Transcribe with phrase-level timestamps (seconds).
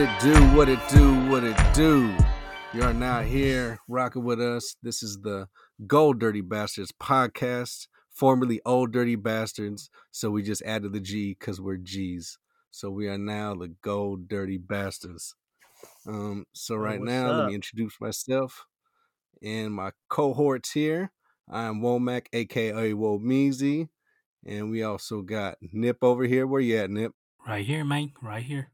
[0.00, 2.16] What it do, what it do, what it do.
[2.72, 4.74] You are now here rocking with us.
[4.82, 5.46] This is the
[5.86, 9.90] Gold Dirty Bastards podcast, formerly Old Dirty Bastards.
[10.10, 12.38] So we just added the G because we're G's.
[12.70, 15.34] So we are now the Gold Dirty Bastards.
[16.06, 18.64] Um, so right what's now, let me introduce myself
[19.42, 21.12] and my cohorts here.
[21.46, 23.90] I'm Womack, aka Womeezy.
[24.46, 26.46] And we also got Nip over here.
[26.46, 27.12] Where you at, Nip?
[27.46, 28.12] Right here, man.
[28.22, 28.70] Right here.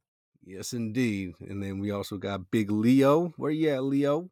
[0.47, 1.35] Yes, indeed.
[1.41, 3.35] And then we also got Big Leo.
[3.37, 4.31] Where you at, Leo?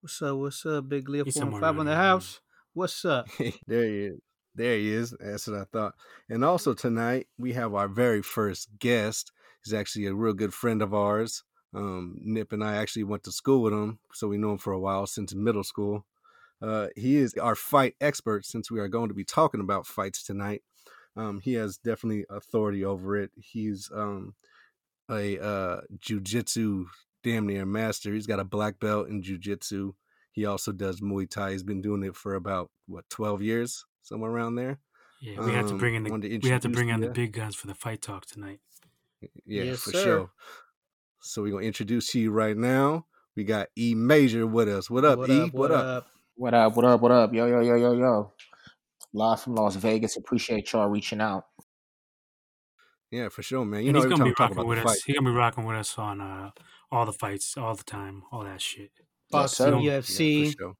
[0.00, 0.36] What's up?
[0.38, 1.24] What's up, Big Leo?
[1.24, 2.40] He's Four and five on the here, house.
[2.74, 3.28] What's up?
[3.38, 4.20] there he is.
[4.56, 5.14] There he is.
[5.20, 5.94] That's what I thought.
[6.28, 9.30] And also tonight we have our very first guest.
[9.64, 11.44] He's actually a real good friend of ours.
[11.72, 14.72] Um, Nip and I actually went to school with him, so we know him for
[14.72, 16.06] a while since middle school.
[16.60, 20.24] Uh, he is our fight expert since we are going to be talking about fights
[20.24, 20.62] tonight.
[21.16, 23.30] Um, he has definitely authority over it.
[23.36, 24.34] He's um,
[25.10, 26.84] a uh, jujitsu
[27.22, 28.12] damn near master.
[28.14, 29.94] He's got a black belt in jujitsu.
[30.32, 31.52] He also does Muay Thai.
[31.52, 34.78] He's been doing it for about what twelve years, somewhere around there.
[35.20, 37.00] Yeah, we had to Um, bring in the to we had to bring you, on
[37.00, 38.60] the big guns for the fight talk tonight.
[39.46, 40.02] Yeah, Yes, for sir.
[40.02, 40.30] sure.
[41.22, 43.06] So we're gonna introduce you right now.
[43.34, 44.90] We got E Major with us.
[44.90, 45.40] What up, what E?
[45.44, 45.52] up?
[45.54, 46.06] What up?
[46.36, 46.76] What up?
[46.76, 47.00] What up?
[47.00, 47.32] What up?
[47.32, 48.32] Yo, yo, yo, yo, yo.
[49.14, 50.16] Live from Las Vegas.
[50.16, 51.44] Appreciate y'all reaching out.
[53.10, 53.82] Yeah, for sure, man.
[53.82, 55.02] You and know, he's gonna be rocking with us.
[55.02, 56.50] He's gonna be rocking with us on uh,
[56.90, 58.90] all the fights, all the time, all that shit.
[59.30, 59.78] Boxing, sir.
[59.78, 60.76] yeah, UFC, for sure.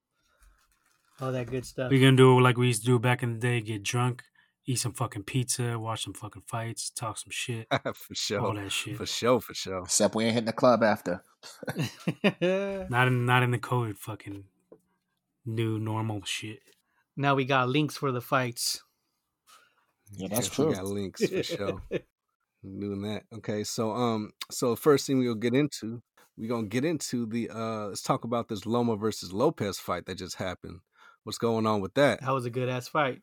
[1.20, 1.90] all that good stuff.
[1.90, 4.24] We're gonna do it like we used to do back in the day: get drunk,
[4.66, 8.62] eat some fucking pizza, watch some fucking fights, talk some shit, for sure, all sure,
[8.62, 8.96] that shit.
[8.96, 9.82] for sure, for sure.
[9.84, 11.22] Except we ain't hitting the club after.
[12.90, 14.44] Not in not in the COVID fucking
[15.44, 16.58] new normal shit.
[17.16, 18.82] now we got links for the fights.
[20.12, 20.68] Yeah, that's Yes, true.
[20.68, 21.82] We got links for sure.
[22.66, 23.24] doing that.
[23.34, 26.02] Okay, so um, so the first thing we'll get into,
[26.36, 30.18] we're gonna get into the uh, let's talk about this Loma versus Lopez fight that
[30.18, 30.80] just happened.
[31.24, 32.20] What's going on with that?
[32.20, 33.22] that was a good ass fight.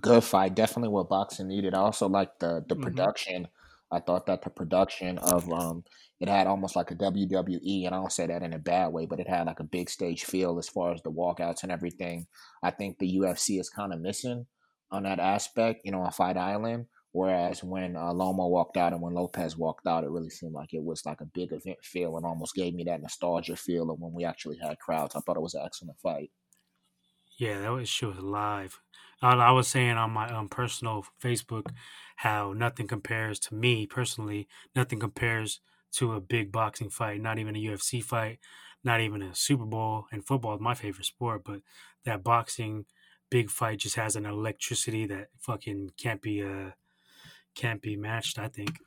[0.00, 0.54] Good fight.
[0.54, 1.74] Definitely what boxing needed.
[1.74, 2.82] I also like the the Mhm.
[2.82, 3.48] production.
[3.92, 5.84] I thought that the production of um
[6.18, 9.04] it had almost like a WWE, and I don't say that in a bad way,
[9.06, 12.26] but it had like a big stage feel as far as the walkouts and everything.
[12.62, 14.46] I think the UFC is kind of missing
[14.90, 16.86] on that aspect, you know, on Fight Island.
[17.16, 20.74] Whereas when uh, Loma walked out and when Lopez walked out, it really seemed like
[20.74, 23.98] it was like a big event feel and almost gave me that nostalgia feel of
[23.98, 25.16] when we actually had crowds.
[25.16, 26.30] I thought it was an excellent fight.
[27.38, 28.82] Yeah, that was shit was live.
[29.22, 31.70] I, I was saying on my um, personal Facebook
[32.16, 34.46] how nothing compares to me personally.
[34.74, 35.60] Nothing compares
[35.92, 37.22] to a big boxing fight.
[37.22, 38.40] Not even a UFC fight.
[38.84, 40.04] Not even a Super Bowl.
[40.12, 41.62] And football is my favorite sport, but
[42.04, 42.84] that boxing
[43.30, 46.72] big fight just has an electricity that fucking can't be uh
[47.56, 48.38] can't be matched.
[48.38, 48.78] I think.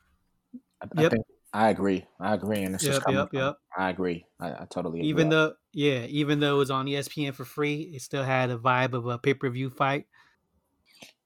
[0.82, 1.12] I, I Yep.
[1.12, 2.06] think I agree.
[2.20, 3.56] I agree, and it's Yep, just coming yep, yep.
[3.78, 4.26] I agree.
[4.40, 5.08] I, I totally agree.
[5.08, 8.58] Even though, yeah, even though it was on ESPN for free, it still had a
[8.58, 10.08] vibe of a pay per view fight.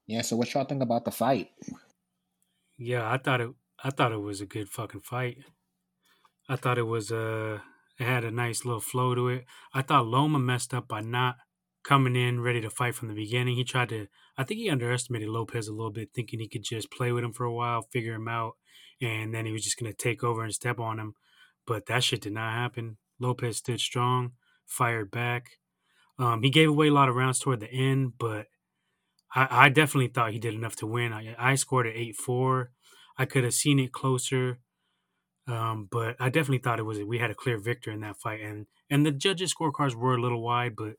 [0.06, 0.22] yeah.
[0.22, 1.52] So what y'all think about the fight?
[2.78, 3.50] Yeah, I thought it.
[3.84, 5.44] I thought it was a good fucking fight.
[6.48, 7.60] I thought it was uh
[8.00, 9.46] it had a nice little flow to it.
[9.74, 11.36] I thought Loma messed up by not
[11.84, 13.56] coming in ready to fight from the beginning.
[13.56, 14.08] He tried to.
[14.38, 17.34] I think he underestimated Lopez a little bit, thinking he could just play with him
[17.34, 18.54] for a while, figure him out,
[19.02, 21.14] and then he was just gonna take over and step on him.
[21.68, 22.98] But that shit did not happen.
[23.20, 24.32] Lopez stood strong,
[24.66, 25.52] fired back.
[26.20, 28.48] Um, he gave away a lot of rounds toward the end, but
[29.36, 31.14] I, I definitely thought he did enough to win.
[31.14, 32.72] I, I scored at eight four.
[33.18, 34.60] I could have seen it closer,
[35.48, 38.42] um, but I definitely thought it was we had a clear victor in that fight,
[38.42, 40.96] and and the judges' scorecards were a little wide, but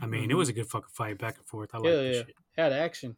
[0.00, 1.70] I mean it was a good fucking fight back and forth.
[1.74, 2.12] I like Yeah, yeah.
[2.12, 2.34] shit.
[2.56, 3.16] Had action.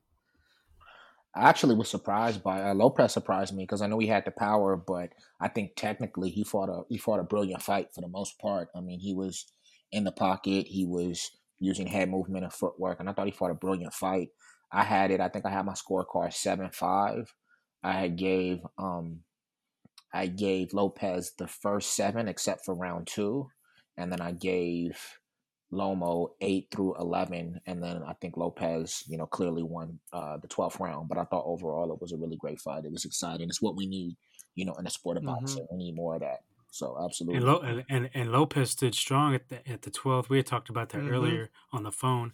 [1.37, 3.13] I actually was surprised by uh, Lopez.
[3.13, 5.11] Surprised me because I know he had the power, but
[5.41, 8.69] I think technically he fought a he fought a brilliant fight for the most part.
[8.75, 9.47] I mean, he was
[9.91, 10.67] in the pocket.
[10.69, 14.29] He was using head movement and footwork, and I thought he fought a brilliant fight.
[14.71, 15.21] I had it.
[15.21, 17.35] I think I had my scorecard seven five.
[17.83, 19.21] I had gave um,
[20.13, 23.49] I gave Lopez the first seven except for round two,
[23.97, 25.19] and then I gave
[25.75, 30.49] Lomo eight through eleven, and then I think Lopez, you know, clearly won uh, the
[30.49, 31.09] twelfth round.
[31.09, 32.85] But I thought overall it was a really great fight.
[32.85, 33.49] It was exciting.
[33.49, 34.17] It's what we need,
[34.55, 35.67] you know, in a sport of boxing.
[35.71, 36.41] We need more of that.
[36.71, 37.37] So absolutely.
[37.39, 40.31] And, Lo- and and and Lopez stood strong at the at the twelfth.
[40.31, 41.11] We had talked about that Mhm.
[41.11, 42.33] earlier on the phone.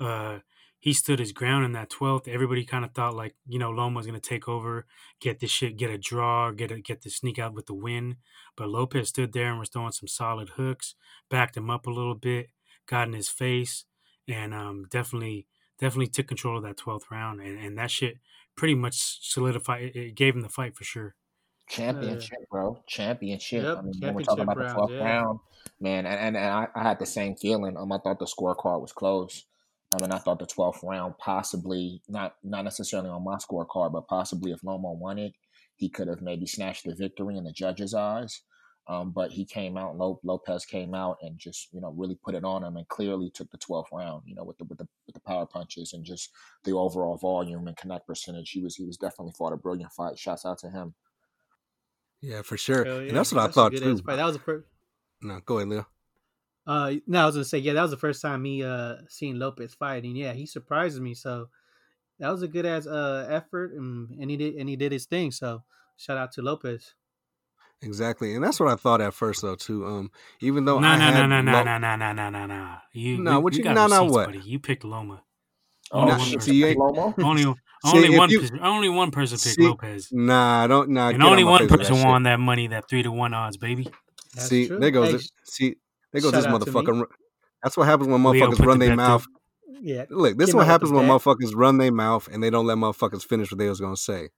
[0.00, 0.38] Uh,
[0.80, 2.26] he stood his ground in that twelfth.
[2.26, 4.86] Everybody kind of thought like you know Loma was gonna take over,
[5.20, 8.16] get this shit, get a draw, get a, get the sneak out with the win.
[8.56, 10.94] But Lopez stood there and was throwing some solid hooks,
[11.30, 12.48] backed him up a little bit,
[12.86, 13.84] got in his face,
[14.28, 15.46] and um, definitely
[15.78, 17.40] definitely took control of that twelfth round.
[17.40, 18.18] And and that shit
[18.56, 19.82] pretty much solidified.
[19.82, 21.14] It, it gave him the fight for sure.
[21.68, 22.82] Championship, bro.
[22.86, 23.62] Championship.
[23.62, 25.04] Yep, I mean, when we're talking championship about the 12th yeah.
[25.04, 25.38] round,
[25.80, 27.76] man, and, and, and I, I had the same feeling.
[27.76, 29.46] Um, I thought the scorecard was close.
[29.94, 34.08] I mean, I thought the 12th round possibly, not not necessarily on my scorecard, but
[34.08, 35.32] possibly if Lomo won it,
[35.76, 38.42] he could have maybe snatched the victory in the judges' eyes.
[38.88, 42.44] Um, but he came out, Lopez came out and just you know really put it
[42.44, 44.24] on him and clearly took the 12th round.
[44.26, 46.30] You know with the with the with the power punches and just
[46.64, 48.50] the overall volume and connect percentage.
[48.50, 50.18] He was he was definitely fought a brilliant fight.
[50.18, 50.94] Shouts out to him.
[52.20, 52.84] Yeah, for sure.
[52.84, 53.96] Hell And yeah, that's what I a thought too.
[53.96, 54.66] That was the first.
[55.20, 55.86] No, go ahead, Leo.
[56.66, 59.38] Uh, no, I was gonna say yeah, that was the first time me uh seeing
[59.38, 61.14] Lopez fight, and yeah, he surprised me.
[61.14, 61.48] So
[62.18, 65.06] that was a good ass uh effort, and, and he did and he did his
[65.06, 65.30] thing.
[65.32, 65.62] So
[65.96, 66.94] shout out to Lopez.
[67.82, 69.84] Exactly, and that's what I thought at first though too.
[69.86, 72.30] Um, even though No, I no, had no, no, no, Lo- no, no, no, no,
[72.30, 72.74] no, no.
[72.92, 74.26] You, No, what we you- got no, no, receipts, what?
[74.26, 74.38] buddy.
[74.40, 75.22] You picked Loma.
[75.90, 77.14] Oh, Only Nah, one see, you you picked ain't- Lomo?
[77.24, 77.42] Only,
[77.84, 80.90] See, only one, you- only one person picked See, Lopez, Nah, I don't.
[80.90, 83.02] Nah, and get only my one face with that person won that money, that three
[83.02, 83.88] to one odds, baby.
[84.34, 84.78] That's See, true.
[84.78, 85.22] there goes Hey, it.
[85.44, 85.74] See,
[86.12, 86.80] there goes this out to me.
[86.80, 87.04] motherfucker.
[87.64, 89.26] That's what happens when motherfuckers run their bet mouth.
[89.80, 92.78] Yeah, Look, this is what happens when motherfuckers run their mouth and they don't let
[92.78, 94.28] motherfuckers finish what they was gonna say.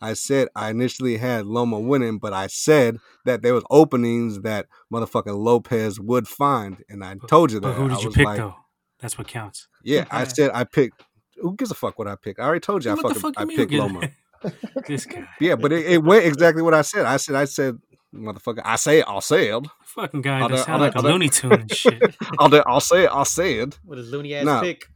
[0.00, 4.66] I said I initially had Loma winning, but I said that there was openings that
[4.92, 7.66] motherfucking Lopez would find, and I But- told you that.
[7.68, 8.54] But who I did you pick like, though?
[9.00, 9.68] That's what counts.
[9.82, 11.02] Yeah, I said I picked.
[11.36, 12.38] Who gives a fuck what I picked?
[12.40, 13.56] I already told you I what the fucking fuck I mean?
[13.56, 14.10] picked Loma.
[14.86, 17.04] this guy, Yeah, but it, it went exactly what I said.
[17.06, 17.78] I said I said
[18.14, 18.62] motherfucker.
[18.64, 19.04] I say it.
[19.06, 19.66] I'll say it.
[19.84, 22.02] fucking guy, Other- that sound like a other- Looney Tune and shit.
[22.38, 23.10] I'll I'll say it.
[23.12, 23.78] I'll say it.
[23.84, 24.60] with a loony ass No.
[24.60, 24.86] pick.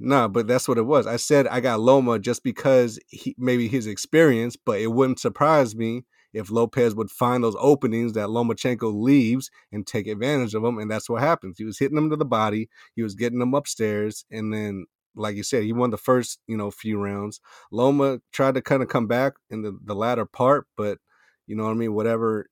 [0.00, 1.06] No, but that's what it was.
[1.06, 5.76] I said I got Loma just because he maybe his experience, but it wouldn't surprise
[5.76, 10.78] me if Lopez would find those openings that Lomachenko leaves and take advantage of them,
[10.78, 11.58] and that's what happens.
[11.58, 15.36] He was hitting them to the body, he was getting them upstairs, and then, like
[15.36, 17.40] you said, he won the first you know few rounds.
[17.70, 20.98] Loma tried to kind of come back in the the latter part, but
[21.46, 21.92] you know what I mean.
[21.94, 22.46] Whatever,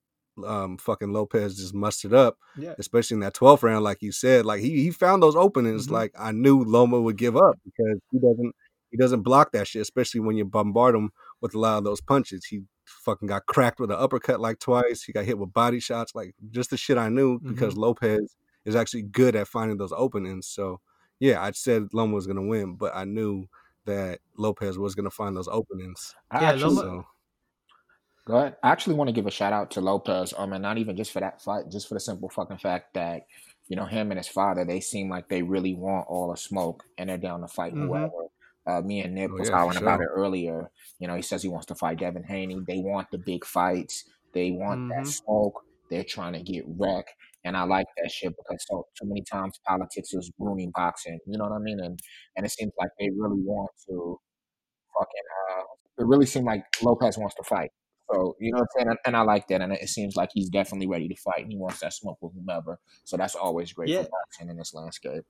[0.45, 4.45] um, fucking Lopez just mustered up Yeah, especially in that 12th round, like you said,
[4.47, 5.87] like he, he found those openings.
[5.89, 5.93] Mhm.
[5.93, 8.55] Like I knew Loma would give up because he doesn't
[8.91, 11.11] he doesn't block that shit, especially when you bombard him
[11.43, 12.45] with a lot of those punches.
[12.47, 15.03] He fucking got cracked with an uppercut like twice.
[15.03, 18.35] He got hit with body shots, like just the shit I knew because Lopez
[18.65, 20.47] is actually good at finding those openings.
[20.47, 20.81] So
[21.21, 23.47] yeah, I said Loma was gonna win, but I knew
[23.85, 26.15] that Lopez was gonna find those openings.
[26.33, 27.07] Yeah, actually, Loma- So
[28.29, 28.57] Go ahead.
[28.63, 30.35] I actually want to give a shout out to Lopez.
[30.37, 33.23] Um, and not even just for that fight, just for the simple fucking fact that,
[33.69, 36.85] you know, him and his father, they seem like they really want all the smoke
[36.99, 37.79] and they're down to fight Mhm.
[37.79, 38.29] whoever.
[38.67, 40.03] Uh, me and Nick Oh, was yeah, for hollering about sure.
[40.03, 40.71] it earlier.
[41.01, 42.65] You know, he says he wants to fight Devin Haney.
[42.67, 44.05] They want the big fights.
[44.35, 45.13] They want that Mhm.
[45.25, 45.63] smoke.
[45.91, 47.15] They're trying to get wrecked.
[47.45, 51.19] And I like that shit because so too many times politics is ruining boxing.
[51.27, 51.81] You know what I mean?
[51.81, 51.99] And
[52.37, 54.21] and it seems like they really want to
[54.99, 55.63] fucking uh
[55.99, 57.71] it really seemed like Lopez wants to fight.
[58.11, 60.31] So you know what I'm saying, and, and I like that, and it seems like
[60.33, 62.81] he's definitely ready to fight, and he wants that smoke with whomever.
[63.05, 63.97] So that's always great Yeah.
[63.97, 65.25] for boxing in this landscape.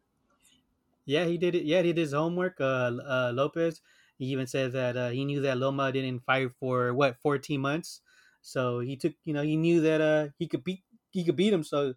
[1.04, 1.64] yeah, he did it.
[1.64, 2.60] Yeah, he did his homework.
[2.60, 3.80] Uh, uh Lopez.
[4.18, 8.00] He even said that uh, he knew that Loma didn't fight for what 14 months,
[8.42, 9.14] so he took.
[9.24, 11.64] You know, he knew that uh he could beat he could beat him.
[11.64, 11.94] So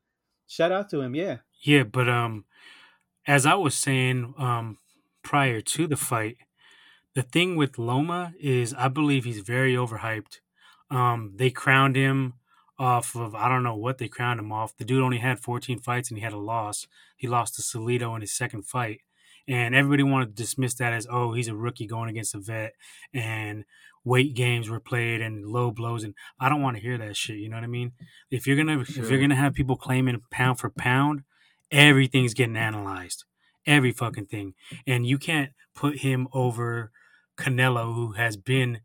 [0.47, 1.15] shout out to him.
[1.15, 1.39] Yeah.
[1.63, 2.45] Yeah, but um,
[3.27, 4.79] as I was saying um
[5.23, 6.37] prior to the fight,
[7.15, 10.41] the thing with Loma is I believe he's very overhyped.
[10.91, 12.33] Um, they crowned him
[12.77, 14.75] off of I don't know what they crowned him off.
[14.75, 16.87] The dude only had 14 fights and he had a loss.
[17.15, 19.01] He lost to Salido in his second fight,
[19.47, 22.73] and everybody wanted to dismiss that as oh he's a rookie going against a vet
[23.13, 23.63] and
[24.03, 27.37] weight games were played and low blows and I don't want to hear that shit.
[27.37, 27.93] You know what I mean?
[28.29, 31.21] If you're gonna if you're gonna have people claiming pound for pound,
[31.71, 33.23] everything's getting analyzed,
[33.65, 34.55] every fucking thing,
[34.85, 36.91] and you can't put him over
[37.37, 38.81] Canelo, who has been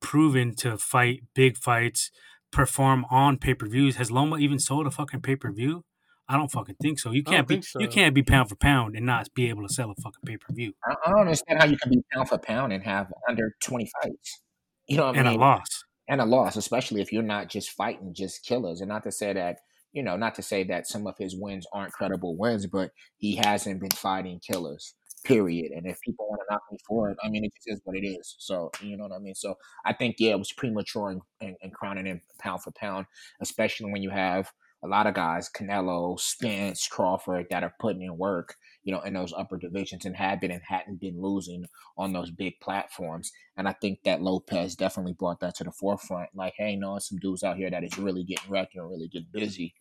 [0.00, 2.10] proven to fight big fights,
[2.50, 3.96] perform on pay per views.
[3.96, 5.84] Has Loma even sold a fucking pay per view?
[6.28, 7.12] I don't fucking think so.
[7.12, 7.80] You can't be so.
[7.80, 10.36] you can't be pound for pound and not be able to sell a fucking pay
[10.36, 13.12] per view I, I don't understand how you can be pound for pound and have
[13.28, 14.42] under twenty fights.
[14.88, 15.84] You know what I and a loss.
[16.08, 18.80] and a loss, especially if you're not just fighting just killers.
[18.80, 19.58] And not to say that,
[19.92, 23.36] you know, not to say that some of his wins aren't credible wins, but he
[23.36, 24.94] hasn't been fighting killers,
[25.26, 25.72] period.
[25.72, 27.96] And if people want to knock me for it, I mean, it just is what
[27.96, 28.36] it is.
[28.38, 29.34] So, you know what I mean?
[29.34, 33.06] So I think, yeah, it was premature in, in, in crowning him pound for pound,
[33.40, 34.50] especially when you have
[34.84, 38.54] a lot of guys, Canelo, Spence, Crawford, that are putting in work,
[38.84, 41.64] you know, in those upper divisions and have been and hadn't been losing
[41.96, 43.32] on those big platforms.
[43.56, 46.30] And I think that Lopez definitely brought that to the forefront.
[46.34, 49.28] Like, hey, no, some dudes out here that is really getting wrecked and really getting
[49.32, 49.74] busy.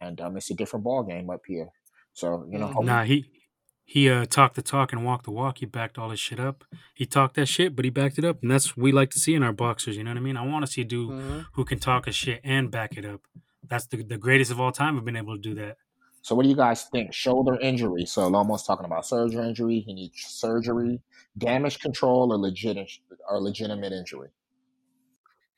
[0.00, 1.68] And um, it's a different ball game up here.
[2.14, 2.84] So, you know, Mhm.
[2.84, 3.26] Nah, he
[3.90, 5.58] he uh, talked the talk and walked the walk.
[5.58, 6.62] He backed all his shit up.
[6.94, 9.18] He talked that shit, but he backed it up, and that's what we like to
[9.18, 9.96] see in our boxers.
[9.96, 10.36] You know what I mean?
[10.36, 11.46] I want to see a dude Mhm.
[11.54, 13.22] who can talk a shit and back it up.
[13.66, 14.96] That's the the greatest of all time.
[14.96, 15.78] Have been able to do that.
[16.20, 17.14] So what do you guys think?
[17.14, 18.04] Shoulder injury.
[18.04, 19.80] So Lomo's talking about surgery injury.
[19.80, 21.00] He needs surgery,
[21.38, 22.76] damage control, or legit
[23.30, 24.28] or legitimate injury.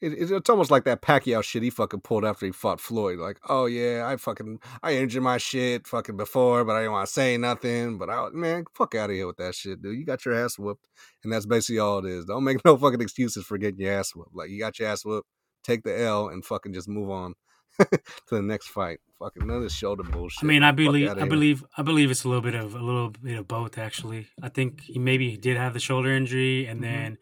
[0.00, 3.18] It, it- it's almost like that Pacquiao shit he fucking pulled after he fought Floyd.
[3.18, 7.06] Like, oh yeah, I fucking I injured my shit fucking before, but I didn't want
[7.06, 7.98] to say nothing.
[7.98, 9.98] But I man, fuck out of here with that shit, dude.
[9.98, 10.86] You got your ass whooped,
[11.24, 12.24] and that's basically all it is.
[12.24, 14.34] Don't make no fucking excuses for getting your ass whooped.
[14.34, 15.28] Like you got your ass whooped,
[15.64, 17.34] take the L and fucking just move on
[17.78, 17.88] to
[18.30, 19.00] the next fight.
[19.18, 20.42] Fucking none of this shoulder bullshit.
[20.42, 23.10] I mean, I believe, I believe, I believe it's a little bit of a little
[23.10, 23.76] bit of both.
[23.76, 26.84] Actually, I think he maybe did have the shoulder injury, and Mhm.
[26.84, 27.18] then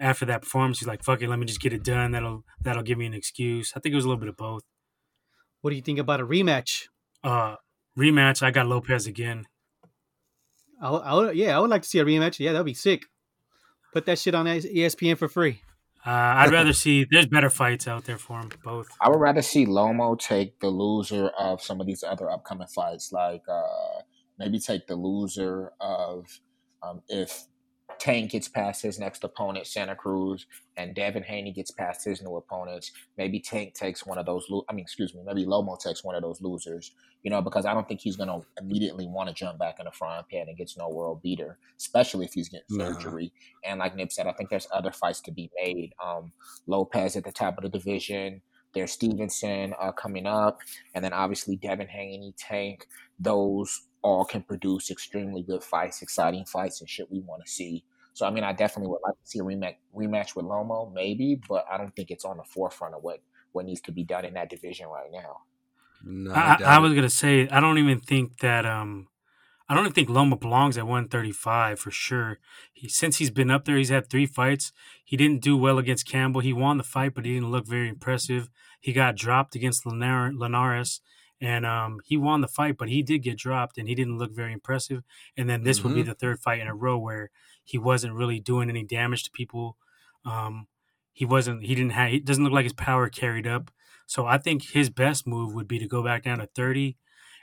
[0.00, 2.12] after that performance, he's like, "Fuck it, let me just get it done.
[2.12, 4.62] That'll that'll give me an excuse." I think it was a little bit of both.
[5.60, 6.84] What do you think about a rematch?
[7.22, 7.56] Uh,
[7.98, 8.42] rematch.
[8.42, 9.46] I got Lopez again.
[10.80, 12.38] I, would- I would, yeah, I would like to see a rematch.
[12.38, 13.04] Yeah, that'd be sick.
[13.92, 15.62] Put that shit on E ESPN for free.
[16.06, 17.06] Uh, I'd rather see.
[17.10, 18.50] There's better fights out there for him.
[18.62, 18.88] Both.
[19.00, 23.10] I would rather see Lomo take the loser of some of these other upcoming fights,
[23.12, 24.02] like uh,
[24.38, 26.26] maybe take the loser of
[26.82, 27.44] um, if
[27.98, 30.46] Tank gets past his next opponent, Santa Cruz,
[30.76, 32.90] and Devin Haney gets past his new opponents.
[33.16, 34.46] Maybe Tank takes one of those.
[34.50, 35.22] Lo- I mean, excuse me.
[35.24, 36.92] Maybe Lomo takes one of those losers.
[37.22, 39.86] You know, because I don't think he's going to immediately want to jump back in
[39.86, 42.92] the frying pan and gets no world beater, especially if he's getting Nah.
[42.92, 43.32] surgery.
[43.64, 45.94] And like Nip said, I think there's other fights to be made.
[46.04, 46.32] Um,
[46.66, 48.42] Lopez at the top of the division.
[48.74, 50.58] There's Stevenson uh, coming up,
[50.94, 52.86] and then obviously Devin Haney, Tank.
[53.20, 57.82] Those all can produce extremely good fights, exciting fights, and shit we want to see.
[58.12, 61.40] So I mean, I definitely would like to see a rematch rematch with Lomo, maybe,
[61.48, 63.20] but I don't think it's on the forefront of what
[63.52, 65.38] what needs to be done in that division right now.
[66.04, 69.08] No, I, I, I was gonna say I don't even think that um
[69.68, 72.38] I don't even think Loma belongs at 135 for sure.
[72.74, 74.72] He, since he's been up there, he's had three fights.
[75.02, 76.42] He didn't do well against Campbell.
[76.42, 78.50] He won the fight, but he didn't look very impressive.
[78.78, 81.00] He got dropped against Linar- Linares,
[81.44, 84.32] and um, he won the fight, but he did get dropped, and he didn't look
[84.32, 85.02] very impressive.
[85.36, 86.06] And then this would be Mhm.
[86.06, 87.30] the third fight in a row where
[87.64, 89.76] he wasn't really doing any damage to people.
[90.24, 90.66] Um,
[91.12, 91.64] he wasn't.
[91.64, 92.12] He didn't have.
[92.12, 93.70] It doesn't look like his power carried up.
[94.06, 96.96] So I think his best move would be to go back down to 30.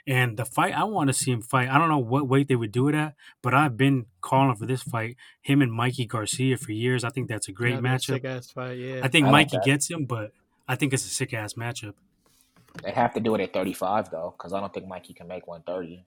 [0.06, 1.68] And the fight, I want to see him fight.
[1.68, 4.66] I don't know what weight they would do it at, but I've been calling for
[4.66, 7.04] this fight, him and Mikey Garcia for years.
[7.04, 8.14] I think that's a great That'd matchup.
[8.14, 8.78] Sick ass fight.
[8.78, 9.00] Yeah.
[9.04, 9.64] I think I like Mikey that.
[9.64, 10.32] gets him, but
[10.66, 11.94] I think it's a sick ass matchup.
[12.82, 15.46] They have to do it at 35 though, because I don't think Mikey can make
[15.46, 16.04] 130.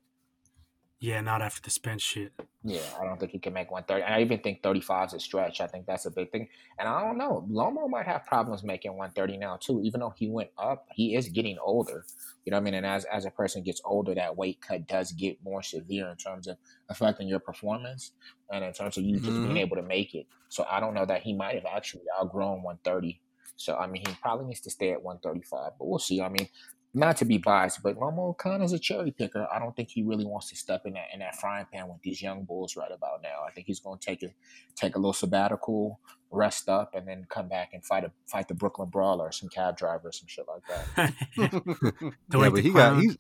[1.00, 2.34] Yeah, not after the Spence shit.
[2.64, 4.04] Yeah, I don't think he can make 130.
[4.04, 5.62] And I even think 35 is a stretch.
[5.62, 6.50] I think that's a big thing.
[6.80, 7.48] And I don't know.
[7.52, 9.82] Lomo might have problems making 130 now too.
[9.84, 12.06] Even though he went up, he is getting older.
[12.44, 12.74] You know what I mean?
[12.74, 16.18] And as as a person gets older, that weight cut does get more severe in
[16.18, 16.58] terms of
[16.90, 18.14] affecting your performance
[18.52, 19.62] and in terms of you just being Mhm.
[19.62, 20.26] able to make it.
[20.50, 23.22] So I don't know that he might have actually outgrown 130.
[23.56, 25.72] So I mean, he probably needs to stay at 135.
[25.78, 26.22] But we'll see.
[26.22, 26.48] I mean,
[26.96, 29.46] not to be biased, but of is a cherry picker.
[29.54, 32.02] I don't think he really wants to step in that in that frying pan with
[32.02, 33.44] these young bulls right about now.
[33.46, 34.34] I think he's going to take a
[34.76, 36.00] take a little sabbatical,
[36.32, 39.48] rest up, and then come back and fight a fight the Brooklyn Brawler, or some
[39.50, 40.64] cab driver, or some shit like
[40.96, 41.14] that.
[41.36, 43.12] The yeah, way but he got he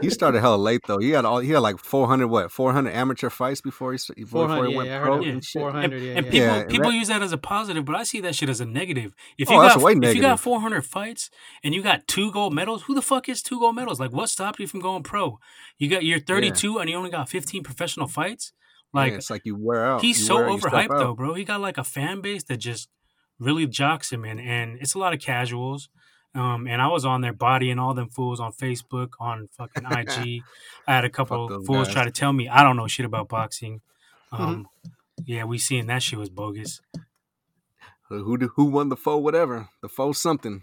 [0.00, 0.98] he started hella late though.
[0.98, 3.96] He had all he had like four hundred what four hundred amateur fights before he
[3.96, 4.66] s- before, 400.
[4.66, 5.32] he Yeah, went I pro heard Yeah.
[5.32, 5.60] and shit.
[5.62, 5.92] 400.
[5.92, 6.30] and, yeah, and yeah.
[6.30, 8.48] people Yeah, and people that- use that as a positive, but I see that shit
[8.48, 9.14] as a negative.
[9.38, 11.30] If Oh, you that's got way if you got 400 fights
[11.64, 13.98] and you got two gold medals, who the fuck is two gold medals?
[13.98, 15.38] Like, what stopped you from going pro?
[15.78, 18.52] You got you're 32 and you only got 15 professional fights.
[18.94, 20.02] Like, yeah, it's like you wear out.
[20.02, 21.34] he's You so wear out, you step overhyped though, bro.
[21.34, 22.88] He got like a fan base that just
[23.38, 25.88] really jocks him, and and it's a lot of casuals.
[26.34, 30.42] Um, and I was on there bodying all them fools on Facebook, on fucking IG.
[30.88, 31.94] I had a couple fools guys.
[31.94, 33.80] try to tell me I don't know shit about boxing.
[34.30, 34.66] Um,
[35.26, 36.80] yeah, we seen that shit was bogus.
[38.08, 40.62] who do- who won the foe whatever the foe something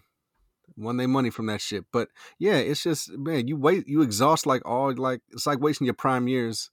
[0.77, 2.07] won their money from that shit but
[2.37, 5.93] yeah it's just man you wait you exhaust like all like it's like wasting your
[5.95, 6.69] prime years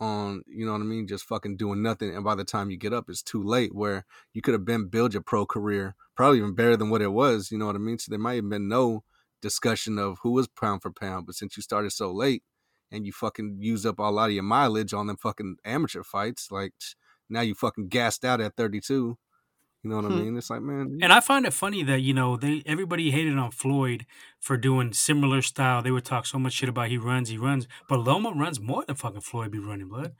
[0.00, 2.76] on you know what i mean just fucking doing nothing and by the time you
[2.76, 6.38] get up it's too late where you could have been build your pro career probably
[6.38, 7.98] even better than what it was you know what i mean?
[7.98, 9.04] So there might have been no
[9.40, 12.42] discussion of who was pound for pound but since you started so late
[12.90, 16.48] and you fucking used up a lot of your mileage on them fucking amateur fights
[16.50, 16.72] like
[17.28, 19.16] now you fucking gassed out at 32
[19.84, 20.24] you know what I Hmm.
[20.24, 20.36] mean?
[20.36, 23.50] It's like, man, And I find it funny that you know they everybody hated on
[23.50, 24.06] Floyd
[24.40, 25.82] for doing similar style.
[25.82, 28.84] They would talk so much shit about he runs, he runs, but Loma runs more
[28.86, 29.88] than fucking Floyd be running.
[29.88, 30.12] Blood,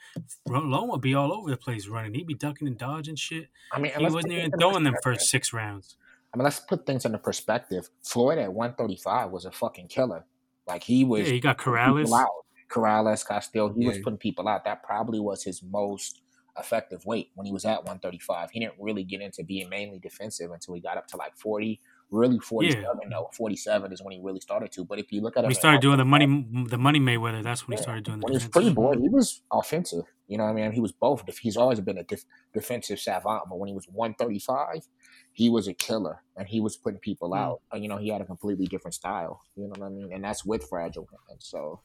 [0.46, 2.14] Loma be all over the place running.
[2.14, 3.48] He'd be ducking and dodging shit.
[3.72, 5.96] I mean, He wasn't even throwing them first six rounds.
[6.32, 7.88] I mean, let's put things into perspective.
[8.02, 10.24] Floyd at 135 was a fucking killer.
[10.66, 12.12] Like he was Yeah, he got people Corrales.
[12.12, 12.28] out.
[12.70, 13.72] Corrales, Castillo.
[13.72, 14.64] He was putting people out.
[14.64, 16.22] That probably was his most
[16.58, 18.50] effective weight when he was at 135.
[18.50, 21.80] He didn't really get into being mainly defensive until he got up to like 40.
[22.10, 23.30] Really, 47 though.
[23.34, 24.84] 47 is when he really started to.
[24.84, 26.26] But if you look at him, he started doing the money,
[26.68, 27.42] the money Mayweather.
[27.42, 30.04] That's when he started doing the when he was pretty boy, he was offensive.
[30.28, 30.72] You know what I mean?
[30.72, 31.24] He was both.
[31.38, 34.86] He's always been a def- defensive savant, but when he was 135,
[35.32, 37.38] he was a killer and he was putting people Mm.
[37.38, 37.60] out.
[37.72, 39.42] And, you know, he had a completely different style.
[39.56, 40.12] You know what I mean?
[40.12, 41.46] And that's with fragile hands.
[41.46, 41.80] So,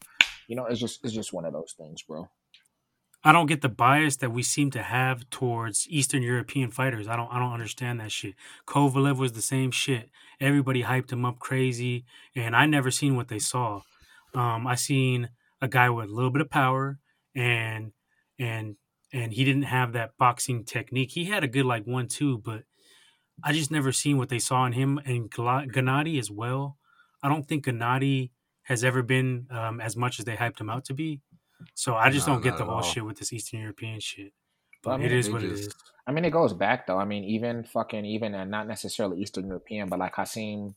[0.48, 2.30] you know, it's just it's just one of those things, bro.
[3.24, 7.08] I don't get the bias that we seem to have towards Eastern European fighters.
[7.08, 8.36] I don't I don't understand that shit.
[8.66, 10.10] Kovalev was the same shit.
[10.40, 13.82] Everybody hyped him up crazy, and I never seen what they saw.
[14.34, 15.30] Um, I seen
[15.62, 17.00] a guy with a little bit of power,
[17.36, 17.92] and
[18.40, 18.78] and
[19.12, 21.12] and he didn't have that boxing technique.
[21.12, 22.64] He had a good like one two, but
[23.44, 26.78] I just never seen what they saw in him and Gennady as well.
[27.22, 28.32] I don't think Gennady
[28.64, 31.22] has ever been um, as much as they hyped him out to be.
[31.74, 32.82] So I just No, don't get the whole all.
[32.82, 34.34] shit with this Eastern European shit.
[34.84, 35.75] Well, I But mean, it is they what it just- is.
[36.08, 36.98] I mean, it goes back though.
[36.98, 40.74] I mean, even fucking even and not necessarily Eastern European, but like Naseem,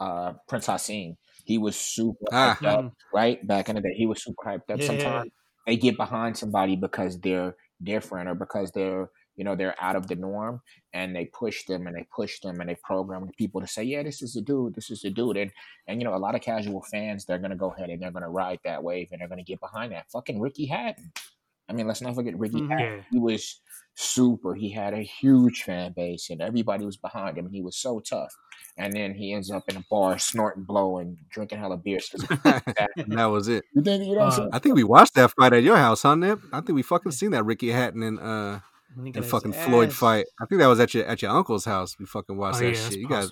[0.00, 2.56] uh, Prince Naseem, he was super Ah.
[2.60, 3.46] hyped up, right?
[3.46, 4.80] Back in the day, he was super hyped up.
[4.80, 4.86] Yeah.
[4.86, 5.30] Sometimes
[5.66, 10.06] they get behind somebody because they're different or because they're you know they're out of
[10.08, 10.60] the norm,
[10.92, 14.02] and they push them and they push them and they program people to say, yeah,
[14.02, 15.50] this is the dude, this is the dude, and
[15.88, 18.30] and you know a lot of casual fans they're gonna go ahead and they're gonna
[18.30, 20.10] ride that wave and they're gonna get behind that.
[20.10, 21.12] Fucking Ricky Hatton.
[21.68, 22.68] I mean, let's not forget Ricky Mhm.
[22.70, 23.04] Hatton.
[23.10, 23.60] He was
[23.94, 24.54] super.
[24.54, 27.46] He had a huge fan base, and everybody was behind him.
[27.46, 28.34] And he was so tough.
[28.78, 32.24] And then he ends up in a bar snorting blow and drinking hella beers he's
[32.96, 33.64] and that was it.
[33.74, 34.50] you think you know I'm Uh, saying?
[34.52, 36.40] I think we watched that fight at your house, huh, Nip?
[36.52, 38.60] I think we fucking seen that Ricky Hatton and uh
[38.94, 40.26] When he got fucking Floyd ass- fight.
[40.40, 41.98] I think that was at your at your uncle's house.
[41.98, 42.98] We fucking Oh watched yeah, that that's shit.
[43.00, 43.30] You guys,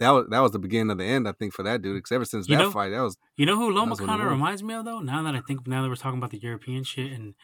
[0.00, 1.96] that was that was the beginning of the end, I think, for that dude.
[1.96, 4.28] Because ever since You that know- fight, that was You know who Loma kind of
[4.30, 5.00] reminds me of though?
[5.00, 7.34] Now that I think, now that we're talking about the European shit, and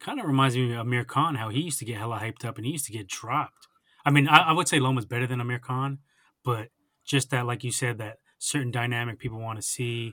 [0.00, 2.56] kind of reminds me of Amir Khan, how he used to get hella hyped up
[2.56, 3.68] and he used to get dropped.
[4.04, 5.98] I mean, I, I would say Loma's better than Amir Khan,
[6.44, 6.68] but
[7.06, 10.12] just that, like you said, that certain dynamic people want to see,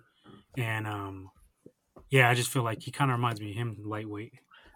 [0.58, 1.30] and um,
[2.10, 4.32] yeah, I just feel like he kind of reminds me of him, lightweight.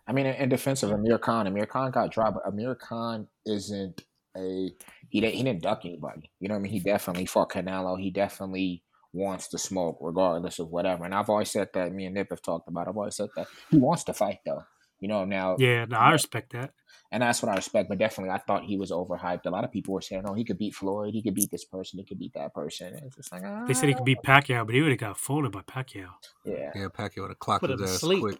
[0.07, 3.27] I mean, in, in defense of Amir Khan, Amir Khan got dropped, but Amir Khan
[3.45, 4.03] isn't
[4.37, 4.69] a
[5.09, 6.29] he didn't he didn't duck anybody.
[6.39, 6.71] You know what I mean?
[6.73, 7.99] He definitely fought Canelo.
[7.99, 11.05] He definitely wants to smoke regardless of whatever.
[11.05, 11.91] And I've always said that.
[11.93, 12.87] Me and Nip have talked about.
[12.87, 14.63] I've always said that he wants to fight though.
[14.99, 16.71] You know now, Yeah, no, I respect that.
[17.11, 17.89] and that's what I respect.
[17.89, 19.45] But definitely, I thought he was overhyped.
[19.45, 21.13] A lot of people were saying, "Oh, he could beat Floyd.
[21.13, 21.99] He could beat this person.
[21.99, 24.05] He could beat that person." And it's just like, They said he could ah.
[24.05, 26.11] beat Pacquiao, but he would have got folded by Pacquiao.
[26.45, 26.87] Yeah, yeah.
[26.87, 28.21] Pacquiao would have clocked Put his him to ass sleep.
[28.21, 28.37] quick.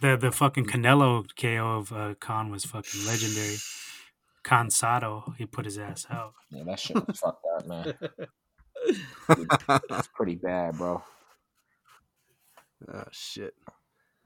[0.00, 3.56] The the fucking Canelo KO of uh, Khan was fucking legendary.
[4.44, 6.34] Cansado, he put his ass out.
[6.50, 7.94] yeah, that shit was fucked up, man.
[9.88, 11.02] That's pretty bad, bro.
[12.92, 13.54] Oh shit.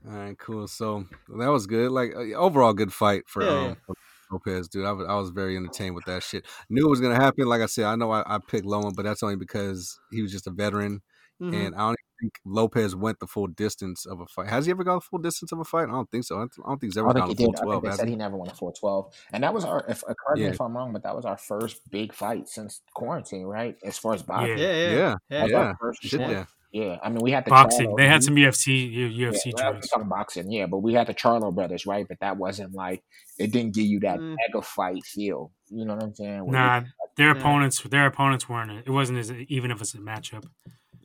[0.06, 0.68] All right, cool.
[0.68, 1.06] So
[1.38, 1.90] that was good.
[1.90, 3.94] Like uh, overall, good fight for Yeah, um for
[4.30, 4.84] Lopez, dude.
[4.84, 6.44] I was, I was very entertained with that shit.
[6.68, 7.46] Knew it was gonna happen.
[7.46, 10.30] Like I said, I know I, I picked Loma, but that's only because he was
[10.32, 11.00] just a veteran,
[11.40, 11.66] Mhm.
[11.66, 14.48] and I don't think Lopez went the full distance of a fight.
[14.48, 15.88] Has he ever gone the full distance of a fight?
[15.88, 16.36] I don't think so.
[16.36, 17.60] I don't, I don't think he's ever don't gone think the he full did.
[17.60, 18.12] I think they said he?
[18.12, 19.14] he never won a 412.
[19.32, 20.50] And that was our, if, uh, correct me Yeah.
[20.50, 23.76] if I'm wrong, but that was our first big fight since quarantine, right?
[23.84, 24.56] As far as boxing.
[24.58, 24.64] Yeah.
[24.72, 25.46] yeah, yeah, Yeah, yeah.
[25.48, 25.72] Yeah.
[26.00, 26.44] Shit, yeah.
[26.74, 26.96] Yeah.
[27.02, 27.90] I mean, we had the Boxing.
[27.90, 29.88] Charlo- They had some UFC U- yeah, UFC we had- joints.
[29.90, 32.06] talking boxing, yeah, but we had the Charlo brothers, right?
[32.08, 33.02] But that wasn't like
[33.38, 34.36] it didn't give you that Mm.
[34.46, 35.52] mega fight feel.
[35.68, 36.46] You know what I'm saying?
[36.46, 36.82] Where Nah,
[37.18, 37.40] their Nah.
[37.40, 38.70] opponents, their opponents weren't.
[38.86, 40.44] It wasn't as even if it's a matchup.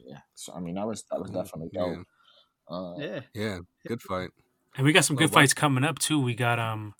[0.07, 0.19] Yeah.
[0.33, 2.03] So I mean, that was that was definitely Yeah.
[2.69, 3.21] Uh, yeah.
[3.33, 3.59] yeah.
[3.87, 4.29] Good fight.
[4.75, 5.41] And we got some Oh, good wow.
[5.41, 6.19] fights coming up too.
[6.19, 6.93] We got um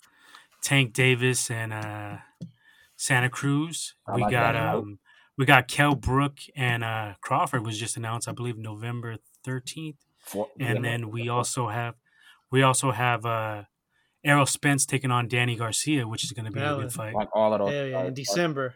[0.62, 2.18] Tank Davis and uh
[2.96, 3.94] Santa Cruz.
[4.06, 4.98] I We like got um
[5.36, 9.96] we got Kell Brook and uh Crawford was just announced, I believe November thirteenth.
[10.60, 11.94] And yeah, then we also have
[12.50, 13.64] we also have uh
[14.24, 17.14] Errol Spence taking on Danny Garcia, which is gonna be a good fight.
[17.14, 17.72] like all of those.
[17.72, 17.98] Hell yeah.
[18.00, 18.16] In fights.
[18.16, 18.72] December.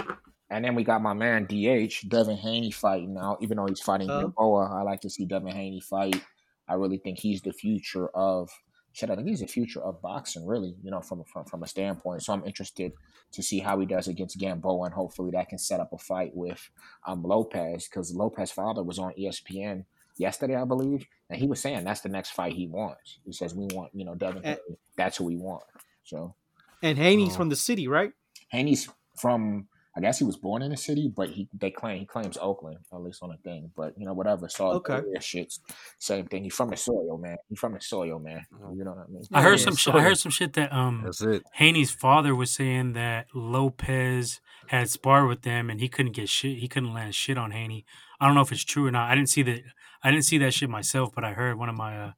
[0.52, 3.38] And then we got my man DH, Devin Haney fighting now.
[3.40, 4.56] Even though he's fighting Oh.
[4.56, 6.22] I like to see Devin Haney fight.
[6.68, 8.50] I really think he's the future of
[8.92, 9.08] shit.
[9.10, 10.76] I think he's the future of boxing, really.
[10.82, 12.22] You know, from from from a standpoint.
[12.22, 12.92] So I'm interested
[13.32, 16.32] to see how he does against Gamboa, and hopefully that can set up a fight
[16.34, 16.60] with
[17.06, 19.84] um Lopez because Lopez's father was on ESPN
[20.18, 23.18] yesterday, I believe, and he was saying that's the next fight he wants.
[23.24, 24.44] He says we want, you know, Devin.
[24.44, 24.48] Eh.
[24.50, 24.78] Haney.
[24.96, 25.64] That's who we want.
[26.04, 26.34] So
[26.82, 27.36] And Haney's Oh.
[27.38, 28.12] from the city, right?
[28.48, 32.07] Haney's from I guess he was born in the city, but he they claim he
[32.07, 33.70] claims Oakland, at least on a thing.
[33.76, 34.48] But you know, whatever.
[34.48, 35.02] So Okay.
[35.20, 35.52] shit,
[35.98, 36.44] same thing.
[36.44, 37.37] He's from the soil, man.
[37.48, 38.46] He's from the soil, man.
[38.74, 39.22] You know what I mean?
[39.33, 39.76] I heard Yeah, some yeah.
[39.76, 41.42] shit I heard some shit that um That's it.
[41.55, 46.59] Haney's father was saying that Lopez had sparred with them and he couldn't get shit.
[46.59, 47.85] He couldn't land shit on Haney.
[48.18, 49.11] I don't know if it's true or not.
[49.11, 49.61] I didn't see that.
[50.02, 52.12] I didn't see that shit myself, but I heard one of my uh,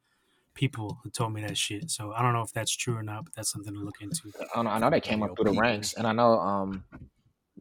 [0.54, 1.90] people who told me that shit.
[1.90, 4.30] So I don't know if that's true or not, but that's something to look into.
[4.54, 6.84] I know, I know they came up through the ranks, and I know um,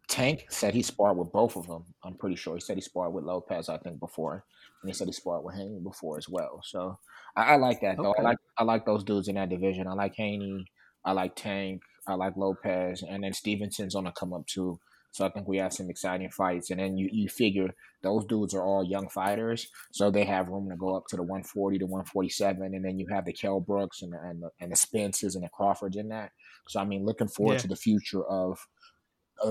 [0.08, 1.86] Tank said he sparred with both of them.
[2.04, 4.44] I'm pretty sure he said he sparred with Lopez, I think, before,
[4.82, 6.62] and he said he sparred with Haney before as well.
[6.64, 7.00] So
[7.36, 8.12] I, I like that though.
[8.12, 8.22] Okay.
[8.22, 9.88] I like I like those dudes in that division.
[9.88, 10.66] I like Haney.
[11.06, 11.82] I like Tank.
[12.08, 14.80] I like Lopez, and then Stevenson's on to come up too.
[15.12, 17.70] So I think we have some exciting fights, and then you you figure
[18.02, 21.22] those dudes are all young fighters, so they have room to go up to the
[21.24, 24.72] 140 to 147, and then you have the Kell Brooks and the, and the, and
[24.72, 26.32] the Spences and the Crawfords in that.
[26.68, 27.60] So I mean, looking forward Yeah.
[27.60, 28.60] to the future of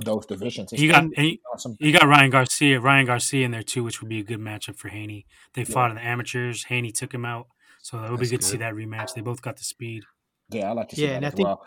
[0.05, 0.73] those divisions.
[0.73, 1.77] It's You got gonna and be you, awesome.
[1.81, 4.77] you got Ryan Garcia, Ryan Garcia in there too, which would be a good matchup
[4.77, 5.27] for Haney.
[5.55, 6.65] They fought in the amateurs.
[6.65, 7.49] Haney took him out,
[7.83, 9.15] so it would be That's good, to see that rematch.
[9.15, 10.05] They both got the speed.
[10.51, 11.67] Yeah, I like to see Yeah, that and I as think- well.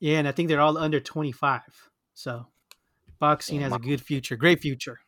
[0.00, 1.62] Yeah, and I think they're all under 25.
[2.14, 2.46] So
[3.18, 5.00] boxing Yeah, has my- a good future, great future.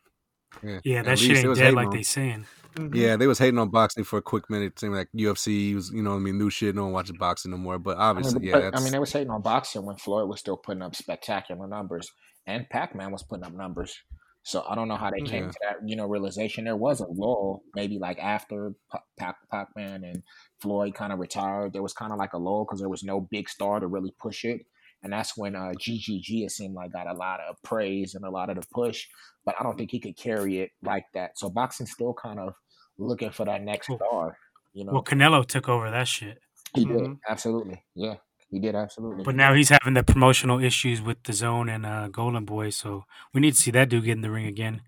[0.63, 2.45] Yeah, At that shit ain't dead like on- they saying.
[2.77, 2.95] Mhm.
[2.95, 4.73] Yeah, they was hating on boxing for a quick minute.
[4.73, 6.75] It seemed like UFC was, you know, I mean, new shit.
[6.75, 7.79] No one watches boxing no more.
[7.79, 10.29] But I obviously, mean, yeah, but, I mean, they were hating on boxing when Floyd
[10.29, 12.11] was still putting up spectacular numbers,
[12.45, 13.95] and Pac Man was putting up numbers.
[14.43, 15.51] So I don't know how they came Yeah.
[15.51, 16.63] to that, you know, realization.
[16.65, 18.73] There was a lull, maybe like after
[19.19, 20.23] Pac Pac Man and
[20.61, 21.73] Floyd kind of retired.
[21.73, 24.13] There was kind of like a lull because there was no big star to really
[24.21, 24.61] push it,
[25.03, 28.29] and that's when uh, GGG it seemed like got a lot of praise and a
[28.29, 29.05] lot of the push.
[29.45, 31.37] But I don't think he could carry it like that.
[31.37, 32.53] So boxing still kind of
[32.97, 34.37] looking for that next Well- star.
[34.73, 36.39] You know, Well, Canelo took over that shit,
[36.75, 37.19] he did Mhm.
[37.27, 38.17] absolutely, yeah,
[38.49, 39.23] he did absolutely.
[39.23, 42.69] but now he's having the promotional issues with DAZN and uh, Golden Boy.
[42.69, 44.81] So we need to see that dude get in the ring again.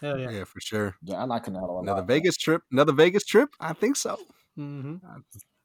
[0.00, 0.30] Hell yeah.
[0.30, 0.94] yeah, for sure.
[1.02, 2.06] yeah, I like Canelo Another lot.
[2.06, 2.62] Vegas trip.
[2.70, 3.48] Another Vegas trip.
[3.58, 4.16] I think so.
[4.54, 4.96] hmm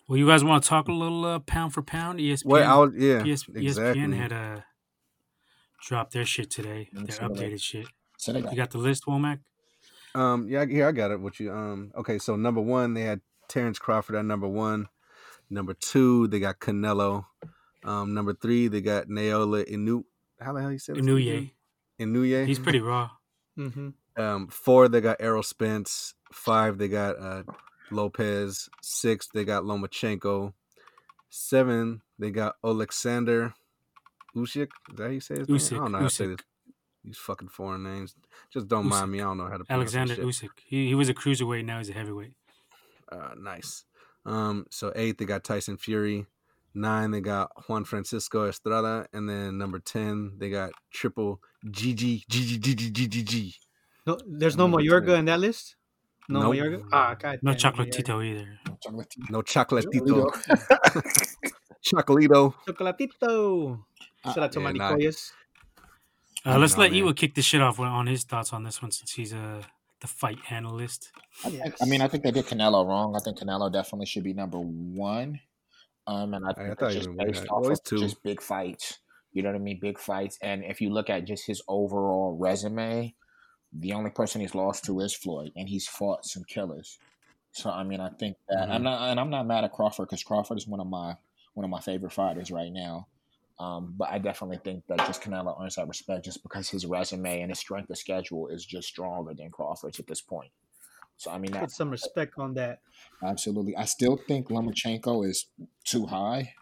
[0.07, 2.19] Well, you guys want to talk a little uh, pound for pound?
[2.19, 3.67] ESPN, Well, I was, yeah, PS, exactly.
[4.01, 4.61] ESPN had uh,
[5.81, 7.85] dropped their shit today, their see what updated shit.
[8.17, 9.39] So they got You got the list, Womack?
[10.15, 11.19] Um, yeah, here I got it.
[11.19, 11.91] What you um?
[11.95, 14.87] Okay, so number one, they had Terrence Crawford at number one.
[15.49, 17.25] Number two, they got Canelo.
[17.83, 20.03] Um, number three, they got Naola Inu.
[20.41, 21.01] How the hell you say this?
[21.01, 21.51] Inuye.
[21.99, 22.45] Inuye.
[22.45, 23.11] He's pretty raw.
[23.55, 26.13] hmm Um, four, they got Errol Spence.
[26.33, 27.43] Five, they got uh,
[27.91, 28.69] Lopez.
[28.81, 30.53] Six, they got Lomachenko.
[31.29, 33.53] Seven, they got Alexander
[34.35, 34.69] Usyk.
[34.91, 35.55] Is that how you say his name?
[35.55, 36.37] I Usyk, don't know how to say Usyk.
[36.37, 36.45] this.
[37.07, 38.13] These fucking foreign names.
[38.51, 39.21] Just don't mind me.
[39.21, 40.25] I don't know how to pronounce Alexander shit.
[40.25, 40.49] Usyk.
[40.65, 41.63] He, he was a cruiserweight.
[41.63, 42.33] Now he's a heavyweight.
[43.09, 43.85] Uh, nice.
[44.25, 46.25] Um, so eight, they got Tyson Fury.
[46.73, 52.59] Nine, they got Juan Francisco Estrada, and then number ten, they got Triple GG GG
[52.59, 53.55] GG GG G.
[54.05, 55.19] No, there's no Number Mayorga 10.
[55.19, 55.75] in that list.
[56.29, 56.55] No Nope.
[56.55, 56.83] Mayorga.
[56.91, 57.39] Ah, God.
[57.41, 57.89] No damn Mayorga.
[57.89, 58.59] Chocolatito either.
[59.29, 60.29] No Chocolatito.
[61.85, 62.53] Chocolito.
[62.67, 63.79] Chocolatito.
[64.25, 64.91] Shout out to Yeah, my nah.
[64.93, 65.31] Nicoyas.
[66.47, 67.01] Uh, let's know, let man.
[67.03, 69.61] Iwa kick the shit off on his thoughts on this one since he's uh,
[70.01, 71.11] the fight analyst.
[71.43, 71.73] I.
[71.81, 73.15] I mean, I think they did Canelo wrong.
[73.15, 75.39] I think Canelo definitely should be number one.
[76.07, 77.97] Um, and I I think thought that's just based off of two.
[77.97, 78.99] just big fights.
[79.33, 79.79] You know what I mean?
[79.79, 80.37] Big fights.
[80.41, 83.13] And if you look at just his overall resume,
[83.73, 86.97] the only person he's lost to is Floyd, and he's fought some killers.
[87.51, 88.83] So I mean, I think that I'm Mhm.
[88.83, 91.17] not, and I'm not mad at Crawford because Crawford is one of my
[91.55, 93.07] one of my favorite fighters right now.
[93.59, 97.41] Um, but I definitely think that just Canelo earns that respect just because his resume
[97.41, 100.51] and his strength of schedule is just stronger than Crawford's at this point.
[101.17, 102.79] So I mean, Put some respect on that.
[103.23, 103.75] absolutely.
[103.75, 105.47] I still think Lomachenko is
[105.83, 106.53] too high.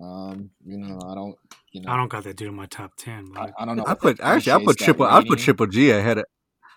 [0.00, 1.36] Um, you know, I don't.
[1.72, 3.28] You know, I don't got that dude in my top ten.
[3.36, 3.84] I, But I don't know.
[3.86, 5.36] I put actually I put triple I put rating.
[5.44, 6.24] Triple G ahead of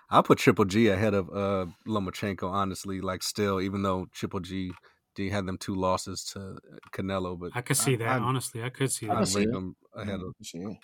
[0.10, 2.50] I put Triple G ahead of uh Lomachenko.
[2.50, 4.72] Honestly, like still, even though Triple G
[5.16, 6.58] G had them two losses to
[6.92, 8.08] Canelo, but I could see that.
[8.08, 9.22] I'd, honestly, I could see I that.
[9.22, 10.34] I'd see rank them ahead of.
[10.44, 10.78] see it.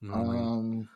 [0.00, 0.42] you know what I mean?
[0.42, 0.88] Um,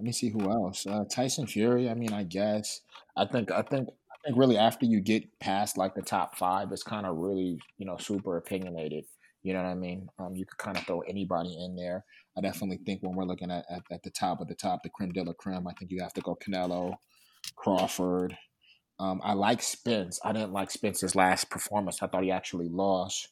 [0.00, 0.86] let me see who else.
[0.86, 1.88] Uh, Tyson Fury.
[1.88, 2.80] I mean, I guess.
[3.16, 3.50] I think.
[3.50, 3.88] I think.
[4.10, 7.58] I think really after you get past like the top five, it's kind of really
[7.78, 9.04] you know super opinionated.
[9.42, 10.08] You know what I mean?
[10.18, 12.02] Um, you could kind of throw anybody in there.
[12.36, 14.88] I definitely think when we're looking at, at, at the top of the top, the
[14.88, 16.94] creme de la creme, I think you have to go Canelo,
[17.54, 18.36] Crawford.
[18.98, 20.20] Um, I like Spence.
[20.24, 22.02] I didn't like Spence's last performance.
[22.02, 23.28] I thought he actually lost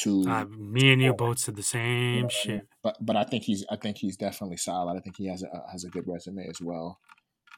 [0.00, 1.62] to Uh, me and you both said the
[2.12, 2.60] you same know what I mean?
[2.60, 2.68] shit.
[2.82, 4.96] But but I think he's I think he's definitely solid.
[4.96, 7.00] I think he has a has a good resume as well.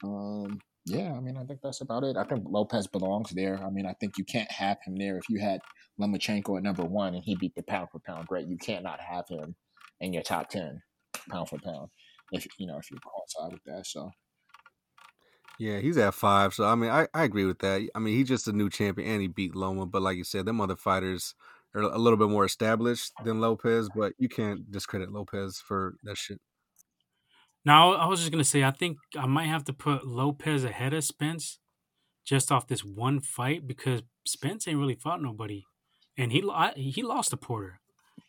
[0.03, 2.17] Um, yeah, I mean I think that's about it.
[2.17, 3.63] I think Lopez belongs there.
[3.63, 5.61] I mean I think you can't have him there if you had
[5.99, 8.47] Lomachenko at number one and he beat the pound for pound great.
[8.47, 9.55] You can't not have him
[9.99, 10.81] in your top ten
[11.29, 11.89] pound for pound.
[12.31, 14.11] If you know if you're outside with that, so
[15.61, 16.55] Yeah, he's at five.
[16.55, 17.87] So I mean, I, I agree with that.
[17.93, 19.85] I mean, he's just a new champion and he beat Loma.
[19.85, 21.35] But like you said, them other fighters
[21.75, 23.87] are a little bit more established than Lopez.
[23.95, 26.39] But you can't discredit Lopez for that shit.
[27.63, 30.95] Now, I was just gonna say, I think I might have to put Lopez ahead
[30.95, 31.59] of Spence,
[32.25, 35.65] just off this one fight because Spence ain't really fought nobody,
[36.17, 37.81] and he I, he lost to Porter.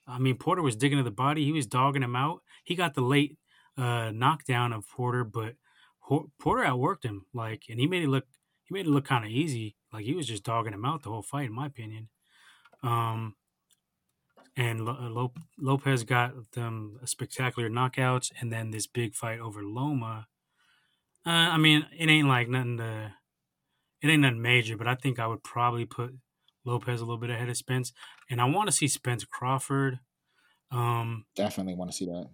[0.07, 1.47] I mean, Porter was digging to the body.
[1.47, 2.42] He was dogging him out.
[2.62, 3.38] He got the late
[3.79, 5.55] uh, knockdown of Porter, but
[6.03, 7.27] Porter outworked him.
[7.33, 8.27] Like, and he made it look
[8.65, 9.77] he made it look kind of easy.
[9.93, 12.09] Like he was just dogging him out the whole fight, in my opinion.
[12.83, 13.37] Um,
[14.57, 20.27] and Lo- Lopez got them spectacular knockouts, and then this big fight over Loma.
[21.25, 23.15] Uh, I mean, it ain't like nothing to,
[24.03, 26.15] it ain't nothing major, but I think I would probably put
[26.65, 27.93] Lopez a little bit ahead of Spence,
[28.29, 30.01] and I want to see Spence Crawford.
[30.71, 32.29] Um, Definitely want to see that.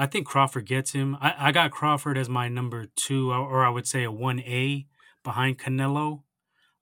[0.00, 1.18] I think Crawford gets him.
[1.20, 4.86] I, I got Crawford as my number two, or I would say a one A
[5.22, 6.22] behind Canelo.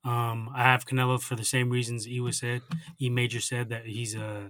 [0.05, 2.61] Um, I have Canelo for the same reasons E was said.
[3.01, 4.49] E Major said that he's a uh,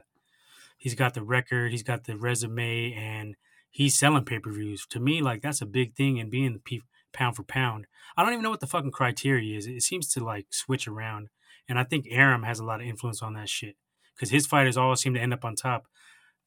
[0.77, 3.35] he's got the record, he's got the resume, and
[3.71, 4.85] he's selling pay per views.
[4.91, 7.87] To me, like that's a big thing And being the p- pound for pound.
[8.15, 9.65] I don't even know what the fucking criteria is.
[9.65, 11.29] It seems to like switch around,
[11.67, 13.77] and I think Arum has a lot of influence on that shit
[14.15, 15.87] because his fighters always seem to end up on top.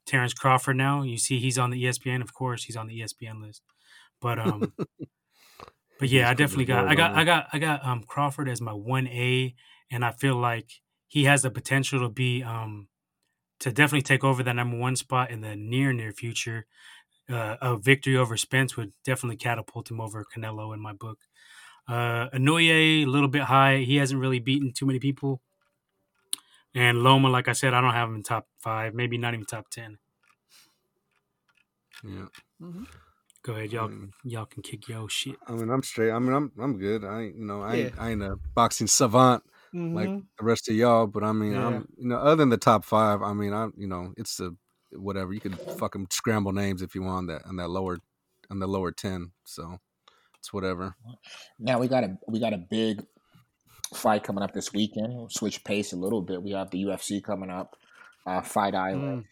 [0.06, 2.22] Terrence Crawford now, you see he's on the ESPN.
[2.22, 3.62] Of course, he's on the ESPN list,
[4.20, 4.72] but um.
[6.02, 8.72] But yeah, I definitely got I got I got I got um Crawford as my
[8.72, 9.54] one A,
[9.88, 10.68] and I feel like
[11.06, 12.88] he has the potential to be um
[13.60, 16.66] to definitely take over that number one spot in the near near future.
[17.30, 21.20] Uh, a victory over Spence would definitely catapult him over Canelo in my book.
[21.86, 23.78] Uh, Inoue a little bit high.
[23.78, 25.40] He hasn't really beaten too many people.
[26.74, 29.46] And Loma, like I said, I don't have him in top five, maybe not even
[29.46, 29.98] top ten.
[32.04, 32.26] Yeah.
[32.60, 32.84] Mm-hmm.
[33.42, 33.86] Go ahead, y'all.
[33.86, 35.36] I mean, y'all can kick your shit.
[35.46, 36.12] I mean, I'm straight.
[36.12, 37.04] I mean, I'm I'm good.
[37.04, 37.90] I you know I yeah.
[37.98, 39.42] I ain't a boxing savant
[39.74, 39.96] mm-hmm.
[39.96, 40.08] like
[40.38, 41.66] the rest of y'all, but I mean, yeah.
[41.66, 44.52] I'm you know other than the top five, I mean, I you know it's a
[44.92, 47.98] whatever you could fucking scramble names if you want that on that lower
[48.50, 49.32] on the lower ten.
[49.44, 49.78] So
[50.38, 50.96] it's whatever.
[51.58, 53.04] Now we got a we got a big
[53.96, 55.14] fight coming up this weekend.
[55.14, 56.42] We'll switch pace a little bit.
[56.42, 57.76] We have the UFC coming up,
[58.26, 59.26] uh, Fight Island, mm.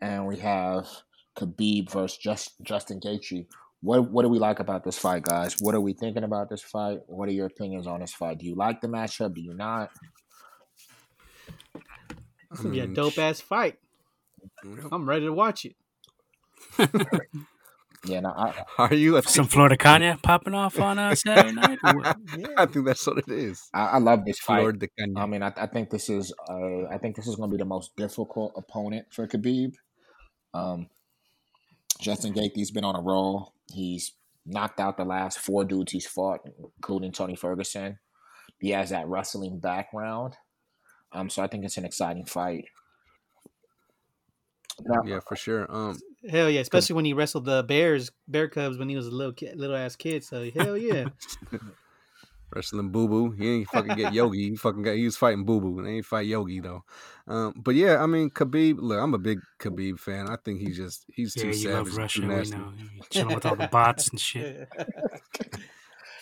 [0.00, 0.86] and we have
[1.36, 3.46] Khabib versus Just, Justin Gaethje.
[3.80, 5.56] What what do we like about this fight, guys?
[5.60, 7.00] What are we thinking about this fight?
[7.06, 8.38] What are your opinions on this fight?
[8.38, 9.34] Do you like the matchup?
[9.34, 9.90] Do you not?
[12.50, 13.78] It's gonna be a dope ass fight.
[14.90, 15.76] I'm ready to watch it.
[18.06, 21.78] yeah, no, I, are you some Florida Kanye popping off on a Saturday night?
[21.84, 22.12] Yeah.
[22.56, 23.68] I think that's what it is.
[23.72, 24.60] I, I love this fight.
[24.60, 27.56] Florida I mean, I, I think this is uh, I think this is going to
[27.56, 29.74] be the most difficult opponent for Khabib.
[30.52, 30.88] Um,
[32.00, 33.54] Justin Gaethje's been on a roll.
[33.72, 34.12] He's
[34.46, 36.40] knocked out the last four dudes he's fought,
[36.76, 37.98] including Tony Ferguson.
[38.58, 40.34] He has that wrestling background.
[41.12, 42.66] Um, so I think it's an exciting fight.
[44.80, 45.66] Now, yeah, for sure.
[45.68, 45.98] Um,
[46.30, 49.32] hell yeah, especially when he wrestled the Bears, Bear Cubs when he was a little
[49.32, 50.24] kid, little ass kid.
[50.24, 51.06] So hell yeah.
[52.54, 53.30] wrestling Boo Boo.
[53.32, 54.50] He ain't fucking get Yogi.
[54.50, 56.84] He fucking got he was fighting Boo Boo, and they ain't fight Yogi though.
[57.26, 58.76] Um, but yeah, I mean Khabib.
[58.78, 60.28] Look, I'm a big Khabib fan.
[60.28, 61.88] I think he's just he's too yeah, you savage.
[61.88, 62.72] Love Russia, we know.
[63.10, 64.68] Chilling with all the bots and shit.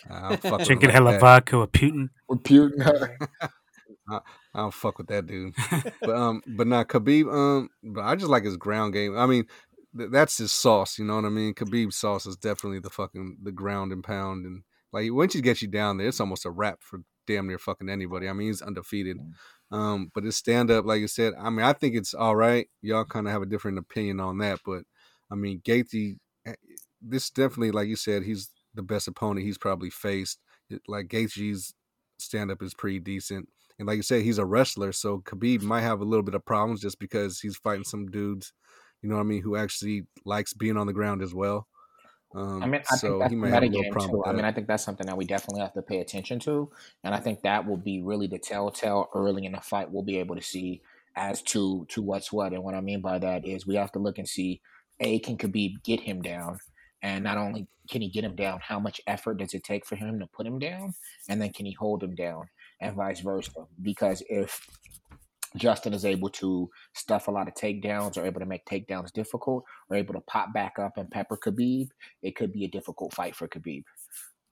[0.09, 1.21] I'm fucking drinking like hella that.
[1.21, 2.09] vodka with Putin.
[2.27, 3.15] With Putin.
[4.09, 4.19] I,
[4.53, 5.53] I, don't fuck with that dude.
[6.01, 7.31] but um, but not Khabib.
[7.33, 9.17] Um, but I just like his ground game.
[9.17, 9.53] I mean, th-
[9.93, 10.97] that's his sauce.
[10.97, 11.53] You know what I mean?
[11.53, 15.61] Khabib's sauce is definitely the fucking the ground and pound and like once he gets
[15.61, 18.29] you down there, it's almost a wrap for damn near fucking anybody.
[18.29, 19.17] I mean, he's undefeated.
[19.71, 22.67] Um, but his stand up, like you said, I mean, I think it's all right.
[22.81, 24.83] Y'all kind of have a different opinion on that, but
[25.31, 26.53] I mean, Gaethje, eh,
[27.01, 30.39] this definitely, like you said, he's the best opponent he's probably faced.
[30.87, 31.73] Like Gaethje's
[32.19, 35.81] stand up is pretty decent, and like you said, he's a wrestler, so Khabib might
[35.81, 38.53] have a little bit of problems just because he's fighting some dudes,
[39.03, 41.67] you know what I mean, who actually likes being on the ground as well.
[42.35, 44.23] Um, I mean, I so think that's metagame too.
[44.25, 46.71] I mean, I think that's something that we definitely have to pay attention to,
[47.03, 49.91] and I think that will be really the telltale early in the fight.
[49.91, 50.81] We'll be able to see
[51.15, 53.99] as to to what's what, and what I mean by that is we have to
[53.99, 54.61] look and see
[54.99, 56.59] a can Khabib get him down,
[57.03, 59.95] and not only can he get him down, how much effort does it take for
[59.95, 60.95] him to put him down,
[61.29, 62.47] and then can he hold him down,
[62.79, 63.51] and vice versa.
[63.81, 64.65] Because if
[65.57, 69.63] Justin is able to stuff a lot of takedowns or able to make takedowns difficult
[69.89, 71.87] or able to pop back up and pepper Khabib,
[72.21, 73.83] it could be a difficult fight for Khabib.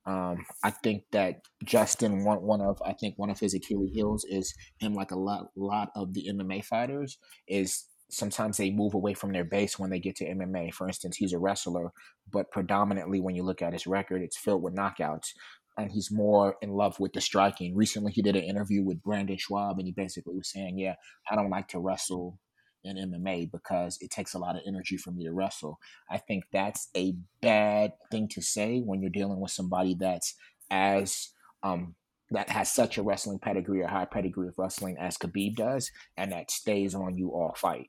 [0.06, 4.26] Um, I think that Justin one one of I think one of his Achilles heels
[4.28, 9.14] is him like a lot lot of the MMA fighters is sometimes they move away
[9.14, 10.74] from their base when they get to MMA.
[10.74, 11.92] For instance, he's a wrestler,
[12.32, 15.30] but predominantly when you look at his record, it's filled with knockouts
[15.78, 17.76] and he's more in love with the striking.
[17.76, 20.96] Recently, he did an interview with Brendan Schaub, and he basically was saying, "Yeah,
[21.30, 22.40] I don't like to wrestle
[22.84, 25.80] in MMA because it takes a lot of energy for me to wrestle."
[26.10, 30.36] I think that's a bad thing to say when you're dealing with somebody that's
[30.70, 31.30] as
[31.64, 31.96] um,
[32.32, 36.32] that has such a wrestling pedigree or high pedigree of wrestling as Khabib does, and
[36.32, 37.88] that stays on you all fight.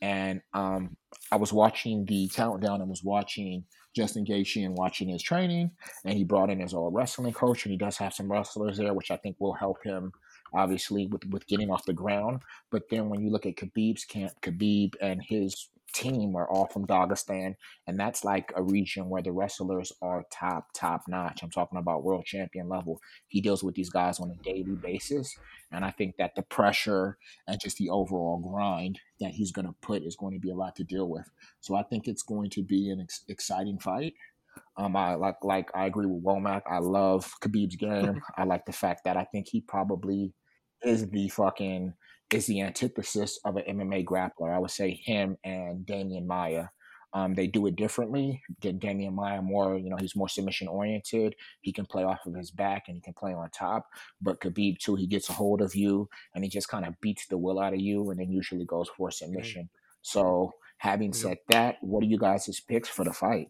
[0.00, 0.96] And um,
[1.32, 5.70] I was watching the countdown and was watching Justin Gaethje and watching his training,
[6.04, 8.92] and he brought in his old wrestling coach, and he does have some wrestlers there,
[8.92, 10.12] which I think will help him
[10.54, 12.42] obviously with with getting off the ground.
[12.70, 16.86] But then when you look at Khabib's camp, Khabib and his team are all from
[16.86, 17.54] Dagestan,
[17.86, 21.42] and that's like a region where the wrestlers are top, top notch.
[21.42, 23.00] I'm talking about world champion level.
[23.28, 25.34] He deals with these guys on a daily basis,
[25.72, 27.16] and I think that the pressure
[27.48, 30.54] and just the overall grind that he's going to put is going to be a
[30.56, 31.28] lot to deal with.
[31.60, 34.12] So I think it's going to be an ex- exciting fight.
[34.76, 36.62] Um, I like like I agree with Womack.
[36.70, 38.20] I love Khabib's game.
[38.36, 40.34] I like the fact that I think he probably
[40.82, 41.94] is the fucking
[42.32, 44.54] is the antithesis of an MMA grappler.
[44.54, 46.66] I would say him and Demian Maia.
[47.12, 48.42] Um, they do it differently.
[48.60, 51.34] Demian Maia more, you know, he's more submission oriented.
[51.62, 53.86] He can play off of his back and he can play on top.
[54.20, 57.26] But Khabib too, he gets a hold of you and he just kind of beats
[57.26, 59.70] the will out of you and then usually goes for submission.
[60.02, 63.48] So having said that, what are you guys' picks for the fight?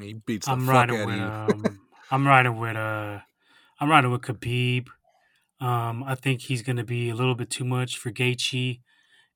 [0.00, 1.32] He beats the I'm fuck riding out with of you.
[1.32, 3.20] um, I'm riding with uh
[3.80, 4.88] I'm riding with Khabib.
[5.60, 8.80] Um, I think he's going to be a little bit too much for Gaethje,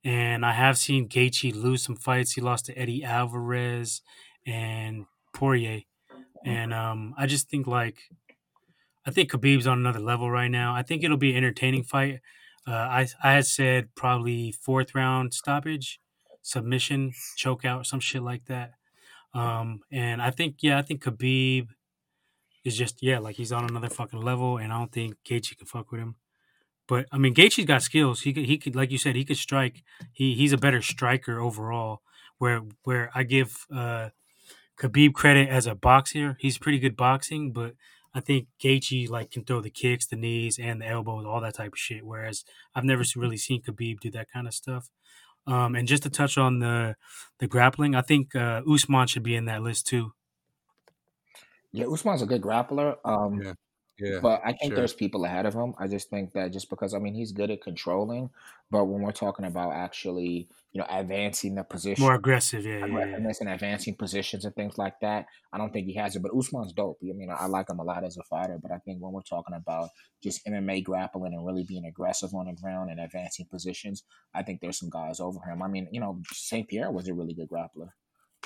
[0.05, 2.33] and I have seen Gaethje lose some fights.
[2.33, 4.03] He lost to Eddie Alvarez
[4.47, 5.83] and Poirier,
[6.45, 7.99] and um, I just think like
[9.07, 10.75] I think Khabib's on another level right now.
[10.75, 12.21] I think it'll be an entertaining fight.
[12.67, 16.01] Uh, I I had said probably fourth round stoppage,
[16.43, 18.73] submission, choke out, some shit like that.
[19.35, 21.69] Um, and I think yeah, I think Khabib
[22.65, 25.67] is just yeah, like he's on another fucking level, and I don't think Gaethje can
[25.67, 26.17] fuck with him.
[26.87, 28.23] But I mean, Gaethje's got skills.
[28.23, 29.83] He could, he could, like you said, he could strike.
[30.13, 32.03] He he's a better striker overall.
[32.39, 34.11] Where where I give uh,
[34.79, 37.75] Khabib credit as a boxer, he's pretty good boxing, but
[38.15, 41.55] I think Gaethje like can throw the kicks, the knees, and the elbows, all that
[41.55, 42.05] type of shit.
[42.05, 44.91] Whereas I've never really seen Khabib do that kind of stuff.
[45.47, 46.97] Um, and just to touch on the
[47.39, 50.13] the grappling, I think uh, Usman should be in that list too.
[51.75, 52.97] Yeah, Usman's a good grappler.
[53.05, 53.53] Um, Yeah.
[53.99, 54.19] Yeah.
[54.21, 54.77] But I think sure.
[54.77, 55.75] there's people ahead of him.
[55.79, 58.31] I just think that just because I mean he's good at controlling,
[58.71, 62.79] but when we're talking about actually, you know, advancing the position, More aggressive, yeah, yeah,
[62.79, 62.85] yeah.
[62.87, 66.23] aggressiveness and advancing positions and things like that, I don't think he has it.
[66.23, 66.99] But Usman's dope.
[67.05, 69.23] I mean, I like him a lot as a fighter, but I think when we're
[69.23, 69.91] talking about
[70.25, 74.03] just MMA grappling and really being aggressive on the ground and advancing positions,
[74.35, 75.63] I think there's some guys over him.
[75.63, 76.67] I mean, you know, St.
[76.67, 77.91] Pierre was a really good grappler.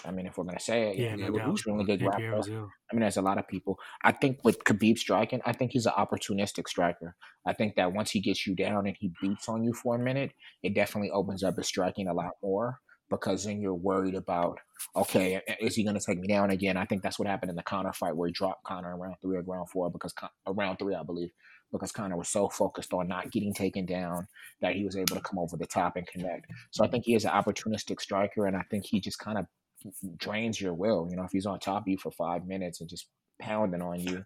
[0.04, 1.52] I mean, if we're gonna say it, Yeah, yeah, no he was doubt.
[1.52, 2.68] extremely good grappler.
[2.90, 3.78] I mean, there's a lot of people.
[4.02, 7.16] I think with Khabib striking, I think he's an opportunistic striker.
[7.46, 9.98] I think that once he gets you down and he beats on you for a
[9.98, 10.32] minute,
[10.62, 12.80] it definitely opens up his striking a lot more
[13.10, 14.58] because then you're worried about,
[14.94, 16.76] okay, is he going to take me down again?
[16.76, 19.36] I think that's what happened in the Conor fight where he dropped Conor around three
[19.36, 20.14] or round four because
[20.46, 21.30] around three, I believe,
[21.72, 24.26] because Conor was so focused on not getting taken down
[24.60, 26.46] that he was able to come over the top and connect.
[26.70, 29.46] So I think he is an opportunistic striker, and I think he just kind of
[30.16, 31.06] drains your will.
[31.10, 33.06] You know, if he's on top of you for five minutes and just
[33.40, 34.24] pounding on you,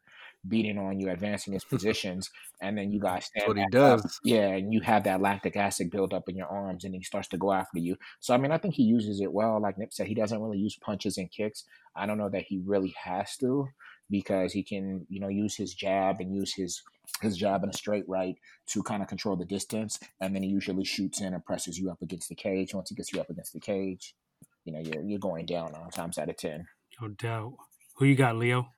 [0.49, 3.75] beating on you, advancing his positions, and then you guys That's stand what he back
[3.83, 4.03] up.
[4.03, 4.21] does.
[4.25, 7.29] Yeah, and you have that lactic acid build up in your arms, and he starts
[7.29, 7.97] to go after you.
[8.21, 9.61] So I mean, I think he uses it well.
[9.61, 11.65] Like Nip said, he doesn't really use punches and kicks.
[11.97, 13.69] I don't know that he really has to
[14.11, 16.83] because he can, you know, use his jab and use his
[17.21, 18.37] his jab and a straight right
[18.69, 21.91] to kind of control the distance, and then he usually shoots in and presses you
[21.91, 22.75] up against the cage.
[22.75, 24.15] Once he gets you up against the cage,
[24.65, 26.67] you know, you're you're going down nine times out of ten.
[27.01, 27.55] No doubt.
[27.97, 28.69] Who you got, Leo?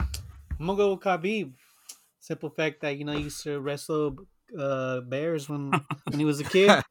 [0.00, 1.52] I'm gonna go with Khabib.
[2.20, 4.16] Simple fact that you know he used to wrestle
[4.58, 5.72] uh, bears when
[6.08, 6.82] when he was a kid.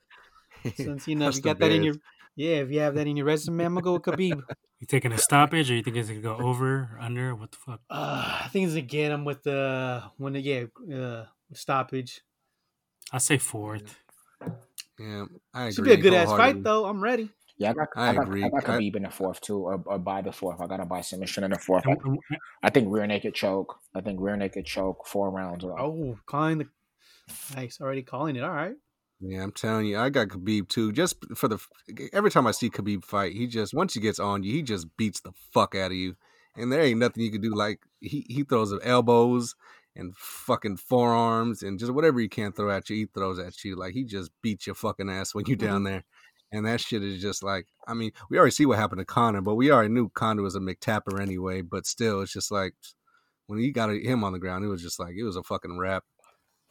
[0.76, 1.96] Since you know if you Wrestle got that in your
[2.36, 4.42] yeah, if you have that in your resume, I'm gonna go with Khabib.
[4.82, 7.36] You taking a stoppage, or you think it's gonna go over, or under?
[7.36, 7.82] What the fuck?
[7.88, 12.22] Uh, I think it's gonna get him with the when the yeah uh, stoppage.
[13.12, 13.96] I say fourth.
[14.98, 15.74] Yeah, I agree.
[15.74, 16.86] Should be a good ass fight though.
[16.86, 17.30] I'm ready.
[17.62, 18.44] Yeah, I got I I, got, agree.
[18.44, 20.60] I got I- Khabib in the fourth too, or, or by the fourth.
[20.60, 21.86] I got to buy submission in the fourth.
[21.88, 23.76] I, And- and- I think rear naked choke.
[23.94, 25.06] I think rear naked choke.
[25.06, 25.64] Four rounds.
[25.64, 26.68] Oh, Oh, calling the
[27.56, 28.44] nice already calling it.
[28.44, 28.76] All right.
[29.20, 30.92] Yeah, I'm telling you, I got Khabib too.
[30.92, 31.60] Just for the
[32.12, 34.88] every time I see Khabib fight, he just once he gets on you, he just
[34.98, 36.16] beats the fuck out of you,
[36.58, 37.54] and there ain't nothing you can do.
[37.54, 39.56] Like he he throws elbows
[39.96, 43.76] and fucking forearms and just whatever he can throw at you, he throws at you.
[43.76, 45.86] Like he just beats your fucking ass when you're down mm-hmm.
[45.86, 46.04] there,
[46.52, 47.68] and that shit is just like.
[47.88, 50.56] I mean, we already see what happened to Conor, but we already knew Conor was
[50.56, 51.62] a McTapper anyway.
[51.62, 52.74] But still, it's just like
[53.48, 55.78] when he got him on the ground, it was just like it was a fucking
[55.78, 56.04] wrap.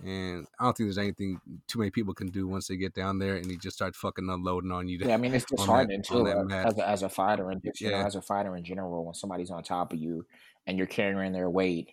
[0.05, 3.18] And I don't think there's anything too many people can do once they get down
[3.18, 4.99] there and he just starts fucking unloading on you.
[4.99, 7.91] Yeah, I mean it's disheartening too uh, as a, as a fighter and just, you
[7.91, 10.24] know as a fighter in general when somebody's on top of you
[10.66, 11.91] and you're carrying their weight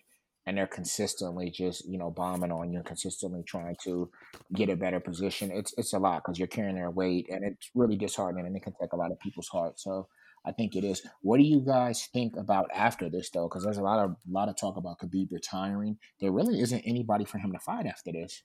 [0.48, 4.10] and they're consistently just you know bombing on you and consistently trying to
[4.54, 5.50] get a better position.
[5.52, 8.62] It's it's a lot because you're carrying their weight, and it's really disheartening, and it
[8.62, 9.78] can take a lot of people's heart.
[9.78, 10.08] So
[10.46, 11.02] I think it is.
[11.20, 13.46] What do you guys think about after this though?
[13.46, 15.98] Because there's a lot of lot of talk about Khabib retiring.
[16.18, 18.42] There really isn't anybody for him to fight after this.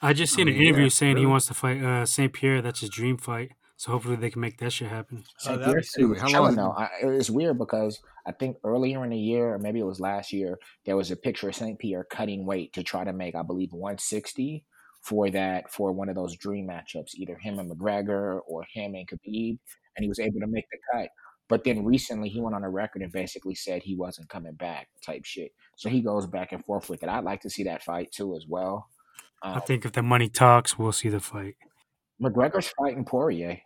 [0.00, 2.32] I just I seen an interview yeah, saying he wants to fight uh, St.
[2.32, 2.60] Pierre.
[2.60, 3.52] That's his dream fight.
[3.82, 5.24] So hopefully they can make that shit happen.
[5.26, 5.58] Oh, St.
[5.58, 5.90] that'd be Pierre sick.
[5.90, 6.72] City was How long chilling.
[6.78, 10.32] I, it's weird because I think earlier in the year, or maybe it was last
[10.32, 10.56] year,
[10.86, 11.76] there was a picture of St.
[11.80, 14.64] Pierre cutting weight to try to make, I believe, 160
[15.00, 19.08] for that for one of those dream matchups, either him and McGregor or him and
[19.08, 19.58] Khabib,
[19.96, 21.08] and he was able to make the cut.
[21.48, 24.90] But then recently, he went on a record and basically said he wasn't coming back,
[25.04, 25.50] type shit.
[25.74, 27.08] So he goes back and forth with it.
[27.08, 28.86] I'd like to see that fight too, as well.
[29.42, 31.56] I Um, think if the money talks, we'll see the fight.
[32.22, 33.60] McGregor's fighting Poirier.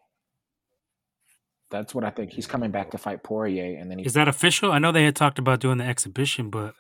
[1.71, 2.33] That's what I think.
[2.33, 4.71] He's coming back to fight Poirier, and then he Is that official?
[4.73, 6.75] I know they had talked about doing the exhibition, but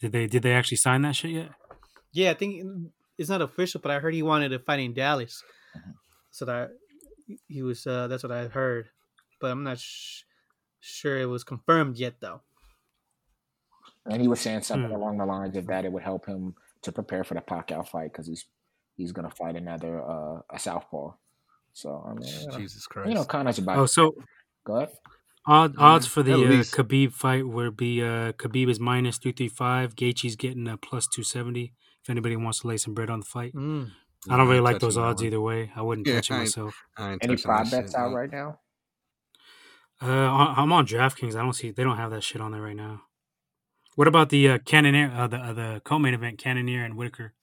[0.00, 1.50] did they did they actually sign that shit yet?
[2.12, 2.64] Yeah, I think
[3.16, 5.42] it's not official, but I heard he wanted to fight in Dallas.
[5.76, 5.94] Mhm.
[6.30, 6.70] So that
[7.46, 7.86] he was.
[7.86, 8.88] Uh, that's what I heard,
[9.40, 10.22] but I'm not sh-
[10.80, 12.42] sure it was confirmed yet, though.
[14.10, 14.96] and he was saying something Hmm.
[14.96, 18.10] along the lines of that it would help him to prepare for the Pacquiao fight
[18.12, 18.46] because he's
[18.96, 21.12] he's gonna fight another uh, a southpaw.
[21.78, 23.08] So I mean, you know, Jesus Christ.
[23.08, 23.78] you know Conor's about.
[23.78, 24.14] Oh, so
[24.66, 24.90] Go ahead.
[25.46, 26.38] odd, odds for the uh.
[26.76, 29.94] Khabib fight would be uh, Khabib is minus three three five.
[29.94, 31.74] Gaethje's getting a plus two seventy.
[32.02, 33.92] If anybody wants to lay some bread on the fight, Mm.
[34.28, 35.26] I don't really ain't like those odds one.
[35.28, 35.70] either way.
[35.76, 36.74] I wouldn't Yeah, touch it I ain't- myself.
[36.98, 38.16] Any touching prop bets shit, out no.
[38.16, 38.58] right now?
[40.02, 41.36] Uh, I- I'm on DraftKings.
[41.36, 43.02] I don't see they don't have that shit on there right now.
[43.94, 47.34] What about the uh, Cannonier, uh, the uh, the co-main event, Cannonier and Whitaker?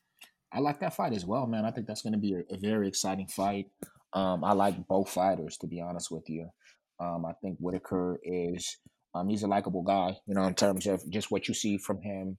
[0.52, 1.64] I like that fight as well, man.
[1.66, 3.68] I think that's going to be a, a very exciting fight.
[4.16, 6.50] Um, I like both fighters, to be honest with you.
[7.00, 8.78] Um, I think Whitaker is
[9.14, 12.02] um, he's a likable guy, you know, in terms of just what you see from
[12.02, 12.38] him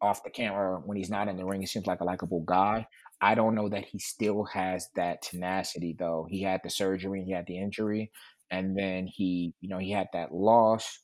[0.00, 1.60] off the camera when he's not in the ring.
[1.60, 2.86] He seems like a likable guy.
[3.20, 6.26] I don't know that he still has that tenacity though.
[6.30, 8.10] He had the surgery, he had the injury,
[8.50, 11.00] and then he, you know, he had that loss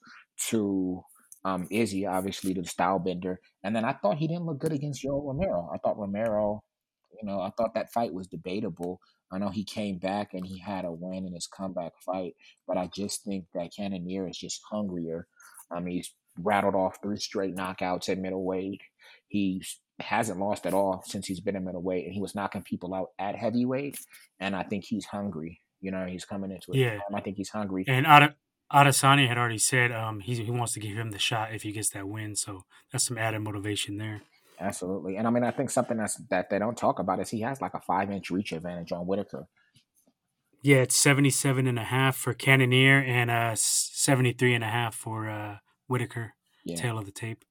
[0.49, 1.03] to
[1.45, 3.41] um, Izzy, obviously to the style bender.
[3.65, 5.69] And then I thought he didn't look good against Yoel Romero.
[5.75, 6.63] I thought Romero,
[7.21, 9.01] you know, I thought that fight was debatable.
[9.33, 12.35] I know he came back and he had a win in his comeback fight,
[12.67, 15.27] but I just think that Cannonier is just hungrier.
[15.73, 18.81] I mean, he's rattled off three straight knockouts at middleweight.
[19.29, 19.63] He
[20.01, 23.09] hasn't lost at all since he's been in middleweight, and he was knocking people out
[23.19, 23.99] at heavyweight.
[24.41, 25.61] And I think he's hungry.
[25.81, 26.79] You know, he's coming into it.
[26.79, 26.99] Yeah.
[27.15, 27.85] I think he's hungry.
[27.87, 28.37] And Ada-
[28.73, 31.73] Adesanya had already said um, he he wants to give him the shot if he
[31.73, 32.35] gets that win.
[32.37, 34.23] So that's some added motivation there.
[34.61, 35.17] Absolutely.
[35.17, 37.61] And I mean, I think something that's that they don't talk about is he has
[37.61, 39.47] like a five inch reach advantage on Whitaker.
[40.63, 45.29] Yeah, it's 77 and a half for Cannonier and uh 73 and a half for
[45.29, 46.35] uh Whitaker.
[46.65, 46.77] Yeah.
[46.77, 47.45] Tail of the tape.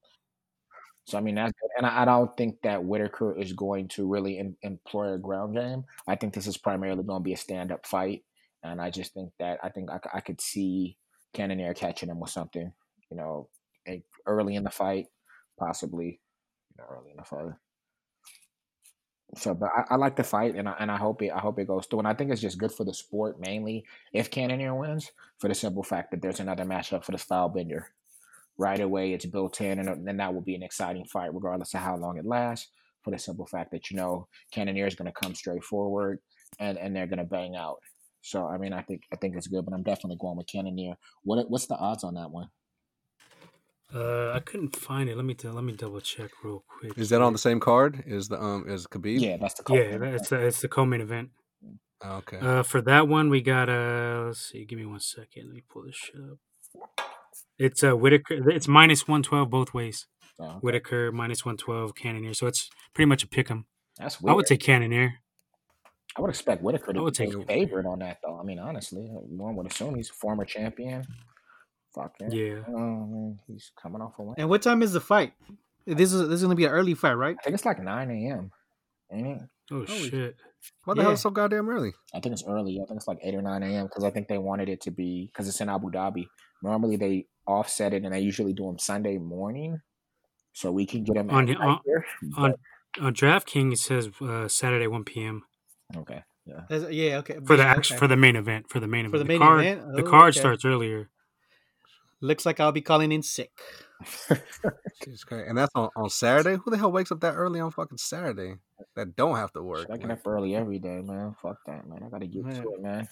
[1.06, 1.70] So I mean, that's good.
[1.76, 5.54] and I, I don't think that Whitaker is going to really em- employ a ground
[5.54, 5.84] game.
[6.08, 8.24] I think this is primarily going to be a stand up fight,
[8.62, 10.96] and I just think that I think I could see
[11.34, 12.72] Cannonier catching him with something,
[13.10, 13.48] you know,
[14.26, 15.06] early in the fight,
[15.58, 16.20] possibly,
[16.76, 17.54] you know, early in the fight.
[19.36, 21.58] So, but I, I like the fight, and I, and I hope it I hope
[21.58, 24.74] it goes through, and I think it's just good for the sport mainly if Cannonier
[24.74, 27.88] wins, for the simple fact that there's another matchup for the style bender
[28.58, 29.12] right away.
[29.12, 32.18] It's built in, and then that will be an exciting fight, regardless of how long
[32.18, 32.70] it lasts.
[33.02, 36.20] For the simple fact that you know Cannonier is going to come straight forward,
[36.58, 37.78] and and they're going to bang out.
[38.22, 40.94] So I mean, I think I think it's good, but I'm definitely going with Cannonier.
[41.24, 42.48] What what's the odds on that one?
[43.94, 45.16] Uh, I couldn't find it.
[45.16, 46.98] Let me let me double check real quick.
[46.98, 49.20] Is that on the same card Is the um is Khabib?
[49.20, 51.30] Yeah, that's the Yeah, that- it's the, it's the co-main event.
[52.02, 52.38] Oh, okay.
[52.38, 54.64] Uh, for that one, we got uh, let's see.
[54.64, 55.46] Give me one second.
[55.46, 56.38] Let me pull this shit up.
[57.58, 58.50] It's uh Whitaker.
[58.50, 60.06] It's minus one twelve both ways.
[60.40, 60.58] Oh, okay.
[60.60, 61.94] Whitaker minus one twelve.
[61.94, 62.34] Cannonier.
[62.34, 63.66] So it's pretty much a pick 'em.
[63.98, 64.32] That's weird.
[64.32, 65.14] I would take Cannonier.
[66.16, 68.38] I would expect Whitaker I to would be take- favorite on that, though.
[68.38, 71.04] I mean, honestly, one would assume he's a former champion.
[71.94, 72.28] Fuck yeah.
[72.30, 72.54] Yeah.
[72.68, 74.34] Oh, man, he's coming off a win.
[74.38, 75.32] And what time is the fight?
[75.86, 77.36] This is this is gonna be an early fight, right?
[77.38, 78.50] I think it's like 9 a.m.
[79.12, 79.38] Ain't it?
[79.70, 80.36] Oh Holy shit.
[80.84, 81.14] Why the hell yeah.
[81.14, 81.92] is so goddamn early?
[82.14, 82.80] I think it's early.
[82.82, 83.86] I think it's like 8 or 9 a.m.
[83.86, 86.26] because I think they wanted it to be because it's in Abu Dhabi.
[86.62, 89.78] Normally they offset it and they usually do them Sunday morning,
[90.54, 92.04] so we can get them On- at on- night here.
[92.36, 92.54] On
[93.00, 95.42] on DraftKings, it says uh, Saturday one p.m.
[95.94, 96.60] Okay, yeah.
[96.68, 97.38] That's- yeah, okay.
[97.44, 97.96] for the okay.
[97.96, 98.70] for the main event.
[98.70, 99.28] For the main For event.
[99.28, 99.96] the main card, event?
[99.96, 100.40] The Oh, card okay.
[100.40, 101.10] starts earlier.
[102.24, 103.50] Looks like I'll be calling in sick.
[105.04, 105.44] Jesus Christ.
[105.46, 106.56] And that's on, on Saturday?
[106.64, 108.54] Who the hell wakes up that early on fucking Saturday?
[108.96, 109.90] That don't have to work.
[109.90, 111.34] Waking Like, up early every day, man.
[111.42, 112.02] Fuck that, man.
[112.02, 112.62] I gotta get Man.
[112.62, 113.08] to it, man.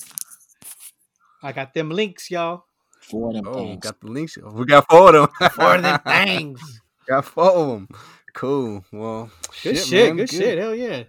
[1.42, 2.64] I got them links, y'all.
[3.02, 3.80] Four of them oh, things.
[3.80, 4.38] got the links.
[4.38, 5.50] We got four of them.
[5.50, 6.80] Four of them things.
[7.06, 7.88] Got four of them.
[8.32, 8.82] Cool.
[8.92, 9.30] Well,
[9.62, 10.08] Good shit, shit.
[10.08, 10.16] man.
[10.16, 10.56] good, shit.
[10.56, 11.02] Hell yeah.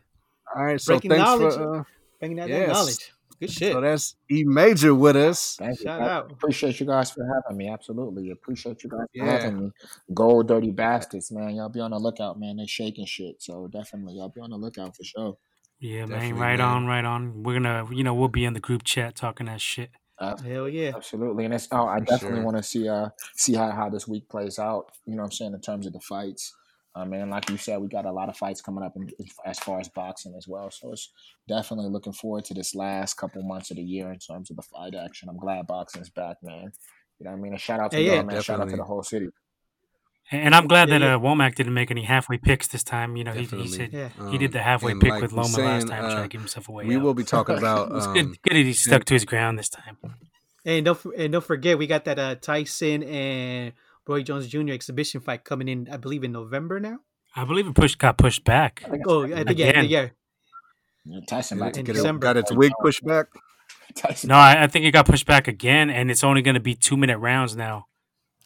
[0.54, 0.82] All right.
[0.82, 1.54] So Breaking thanks knowledge.
[1.54, 1.80] for.
[1.80, 1.84] Uh,
[2.20, 2.68] Bringing that Yes.
[2.68, 3.12] knowledge.
[3.44, 3.74] Good shit.
[3.74, 5.58] so that's E Major with us.
[5.58, 5.84] Thank you.
[5.86, 6.32] Shout I out.
[6.32, 7.70] Appreciate you guys for having me.
[7.70, 8.32] Absolutely.
[8.32, 9.72] Appreciate you guys for having me.
[10.14, 11.56] Gold dirty bastards, man.
[11.56, 12.56] Y'all be on the lookout, man.
[12.58, 13.41] They shaking shit.
[13.41, 15.38] So definitely y'all be on the lookout for sure.
[15.80, 16.36] Yeah, man.
[16.36, 16.62] Right man.
[16.62, 17.44] on, right on.
[17.44, 19.89] We're gonna, you know, we'll be in the group chat talking that shit.
[20.20, 20.91] Uh, Hell yeah.
[20.96, 22.46] Absolutely, and it's oh, I For definitely sure.
[22.46, 24.91] want to see uh see how, how this week plays out.
[25.06, 26.54] You know, what I'm saying in terms of the fights.
[26.96, 29.10] I mean, like you said, we got a lot of fights coming up in,
[29.46, 30.70] as far as boxing as well.
[30.70, 31.10] So it's
[31.48, 34.62] definitely looking forward to this last couple months of the year in terms of the
[34.62, 35.28] fight action.
[35.30, 36.72] I'm glad boxing's back, man.
[37.20, 37.54] You know what I mean?
[37.54, 38.41] A shout out to Hey, y'all, yeah, man.
[38.41, 39.30] Shout out to the whole city.
[40.32, 41.16] And I'm glad Yeah, that yeah.
[41.16, 43.18] uh, Womack didn't make any halfway picks this time.
[43.18, 44.10] You know, he, he said Yeah.
[44.32, 46.28] he did the halfway Um, pick like with we Loma last time, uh, trying to
[46.30, 46.86] give himself away.
[46.86, 47.02] We out.
[47.02, 47.91] will be talking about.
[47.91, 49.98] It's Um, good, good that he stuck to his ground this time.
[50.66, 53.74] And don't and don't forget we got that uh, Tyson and
[54.08, 54.72] Roy Jones Jr.
[54.72, 55.88] exhibition fight coming in.
[55.91, 56.97] I believe in November now.
[57.36, 58.84] I believe it pushed got pushed back.
[58.86, 59.86] I think oh, it's Oh, I think yeah, Again.
[59.89, 60.08] yeah.
[61.06, 62.20] Yeah, Tyson Did about it to in get kill it, December.
[62.22, 63.28] got its wig pushed back.
[63.95, 64.30] Tyson.
[64.30, 66.76] No, I, I think it got pushed back again, and it's only going to be
[66.76, 67.88] two minute rounds now.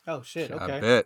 [0.08, 0.52] Oh shit.
[0.52, 0.80] I Okay.
[0.80, 1.06] bet.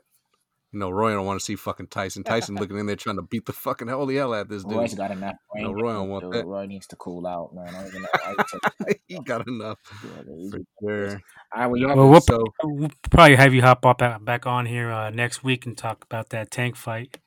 [0.73, 2.23] You know, Roy don't want to see fucking Tyson.
[2.23, 4.77] Tyson looking in there trying to beat the fucking holy hell out of this dude.
[4.77, 5.65] Roy's got enough brain.
[5.65, 6.33] No, Roy don't want dude.
[6.33, 6.45] that.
[6.45, 7.75] Roy needs to cool out, man.
[7.75, 11.09] I even know he got enough Yeah, for sure.
[11.53, 14.47] All right, well, y'all Well, we'll, So we'll probably have you hop up back, back
[14.47, 17.17] on here uh, next week and talk about that tank fight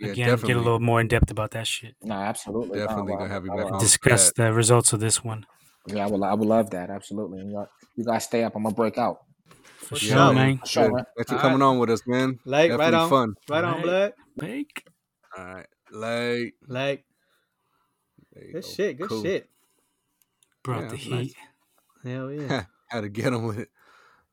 [0.00, 0.28] yeah, again.
[0.28, 1.96] definitely, Get a little more in depth about that shit.
[2.02, 2.78] No, absolutely.
[2.78, 3.80] No, definitely well, gonna have you back will- on.
[3.80, 4.42] Discuss that.
[4.44, 5.44] the results of this one
[5.86, 6.22] Yeah, I would.
[6.22, 6.88] I would love that.
[6.88, 7.44] Absolutely.
[7.50, 8.56] Y'all, you guys stay up.
[8.56, 9.18] I'm gonna break out.
[9.86, 10.32] For For sure, sure.
[10.34, 10.58] man.
[10.58, 10.94] For sure, Good.
[10.94, 11.04] man.
[11.16, 12.38] Thanks for All coming on with us, man.
[12.44, 13.08] Like right on.
[13.10, 13.34] fun.
[13.48, 13.82] Right on, Right.
[13.82, 14.12] blood.
[14.36, 14.86] Bake.
[15.36, 17.04] All right, like Like
[18.52, 18.60] good go.
[18.60, 18.98] shit.
[18.98, 19.22] Good Cool.
[19.22, 19.48] shit.
[20.62, 21.26] Brought Yeah, the that's nice.
[21.26, 21.36] heat.
[22.04, 22.64] Hell yeah.
[22.90, 23.68] How to get them with it.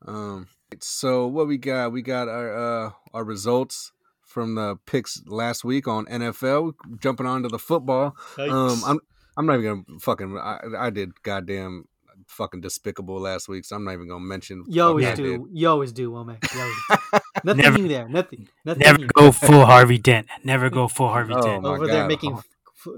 [0.06, 0.46] Um,
[0.80, 1.92] so what we got?
[1.92, 2.54] We got our
[2.86, 3.92] uh our results
[4.22, 6.74] from the picks last week on NFL.
[7.00, 8.16] Jumping on to the football.
[8.38, 9.00] Um, I'm
[9.36, 10.36] I'm not even gonna fucking.
[10.38, 11.86] I, I did goddamn
[12.28, 14.64] fucking despicable last week, so I'm not even gonna mention.
[14.68, 15.24] You always fuck I did.
[15.24, 15.48] do.
[15.52, 16.52] You always do, Womack.
[16.54, 17.18] You always do.
[17.44, 18.08] Nothing Never- new there.
[18.08, 18.48] Nothing.
[18.64, 19.06] Nothing Never new.
[19.08, 20.26] go full Harvey Dent.
[20.44, 21.62] Never go full Harvey Oh, Dent.
[21.62, 22.08] my Over there God.
[22.08, 22.46] making f-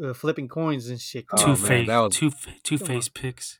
[0.04, 1.26] uh, flipping coins and shit.
[1.28, 3.58] Come Oh, Two on, man, face, was- two two face picks.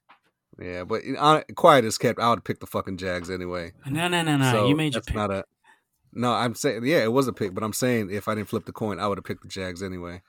[0.61, 2.19] Yeah, but on, quiet as kept.
[2.19, 3.73] I would pick the fucking Jags anyway.
[3.87, 4.51] No, no, no, no.
[4.53, 5.15] so you made your pick.
[5.15, 5.45] not a.
[6.13, 8.65] No, I'm saying yeah, it was a pick, but I'm saying if I didn't flip
[8.65, 10.23] the coin, I would have picked the Jags anyway.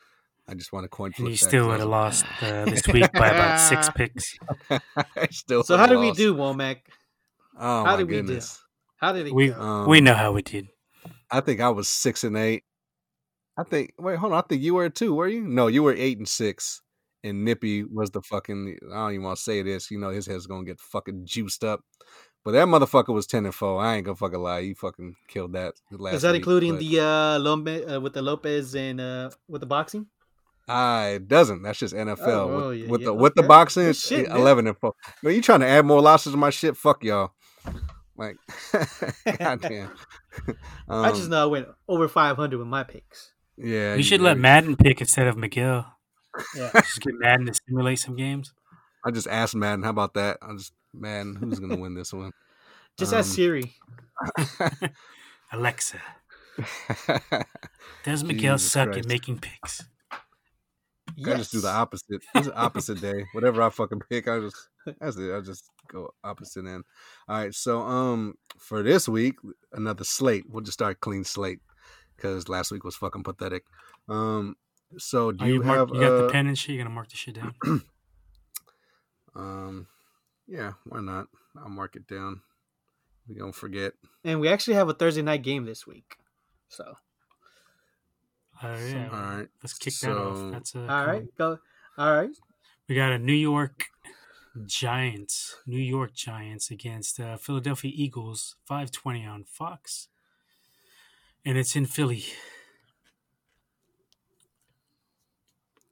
[0.50, 1.26] I just want to coin flip.
[1.26, 4.38] and you still would have lost uh, this week by about six picks.
[5.32, 5.64] still.
[5.64, 6.78] So how would've did we do, Womack?
[7.60, 8.22] Oh how my did we do?
[8.24, 8.62] goodness.
[8.98, 9.60] How did We go?
[9.62, 10.68] Um, we know how we did.
[11.30, 12.64] I think I was six and eight.
[13.58, 13.93] I think.
[14.00, 14.39] Wait, hold on.
[14.39, 15.14] I think you were too.
[15.14, 15.41] Were you?
[15.41, 16.82] No, you were eight and six.
[17.24, 18.78] And Nippy was the fucking.
[18.91, 19.91] I don't even want to say this.
[19.91, 21.82] You know, his head's gonna get fucking juiced up.
[22.45, 23.82] But that motherfucker was ten and four.
[23.82, 24.62] I ain't gonna fucking lie.
[24.62, 26.16] He fucking killed that last.
[26.16, 29.62] Is that week, including but- the uh, Lombe, uh with the Lopez and uh with
[29.62, 30.08] the boxing?
[30.70, 31.61] It doesn't.
[31.63, 32.28] That's just NFL.
[32.28, 33.47] oh, with yeah, with yeah, the with the okay.
[33.47, 34.38] boxing, Good it's shit, man.
[34.38, 34.93] eleven and four.
[35.24, 36.76] Man, you trying to add more losses to my shit?
[36.78, 37.32] Fuck y'all.
[38.18, 38.36] Like,
[39.39, 39.91] goddamn.
[40.88, 43.32] Um, I just know I went over 500 with my picks.
[43.57, 43.95] yeah.
[43.95, 45.91] You should let Madden pick instead of Miguel.
[46.55, 46.70] Yeah.
[46.76, 48.53] Just get Madden to simulate some games.
[49.03, 49.84] I just asked Madden.
[49.84, 50.38] How about that?
[50.41, 51.36] I just Madden.
[51.38, 52.32] Who's gonna win this one?
[52.99, 53.74] Just Um, ask Siri.
[55.51, 55.99] Alexa,
[58.03, 58.99] does Miguel Jesus suck Christ.
[58.99, 59.84] at making picks?
[61.18, 61.34] Yes.
[61.34, 62.24] I just do the opposite.
[62.36, 63.26] It's the opposite day.
[63.34, 64.55] Whatever I fucking pick, I just
[64.99, 65.36] that's it.
[65.36, 66.84] I just go opposite end.
[67.28, 67.53] All right.
[67.53, 69.36] So um for this week,
[69.74, 70.45] another slate.
[70.47, 71.59] We'll just start clean slate
[72.15, 73.63] because last week was fucking pathetic.
[74.07, 74.55] Um.
[74.97, 76.76] So do Oh, you, you, mark, have you got uh, the pen and shit.
[76.76, 77.55] You gonna mark the shit down.
[79.36, 79.88] um?
[80.47, 80.74] Yeah.
[80.86, 81.28] Why not?
[81.57, 82.41] I'll mark it down.
[83.28, 83.93] We don't forget.
[84.24, 86.15] And we actually have a Thursday night game this week.
[86.70, 86.95] So,
[88.64, 89.10] Oh yeah.
[89.12, 89.47] All right.
[89.62, 90.51] Let's kick that off.
[90.51, 91.24] That's uh, all right.
[91.38, 91.60] Go.
[91.97, 92.30] All right.
[92.88, 93.86] We got a New York
[94.66, 100.08] Giants, New York Giants against uh, Philadelphia Eagles, five twenty on Fox,
[101.45, 102.24] and it's in Philly.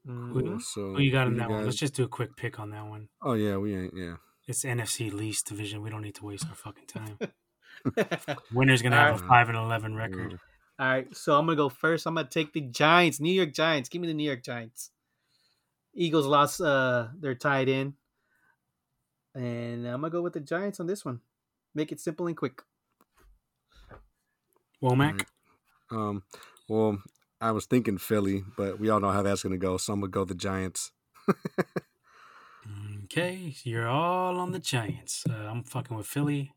[0.07, 0.59] Cool.
[0.59, 1.65] So Who you got in who that one?
[1.65, 3.09] Let's just do a quick pick on that one.
[3.21, 3.93] Oh yeah, we ain't.
[3.95, 4.15] Yeah.
[4.47, 5.81] It's NFC least division.
[5.81, 7.17] We don't need to waste our fucking time.
[8.53, 10.33] Winner's gonna All have a five and eleven record.
[10.33, 10.39] Mm.
[10.77, 11.15] All right.
[11.15, 12.05] So I'm gonna go first.
[12.05, 13.89] I'm gonna take the Giants, New York Giants.
[13.89, 14.91] Give me the New York Giants.
[15.93, 16.59] Eagles lost.
[16.61, 17.93] Uh, they're tied in,
[19.33, 21.21] and I'm gonna go with the Giants on this one.
[21.73, 22.61] Make it simple and quick.
[24.83, 25.25] Womack.
[25.91, 26.23] Um.
[26.67, 27.01] Well,
[27.39, 29.77] I was thinking Philly, but we all know how that's gonna go.
[29.77, 30.91] So I'm gonna go the Giants.
[33.05, 35.25] Okay, you're all on the Giants.
[35.29, 36.53] Uh, I'm fucking with Philly,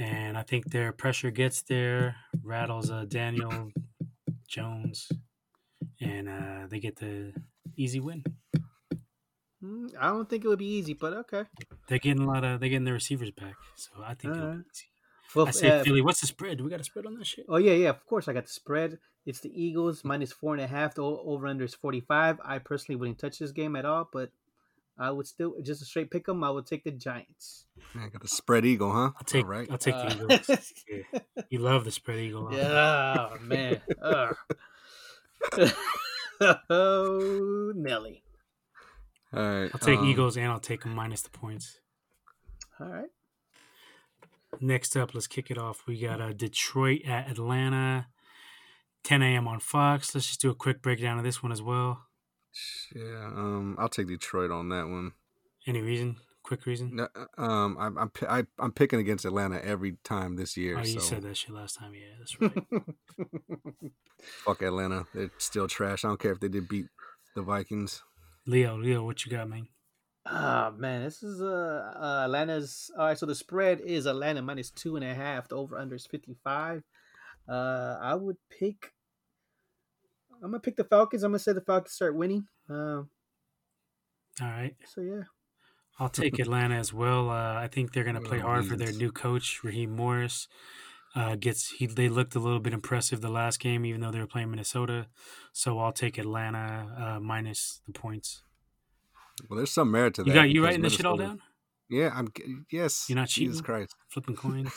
[0.00, 3.70] and I think their pressure gets there, rattles uh, Daniel
[4.48, 5.12] Jones,
[6.00, 7.34] and uh, they get the
[7.76, 8.24] easy win.
[9.62, 11.44] Mm, I don't think it would be easy, but okay.
[11.86, 14.62] They're getting a lot of they're getting their receivers back, so I think it'll be
[14.72, 14.86] easy.
[15.34, 16.00] Well, I say uh, Philly.
[16.00, 16.58] What's the spread?
[16.58, 17.44] Do we got a spread on that shit?
[17.48, 17.90] Oh yeah, yeah.
[17.90, 18.98] Of course, I got the spread.
[19.26, 20.94] It's the Eagles minus four and a half.
[20.94, 22.40] The over under is forty five.
[22.42, 24.30] I personally wouldn't touch this game at all, but
[24.98, 26.44] I would still just a straight pick them.
[26.44, 27.64] I would take the Giants.
[27.94, 29.10] Man, got a spread eagle, huh?
[29.16, 29.68] I'll take All right.
[29.70, 30.72] I'll take Uh, the Eagles.
[30.88, 31.20] Yeah.
[31.48, 32.48] You love the spread eagle.
[32.50, 32.56] huh?
[32.56, 33.80] yeah, oh, man.
[34.02, 34.36] Ugh.
[36.70, 38.22] oh, Nelly.
[39.34, 39.70] All right.
[39.72, 41.80] I'll take um, Eagles and I'll take them minus the points.
[42.78, 43.08] All right.
[44.60, 45.84] Next up, let's kick it off.
[45.86, 48.08] We got uh, Detroit at Atlanta,
[49.04, 49.46] 10 a.m.
[49.46, 50.14] on Fox.
[50.14, 52.06] Let's just do a quick breakdown of this one as well.
[52.94, 53.26] Yeah.
[53.26, 55.12] Um, I'll take Detroit on that one.
[55.66, 56.16] Any reason?
[56.42, 56.96] Quick reason?
[56.96, 60.76] No, um, I'm I'm pi- I, I'm picking against Atlanta every time this year.
[60.78, 61.92] Oh, you so said that shit last time.
[61.94, 63.92] Yeah, that's right.
[64.44, 65.06] fuck Atlanta.
[65.14, 66.04] They're still trash.
[66.04, 66.86] I don't care if they did beat
[67.36, 68.02] the Vikings.
[68.46, 69.68] Leo, Leo, what you got, man?
[70.26, 72.90] Ah man, this is uh, uh Atlanta's.
[72.98, 75.48] All right, so the spread is Atlanta minus two and a half.
[75.48, 76.82] The over under is fifty five.
[77.48, 78.92] Uh, I would pick.
[80.42, 81.22] I'm gonna pick the Falcons.
[81.22, 82.46] I'm gonna say the Falcons start winning.
[82.68, 83.10] Um,
[84.40, 84.74] All right.
[84.86, 85.22] so yeah.
[85.98, 87.28] I'll take Atlanta as well.
[87.30, 90.48] Uh, I think they're going to play Oh, hard for their new coach, Raheem Morris.
[91.14, 94.20] Uh, gets he they looked a little bit impressive the last game, even though they
[94.20, 95.08] were playing Minnesota.
[95.52, 98.42] So I'll take Atlanta uh, minus the points.
[99.48, 100.28] Well, there's some merit to that.
[100.28, 101.40] You got you writing this shit all down?
[101.90, 102.28] Yeah, I'm.
[102.70, 103.06] Yes.
[103.08, 103.50] You're not cheating.
[103.50, 103.62] Jesus?
[103.62, 103.94] Christ.
[104.08, 104.72] Flipping coins,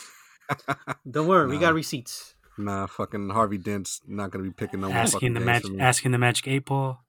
[1.10, 2.34] Don't worry, we got receipts.
[2.56, 6.18] Nah, fucking Harvey Dent's not gonna be picking no more asking the magic, asking the
[6.18, 7.04] magic eight ball,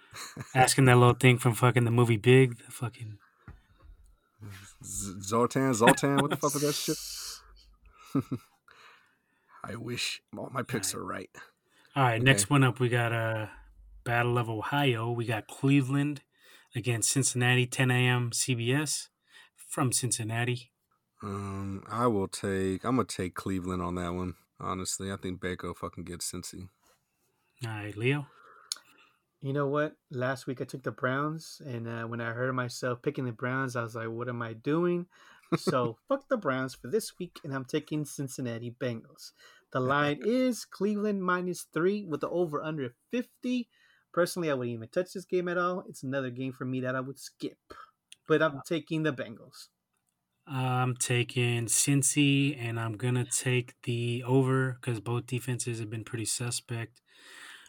[0.54, 2.56] asking that little thing from fucking the movie Big.
[2.64, 3.18] The fucking
[4.84, 6.96] Z- Zoltan, Zoltan, what the fuck was that shit?
[9.64, 11.30] I wish all my picks are right.
[11.94, 12.24] All right, Okay.
[12.24, 13.46] next one up, we got uh,
[14.04, 15.10] Battle of Ohio.
[15.10, 16.22] We got Cleveland
[16.74, 18.30] against Cincinnati, 10 a.m.
[18.30, 19.08] CBS
[19.56, 20.70] from Cincinnati.
[21.22, 22.84] Um, I will take.
[22.84, 24.34] I'm gonna take Cleveland on that one.
[24.58, 26.68] Honestly, I think Baker fucking gets Cincy.
[27.64, 28.26] All right, Leo.
[29.42, 29.94] You know what?
[30.10, 33.76] Last week I took the Browns, and uh, when I heard myself picking the Browns,
[33.76, 35.06] I was like, "What am I doing?"
[35.56, 39.32] So fuck the Browns for this week, and I'm taking Cincinnati Bengals.
[39.72, 43.68] The line is Cleveland minus three with the over under fifty.
[44.12, 45.84] Personally, I wouldn't even touch this game at all.
[45.86, 47.58] It's another game for me that I would skip,
[48.26, 49.68] but I'm taking the Bengals.
[50.46, 56.24] I'm taking Cincy, and I'm gonna take the over because both defenses have been pretty
[56.24, 57.00] suspect.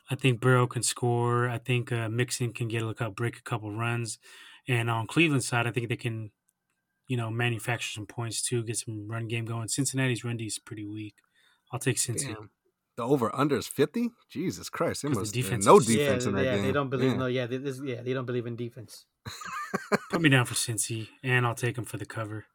[0.09, 1.49] I think Burrow can score.
[1.49, 4.19] I think uh, Mixon can get a look up, break a couple runs,
[4.67, 6.31] and on Cleveland's side, I think they can,
[7.07, 9.67] you know, manufacture some points too, get some run game going.
[9.67, 11.15] Cincinnati's run D is pretty weak.
[11.71, 12.27] I'll take Cincy.
[12.27, 12.51] Damn.
[12.95, 14.09] The over under is 50.
[14.29, 16.63] Jesus Christ, there 'Cause the must be defense no defense yeah, in that yeah, game.
[16.63, 17.11] they don't believe.
[17.11, 17.17] Yeah.
[17.17, 19.05] No, yeah, they, this, yeah, they don't believe in defense.
[20.09, 22.45] Put me down for Cincy, and I'll take them for the cover.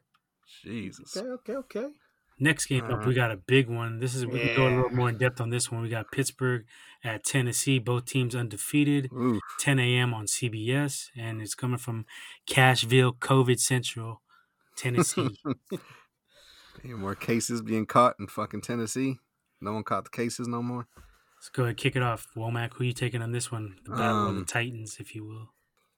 [0.62, 1.16] Jesus.
[1.16, 1.86] Okay, okay, okay.
[2.38, 4.00] Next game up, we got a big one.
[4.00, 5.82] This is we can go a little more in depth on this one.
[5.82, 6.64] We got Pittsburgh
[7.04, 9.12] at Tennessee, both teams undefeated.
[9.12, 10.12] Ooh, 10 a.m.
[10.12, 12.04] on CBS, and it's coming from
[12.48, 14.22] Cashville, COVID Central,
[14.76, 15.38] Tennessee.
[16.84, 19.18] any more cases being caught in fucking Tennessee?
[19.60, 20.88] No one caught the cases no more.
[21.36, 22.26] Let's go ahead, kick it off.
[22.36, 23.76] Womack, who you taking on this one?
[23.84, 25.50] The battle of the Um, Titans, if you will.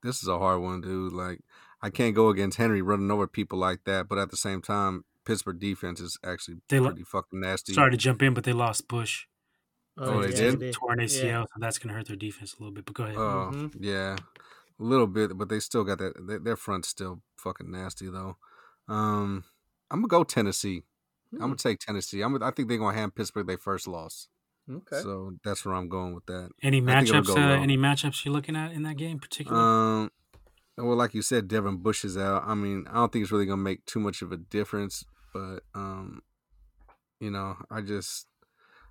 [0.03, 1.13] This is a hard one, dude.
[1.15, 1.41] Like,
[1.85, 5.05] I can't go against Henry running over people like that, but at the same time,
[5.27, 7.75] Pittsburgh defense is actually They lo- pretty fucking nasty.
[7.75, 9.27] Sorry to jump in, but they lost Bush.
[9.99, 10.73] Oh, they yeah, did?
[10.73, 12.85] Torn ACL, so that's going to hurt their defense a little bit.
[12.85, 13.17] But go ahead.
[13.17, 13.75] Oh, Mhm.
[13.79, 16.15] yeah, a little bit, but they still got that.
[16.27, 18.37] Their, their front's still fucking nasty though.
[18.89, 19.45] Um,
[19.91, 20.83] I'm gonna go Tennessee.
[21.33, 22.23] I'm Hmm, gonna take Tennessee.
[22.23, 22.43] I'm.
[22.43, 24.29] I think they're gonna hand Pittsburgh their first loss.
[24.69, 25.01] okay.
[25.01, 26.51] So that's where I'm going with that.
[26.63, 27.27] any I think it'll matchups?
[27.27, 29.63] go Uh, any matchups you're looking at in that game, particularly?
[29.65, 30.11] Um,
[30.77, 32.45] well, like you said, Devin Bush is out.
[32.47, 35.61] I mean, I don't think it's really gonna make too much of a difference, but
[35.75, 36.23] um,
[37.21, 38.27] you know, I just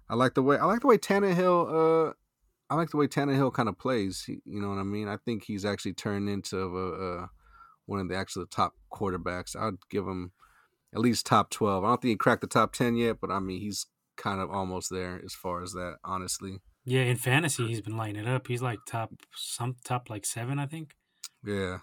[0.09, 2.09] I like the way I like the way Tannehill.
[2.09, 2.13] Uh,
[2.69, 4.25] I like the way Tannehill kind of plays.
[4.27, 5.07] You know what I mean?
[5.07, 7.29] I think he's actually turned into a, a
[7.85, 9.55] one of the actual top quarterbacks.
[9.55, 10.31] I'd give him
[10.93, 11.83] at least top twelve.
[11.83, 14.49] I don't think he cracked the top ten yet, but I mean, he's kind of
[14.49, 15.97] almost there as far as that.
[16.03, 18.47] Honestly, yeah, in fantasy, he's been lighting it up.
[18.47, 20.95] He's like top some top like seven, I think.
[21.45, 21.79] Yeah.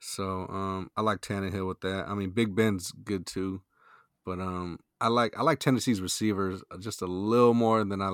[0.00, 2.06] So um I like Tannehill with that.
[2.08, 3.62] I mean Big Ben's good too.
[4.24, 8.08] But um I like I like Tennessee's receivers just a little more than I.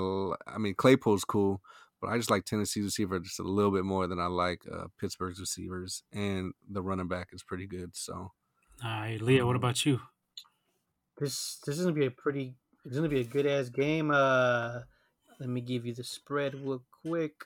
[0.47, 1.61] I mean Claypool's cool,
[2.01, 4.87] but I just like Tennessee's receiver just a little bit more than I like uh,
[4.99, 7.97] Pittsburgh's receivers and the running back is pretty good.
[7.97, 8.33] So
[8.83, 10.01] All right, Leah, what Um, about you?
[11.19, 12.57] This this is gonna be a pretty.
[12.85, 14.11] It's gonna be a good ass game.
[14.11, 14.81] Uh,
[15.39, 17.45] let me give you the spread real quick.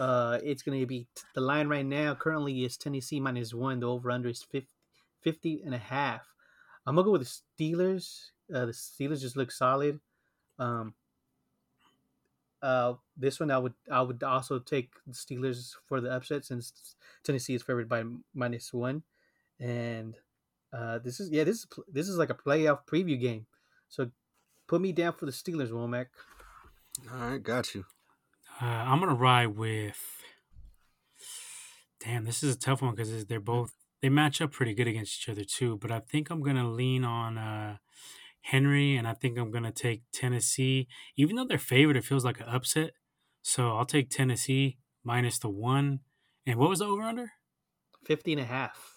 [0.00, 3.80] Uh, it's going to be the line right now currently is Tennessee minus one.
[3.80, 4.66] The over under is 50,
[5.20, 6.22] 50 and a half.
[6.86, 8.30] I'm going to go with the Steelers.
[8.52, 10.00] Uh, the Steelers just look solid.
[10.58, 10.94] Um,
[12.62, 16.94] uh, this one I would I would also take the Steelers for the upset since
[17.22, 18.02] Tennessee is favored by
[18.34, 19.02] minus one,
[19.58, 20.16] and
[20.72, 23.46] uh, this is yeah this is this is like a playoff preview game,
[23.88, 24.10] so
[24.66, 26.06] put me down for the Steelers, Womack.
[27.10, 27.86] All right, got you.
[28.60, 29.98] Uh, I'm gonna ride with.
[32.04, 35.20] Damn, this is a tough one because they're both they match up pretty good against
[35.20, 35.78] each other too.
[35.78, 37.76] But I think I'm gonna lean on uh,
[38.42, 40.88] Henry, and I think I'm going to take Tennessee.
[41.16, 42.92] Even though they're favored, it feels like an upset.
[43.42, 46.00] So I'll take Tennessee minus the one.
[46.46, 47.32] And what was the over under?
[48.06, 48.94] 50 and a half.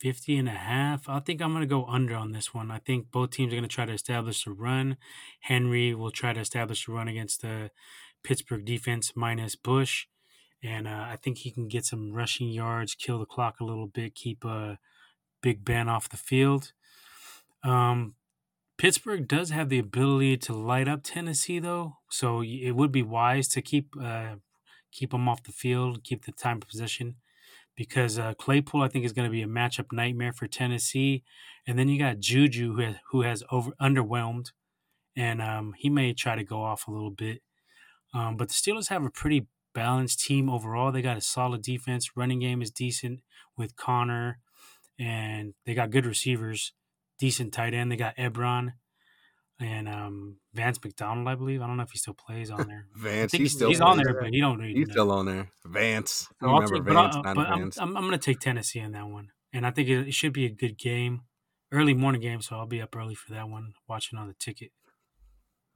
[0.00, 1.08] 50 and a half.
[1.08, 2.70] I think I'm going to go under on this one.
[2.70, 4.96] I think both teams are going to try to establish a run.
[5.40, 7.70] Henry will try to establish a run against the
[8.24, 10.06] Pittsburgh defense minus Bush.
[10.62, 13.86] And uh, I think he can get some rushing yards, kill the clock a little
[13.86, 14.76] bit, keep uh,
[15.42, 16.72] Big Ben off the field.
[17.62, 18.14] Um,
[18.76, 23.46] Pittsburgh does have the ability to light up Tennessee, though, so it would be wise
[23.48, 24.36] to keep uh,
[24.90, 27.16] keep them off the field, keep the time of possession,
[27.76, 31.22] because uh, Claypool I think is going to be a matchup nightmare for Tennessee,
[31.66, 34.50] and then you got Juju who has, who has over underwhelmed,
[35.14, 37.42] and um, he may try to go off a little bit,
[38.14, 40.92] um, but the Steelers have a pretty balanced team overall.
[40.92, 43.20] They got a solid defense, running game is decent
[43.56, 44.38] with Conner,
[44.98, 46.72] and they got good receivers
[47.18, 47.90] decent tight end.
[47.90, 48.72] They got Ebron
[49.60, 51.62] and um, Vance McDonald, I believe.
[51.62, 52.86] I don't know if he still plays on there.
[52.96, 54.62] Vance, he's still he's on there, but he don't.
[54.62, 55.50] He's still on there.
[55.66, 57.78] Vance, I remember take, Vance, but, but Vance.
[57.78, 60.14] I'm, I'm, I'm going to take Tennessee in that one, and I think it, it,
[60.14, 61.22] should be a good game,
[61.72, 62.40] early morning game.
[62.40, 64.70] So I'll be up early for that one, watching on the ticket.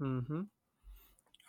[0.01, 0.43] Mm-hmm.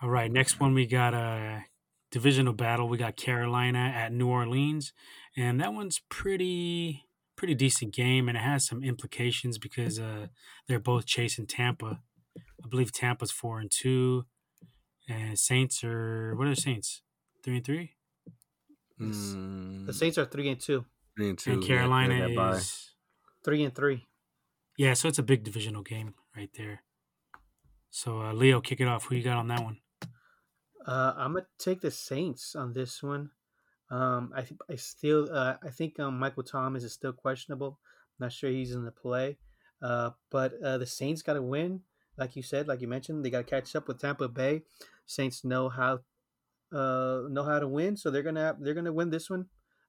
[0.01, 1.65] All right, next one we got a
[2.09, 2.87] divisional battle.
[2.87, 4.93] We got Carolina at New Orleans,
[5.35, 10.27] and that one's pretty pretty decent game, and it has some implications because uh,
[10.67, 11.99] they're both chasing Tampa.
[12.37, 14.25] I believe Tampa's four and two,
[15.07, 17.01] and Saints are what are the Saints?
[17.43, 17.95] Three and three.
[18.99, 19.85] Mm.
[19.85, 20.85] The Saints are three and two.
[21.17, 21.51] Three and two.
[21.51, 22.93] And Carolina yeah, is
[23.43, 24.05] three and three.
[24.77, 26.83] Yeah, so it's a big divisional game right there.
[27.89, 29.05] So uh, Leo, kick it off.
[29.05, 29.77] Who you got on that one?
[30.85, 33.31] Uh, I'm gonna take the Saints on this one.
[33.91, 37.79] Um, I I still uh, I think um, Michael Thomas is still questionable.
[38.19, 39.37] I'm not sure he's in the play.
[39.81, 41.81] Uh, but uh, the Saints got to win,
[42.17, 44.63] like you said, like you mentioned, they got to catch up with Tampa Bay.
[45.05, 45.99] Saints know how
[46.71, 49.45] uh, know how to win, so they're gonna they're gonna win this one.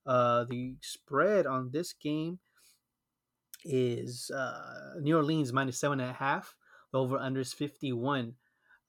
[0.06, 2.38] Uh, the spread on this game
[3.64, 6.54] is uh, New Orleans minus seven and a half.
[6.92, 8.34] The over under is fifty one.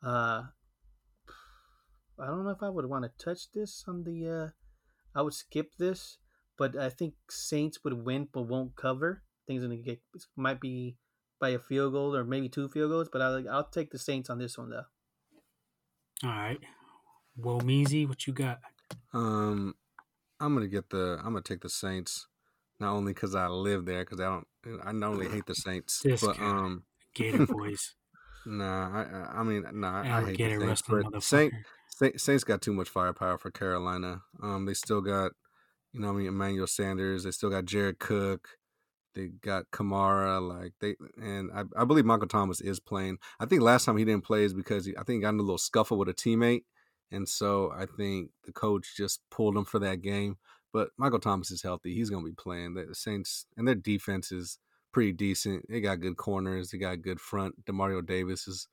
[0.01, 0.43] Uh,
[2.21, 4.49] I don't know if I would want to touch this on the uh,
[5.15, 6.17] I would skip this,
[6.57, 9.23] but I think Saints would win but won't cover.
[9.47, 9.99] Things gonna get
[10.35, 10.97] might be
[11.39, 14.29] by a field goal or maybe two field goals, but I I'll take the Saints
[14.29, 14.85] on this one though.
[16.23, 16.59] All right,
[17.39, 18.59] Womeezy, what you got?
[19.13, 19.75] Um,
[20.39, 22.27] I'm gonna get the I'm gonna take the Saints,
[22.79, 24.47] not only because I live there, because I don't
[24.83, 26.45] I not only hate the Saints, this but guy.
[26.45, 26.83] um
[27.15, 27.95] Gator boys.
[28.45, 30.83] nah, I I mean nah, I, I hate the Saints.
[30.87, 31.53] But Saint
[32.17, 34.21] Saints got too much firepower for Carolina.
[34.41, 35.31] Um, they still got,
[35.93, 37.23] you know, I mean, Emmanuel Sanders.
[37.23, 38.49] They still got Jared Cook.
[39.13, 40.41] They got Kamara.
[40.41, 43.17] Like they, and I, I believe Michael Thomas is playing.
[43.39, 45.39] I think last time he didn't play is because he, I think he got in
[45.39, 46.63] a little scuffle with a teammate,
[47.11, 50.37] and so I think the coach just pulled him for that game.
[50.73, 51.93] But Michael Thomas is healthy.
[51.93, 52.75] He's going to be playing.
[52.75, 54.57] The Saints and their defense is
[54.93, 55.65] pretty decent.
[55.69, 56.71] They got good corners.
[56.71, 57.65] They got good front.
[57.65, 58.67] Demario Davis is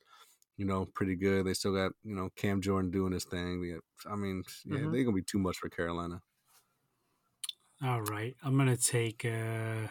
[0.59, 1.47] you know, pretty good.
[1.47, 3.81] They still got, you know, Cam Jordan doing his thing.
[4.11, 4.93] I mean, yeah, mm-hmm.
[4.93, 6.21] they're gonna be too much for Carolina.
[7.83, 9.25] All right, I'm gonna take.
[9.25, 9.89] uh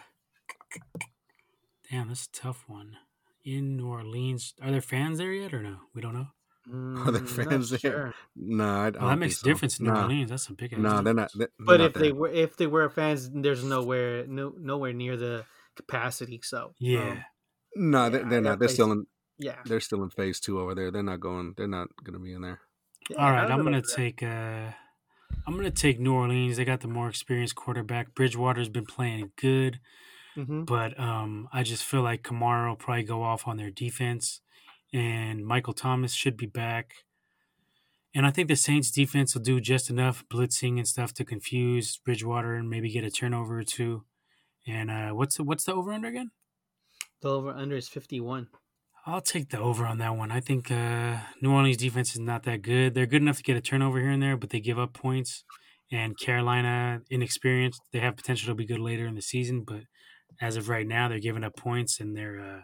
[1.90, 2.98] Damn, that's a tough one.
[3.46, 5.78] In New Orleans, are there fans there yet or no?
[5.96, 6.28] We don't know.
[6.70, 7.80] Mm, are there fans there?
[7.80, 8.14] Sure.
[8.36, 9.46] No, I, well, that makes a so.
[9.46, 10.02] difference in New nah.
[10.02, 10.30] Orleans.
[10.30, 10.78] That's a big.
[10.78, 11.32] No, nah, they're not.
[11.34, 15.16] They're, but they're if they were, if they were fans, there's nowhere, no, nowhere near
[15.16, 15.46] the
[15.78, 16.42] capacity.
[16.44, 17.24] So yeah, um,
[17.78, 18.60] no, yeah, they're, they're not.
[18.60, 19.06] They're still in.
[19.40, 20.92] Yeah, they're still in phase two over there.
[20.92, 21.54] They're not going.
[21.58, 22.62] They're not going to be in there.
[23.10, 24.24] Yeah, All right, I'm going to take.
[24.24, 24.72] Uh,
[25.46, 26.58] I'm going to take New Orleans.
[26.58, 28.16] They got the more experienced quarterback.
[28.16, 29.80] Bridgewater's been playing good,
[30.36, 30.64] mm-hmm.
[30.64, 34.42] but um, I just feel like Kamara will probably go off on their defense,
[34.94, 36.94] and Michael Thomas should be back.
[38.14, 41.98] And I think the Saints defense will do just enough blitzing and stuff to confuse
[41.98, 44.06] Bridgewater and maybe get a turnover or two.
[44.66, 46.32] And uh, what's the, what's the over under again?
[47.22, 48.48] The over under is 51.
[49.08, 50.32] I'll take the over on that one.
[50.32, 52.94] I think uh, New Orleans defense is not that good.
[52.94, 55.46] They're good enough to get a turnover here and there, but they give up points.
[55.90, 59.84] And Carolina, inexperienced, they have potential to be good later in the season, but
[60.42, 62.62] as of right now, they're giving up points and they're uh,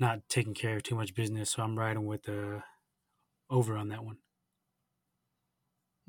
[0.00, 1.50] not taking care of too much business.
[1.50, 2.64] So I'm riding with the
[3.48, 4.16] over on that one.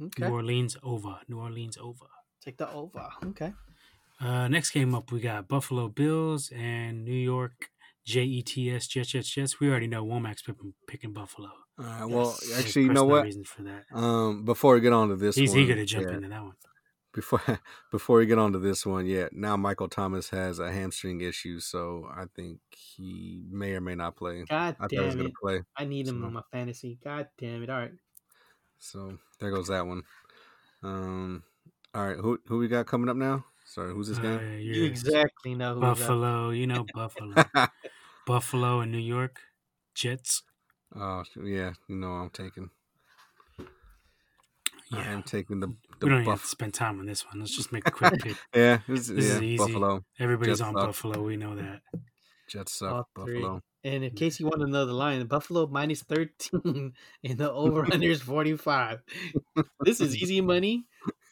[0.02, 0.28] Okay.
[0.28, 1.20] New Orleans over.
[1.28, 2.08] New Orleans over.
[2.44, 3.08] Take the over.
[3.28, 3.54] Okay.
[4.20, 7.70] Uh, next game up, we got Buffalo Bills and New York
[8.06, 8.88] Jets.
[8.88, 9.60] Jets, Jets, Jets.
[9.60, 11.50] We already know Womack's picking, picking Buffalo.
[11.80, 12.06] All right.
[12.06, 12.60] Well, Yes.
[12.60, 13.24] actually, you know what?
[13.24, 13.84] reason for that.
[13.94, 16.44] Um, before we get on to this He's one, eager to jump yeah, into that
[16.44, 16.54] one.
[17.14, 17.42] before
[17.92, 19.28] before we get on to this one, yeah.
[19.32, 24.16] Now Michael Thomas has a hamstring issue, so I think he may or may not
[24.16, 24.44] play.
[24.50, 25.34] God I thought he was damn it.
[25.42, 25.62] play.
[25.78, 27.00] I need him So- on my fantasy.
[27.04, 27.70] God damn it.
[27.70, 27.92] All right.
[28.80, 30.04] So there goes that one.
[30.84, 31.44] Um,
[31.96, 33.46] all right, who who we got coming up now?
[33.74, 34.60] Sorry, who's this Uh, game?
[34.60, 35.98] You exactly know who we got.
[35.98, 37.34] Buffalo, you know Buffalo.
[38.28, 39.40] Buffalo and New York
[39.96, 40.44] Jets.
[40.96, 42.70] oh yeah, you know I'm taking.
[44.92, 45.00] Yeah.
[45.00, 46.42] I am taking the we don't even have Buff.
[46.44, 47.40] to spend time on this one.
[47.40, 48.38] Let's just make a quick pick.
[48.56, 49.58] Yeah, this, This yeah, is easy.
[49.58, 50.04] Buffalo.
[50.20, 50.86] Everybody's Jets on suck.
[50.86, 51.24] Buffalo.
[51.24, 51.82] We know that.
[52.48, 52.92] Jets suck.
[52.92, 53.42] All three.
[53.42, 53.62] Buffalo.
[53.84, 56.94] And in case you want to know the line, Buffalo minus 13
[57.24, 59.02] and the over under is 45.
[59.84, 60.86] This is easy money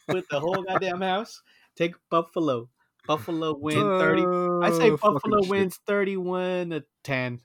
[0.08, 1.40] with the whole goddamn house.
[1.76, 2.68] Take Buffalo.
[3.06, 4.22] Buffalo win 30.
[4.22, 5.50] I say Oh, Buffalo fucking shit.
[5.50, 7.40] wins 31 to 10.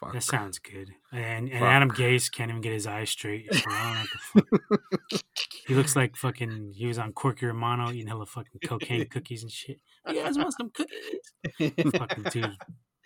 [0.00, 0.12] Fuck.
[0.12, 0.90] That sounds good.
[1.12, 1.62] And and Fuck.
[1.62, 3.52] Adam Gase can't even get his eyes straight.
[3.54, 4.00] So I don't know
[4.32, 5.22] what the fuck.
[5.66, 6.74] He looks like fucking.
[6.76, 9.80] He was on Corky Romano eating hella fucking cocaine cookies and shit.
[10.06, 11.92] You guys want some cookies?
[11.92, 12.56] Fucking dude,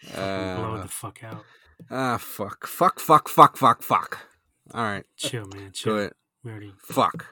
[0.05, 1.45] fucking blow Uh, the fuck out.
[1.91, 2.67] ah, fuck.
[2.67, 4.27] Fuck, fuck, fuck, fuck, fuck.
[4.75, 5.67] All right, Chill, man.
[5.67, 5.99] go Chill.
[5.99, 6.13] ahead.
[6.45, 7.27] We already Fuck.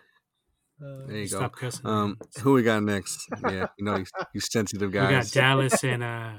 [0.83, 1.49] Uh, There you go.
[1.49, 1.87] cussing.
[1.87, 3.27] Um, who we got next?
[3.43, 4.05] Yeah, you know, you,
[4.35, 5.09] you sensitive guys.
[5.09, 5.31] we got.
[5.33, 6.33] Dallas and uh,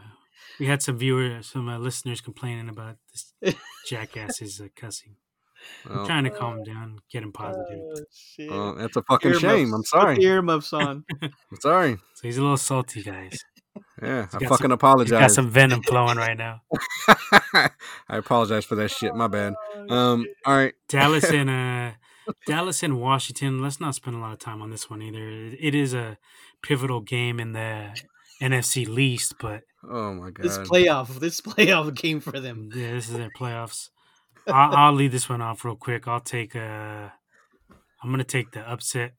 [0.59, 3.55] we had some viewers, some uh, listeners complaining about this
[3.87, 5.15] jackass's uh, cussing.
[5.89, 7.79] I'm trying to calm him down, get him positive.
[7.81, 8.49] oh, shit.
[8.49, 9.41] well, that's a fucking Earmuffs.
[9.41, 9.73] shame.
[9.73, 10.15] I'm Put sorry.
[10.15, 11.03] the earmuffs on.
[11.21, 11.97] I'm sorry.
[12.15, 13.37] So he's a little salty, guys.
[14.01, 15.19] Yeah, He's I got fucking some- He's apologize.
[15.19, 16.61] got some venom flowing right now.
[17.49, 17.69] I
[18.09, 19.13] apologize for that shit.
[19.15, 19.53] My bad.
[19.75, 20.25] Oh, Um.
[20.45, 20.73] All right.
[20.87, 21.91] Dallas and uh,
[22.45, 23.61] Dallas and Washington.
[23.61, 25.27] Let's not spend a lot of time on this one either.
[25.59, 26.17] It is a
[26.61, 27.91] pivotal game in the
[28.41, 30.43] NFC least, but Oh my god.
[30.43, 32.69] This playoff, this playoff game for them.
[32.73, 33.89] yeah, this is their playoffs.
[34.47, 36.07] I'll, I'll lead this one off real quick.
[36.07, 37.09] I'll take uh,
[38.01, 39.13] I'm gonna take the upset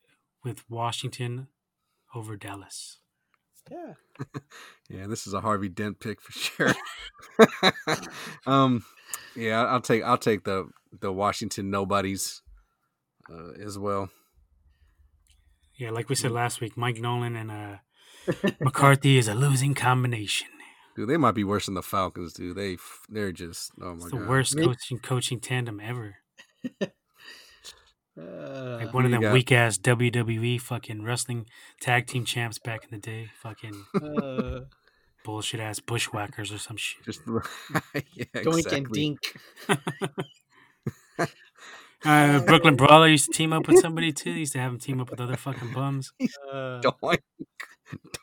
[0.45, 1.49] with Washington
[2.15, 2.99] over Dallas.
[3.71, 3.95] Yeah.
[4.93, 6.75] Yeah, this is a Harvey Dent pick for sure.
[8.47, 8.83] um,
[9.37, 10.69] yeah, I'll take I'll take the
[11.01, 12.43] the Washington nobodies
[13.31, 14.09] uh, as well.
[15.78, 17.76] Yeah, like we said last week, Mike Nolan and uh,
[18.61, 20.49] McCarthy is a losing combination.
[20.97, 22.57] Dude, they might be worse than the Falcons, dude.
[22.57, 22.76] they
[23.09, 24.28] they're just oh my It's the god.
[24.28, 26.16] worst Maybe- coaching coaching tandem ever.
[28.20, 31.47] Uh, Like one of Who them weak ass WWE fucking wrestling
[31.81, 33.31] tag team champs back in the day.
[33.41, 34.61] Fucking uh,
[35.24, 37.03] bullshit ass bushwhackers or some shit.
[37.05, 38.76] Just yeah, Doink exactly.
[38.78, 39.20] and Dink.
[42.05, 44.33] Uh, Brooklyn Brawler used to team up with somebody too.
[44.33, 46.13] They used to have him team up with other fucking bums.
[46.53, 47.19] Uh, Doink,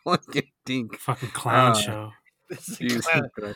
[0.06, 0.98] doink and dink.
[0.98, 2.12] Fucking clown Uh, show.
[2.50, 3.56] this is a clown.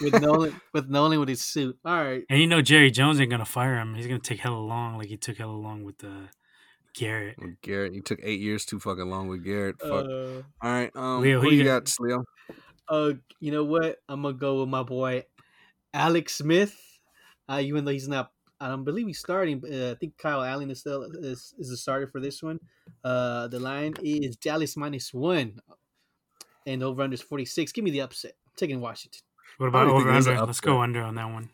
[0.00, 1.78] With Nolan with Nolan with his suit.
[1.84, 2.22] All right.
[2.30, 3.94] And you know Jerry Jones ain't gonna fire him.
[3.94, 6.28] He's gonna take hella long, like he took hella long with uh,
[6.94, 7.36] Garrett.
[7.38, 9.76] With Garrett, you took eight years too fucking long with Garrett.
[9.80, 10.06] Fuck.
[10.06, 12.00] Uh, All right, um, Leo, who who you you got, got?
[12.00, 12.24] Leo?
[12.88, 13.96] uh, you know what?
[14.08, 15.24] I'm gonna go with my boy
[15.92, 16.74] Alex Smith.
[17.48, 18.30] Uh, even though he's not,
[18.64, 19.60] I don't believe he's starting.
[19.60, 22.58] but, Uh, I think Kyle Allen is still is, is the starter for this one.
[23.04, 25.60] Uh, the line is Dallas minus one,
[26.66, 27.72] and over under is 46.
[27.72, 28.32] Give me the upset.
[28.46, 29.20] I'm taking Washington.
[29.58, 30.46] What about over there's an under?
[30.46, 31.50] Let's go under on that one.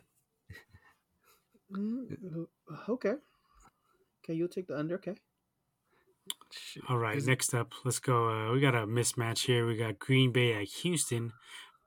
[1.73, 2.47] Mm,
[2.89, 3.15] Okay.
[4.25, 4.95] Okay, you'll take the under.
[4.97, 5.15] Okay.
[6.89, 8.29] All right, Is- next up, let's go.
[8.29, 9.67] Uh, we got a mismatch here.
[9.67, 11.33] We got Green Bay at Houston,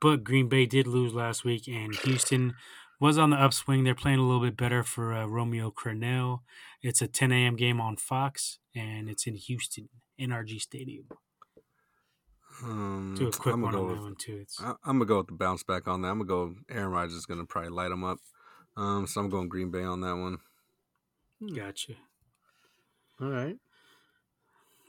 [0.02, 2.56] but Green Bay did lose last week, and Houston
[3.04, 3.84] was on the upswing.
[3.84, 6.40] They're playing a little bit better for uh, Romeo Crennel.
[6.82, 7.58] It's a 10 a.m.
[7.58, 11.08] game on Fox, and it's in Houston, NRG Stadium.
[12.64, 14.38] Um, Do a quick I'm one gonna on go that with, one too.
[14.42, 16.08] It's I, I'm gonna go with the bounce back on that.
[16.10, 16.56] I'm gonna go.
[16.70, 18.20] Aaron Rodgers is gonna probably light them up.
[18.78, 20.38] Um, so I'm going Green Bay on that one.
[21.54, 21.94] gotcha.
[23.20, 23.58] All right.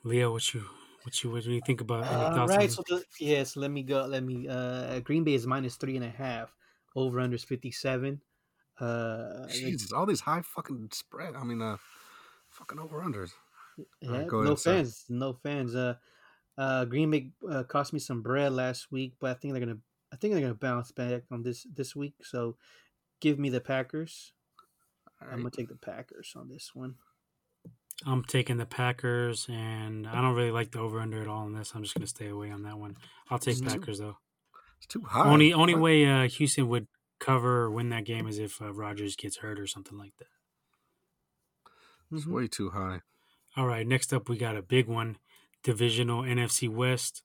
[0.05, 0.63] Leo, what you
[1.03, 2.05] what you what do you think about?
[2.07, 2.69] Any All thoughts right.
[2.69, 4.07] on So the, yes, let me go.
[4.07, 4.47] Let me.
[4.47, 6.55] Uh, Green Bay is minus three and a half.
[6.95, 8.21] Over under is 57.
[8.79, 11.35] Uh, Jesus, all these high fucking spread.
[11.37, 11.77] I mean, uh,
[12.51, 13.31] fucking over unders.
[14.01, 14.75] Yeah, Alright, go no ahead, sir.
[14.77, 15.75] fans, no fans.
[15.75, 15.95] Uh,
[16.57, 19.79] uh, Green Bay uh, cost me some bread last week, but I think they're gonna.
[20.13, 22.15] I think they're gonna bounce back on this this week.
[22.23, 22.57] So
[23.21, 24.33] give me the Packers.
[25.21, 26.95] All I'm gonna take the Packers on this one.
[28.07, 31.53] I'm taking the Packers, and I don't really like the over under at all on
[31.53, 31.73] this.
[31.75, 32.97] I'm just gonna stay away on that one.
[33.31, 33.65] I'll take.
[33.65, 34.17] Packers though.
[34.85, 35.29] It's too high.
[35.29, 35.83] only only What?
[35.83, 36.87] way uh, Houston would
[37.19, 40.29] cover or win that game is if uh, Rodgers gets hurt or something like that.
[42.13, 42.33] It's Mhm.
[42.33, 43.01] way too high.
[43.57, 45.19] All right, next up we got a big one,
[45.63, 47.23] divisional NFC West.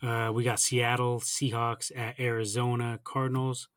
[0.00, 3.68] Uh, we got Seattle Seahawks at Arizona Cardinals,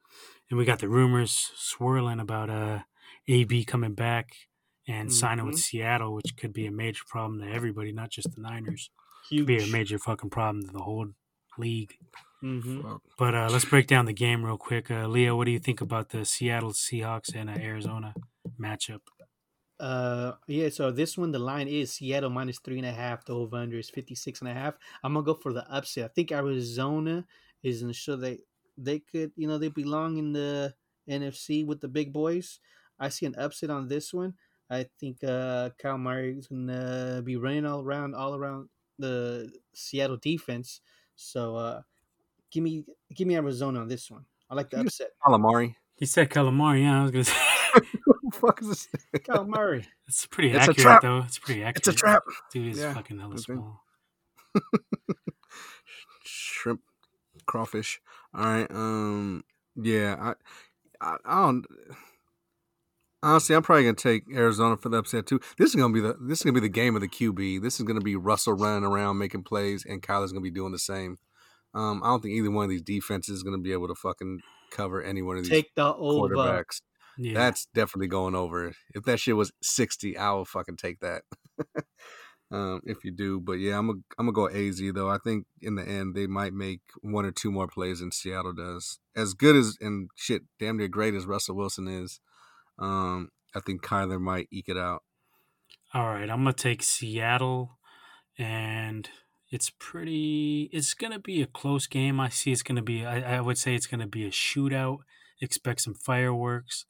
[0.50, 2.84] and we got the rumors swirling about uh,
[3.28, 4.48] AB coming back
[4.88, 5.60] and signing with Mhm.
[5.60, 8.92] Seattle, which could be a major problem to everybody, not just the Niners.
[9.30, 9.40] Huge.
[9.42, 11.14] Could be a major fucking problem to the whole
[11.58, 11.98] league.
[12.46, 12.82] Hmm
[13.18, 14.92] But uh, let's break down the game real quick.
[14.92, 18.14] Uh, Leo, what do you think about the Seattle Seahawks and uh, Arizona
[18.62, 19.02] matchup?
[19.80, 20.70] Uh, yeah.
[20.70, 23.26] So this one, the line is Seattle minus three and a half.
[23.26, 24.76] The over under is 56 and a half.
[25.04, 26.06] I'm gonna go for the upset.
[26.06, 27.26] I think Arizona
[27.64, 28.40] isn't sure they
[28.78, 30.76] they could, you know, they belong in the
[31.10, 32.60] NFC with the big boys.
[33.00, 34.36] I see an upset on this one.
[34.70, 38.70] I think uh Kyle Murray is gonna be running all around, all around
[39.00, 40.80] the Seattle defense.
[41.16, 41.82] So uh,
[42.52, 44.26] give me give me Arizona on this one.
[44.50, 45.10] I like the You- upset.
[45.26, 45.76] Calamari.
[45.98, 46.82] He said calamari.
[46.84, 47.34] Yeah, I was gonna say
[48.06, 48.88] Who the fuck is this?
[49.26, 49.88] Kyle Murray.
[50.08, 51.02] it's pretty It's a accurate trap.
[51.02, 51.20] though.
[51.20, 51.78] It's pretty accurate.
[51.78, 52.24] It's a trap.
[52.52, 53.82] Dude is Yeah, fucking hella I think- small.
[56.24, 56.82] Shrimp,
[57.46, 58.02] crawfish.
[58.34, 58.70] All right.
[58.72, 59.44] Um.
[59.76, 60.16] Yeah.
[60.20, 60.34] I.
[61.02, 61.66] I, I don't.
[63.22, 65.40] Honestly, I'm probably gonna take Arizona for the upset too.
[65.58, 67.62] This is gonna be the this is gonna be the game of the QB.
[67.62, 70.80] This is gonna be Russell running around making plays, and Kyler's gonna be doing the
[70.80, 71.18] same.
[71.76, 74.40] Um, I don't think either one of these defenses is gonna be able to fucking
[74.72, 76.34] cover any one of these Take the over.
[76.34, 76.82] quarterbacks.
[77.18, 78.74] Yeah, That's definitely going over.
[78.94, 81.24] If that shit was sixty, I will fucking take that.
[82.52, 85.10] um, if you do, but yeah, I'm gonna I'm gonna go AZ though.
[85.10, 88.54] I think in the end they might make one or two more plays than Seattle
[88.54, 89.00] does.
[89.16, 92.20] As good as and shit, damn near great as Russell Wilson is,
[92.80, 95.04] um, I think Kyler might eke it out.
[95.94, 97.78] All right, I'm gonna take Seattle,
[98.38, 99.10] and
[99.56, 100.70] it's pretty.
[100.74, 102.20] It's gonna be a close game.
[102.20, 103.06] I see it's gonna be.
[103.06, 104.98] I, I would say it's gonna be a shootout.
[105.40, 106.86] Expect some fireworks,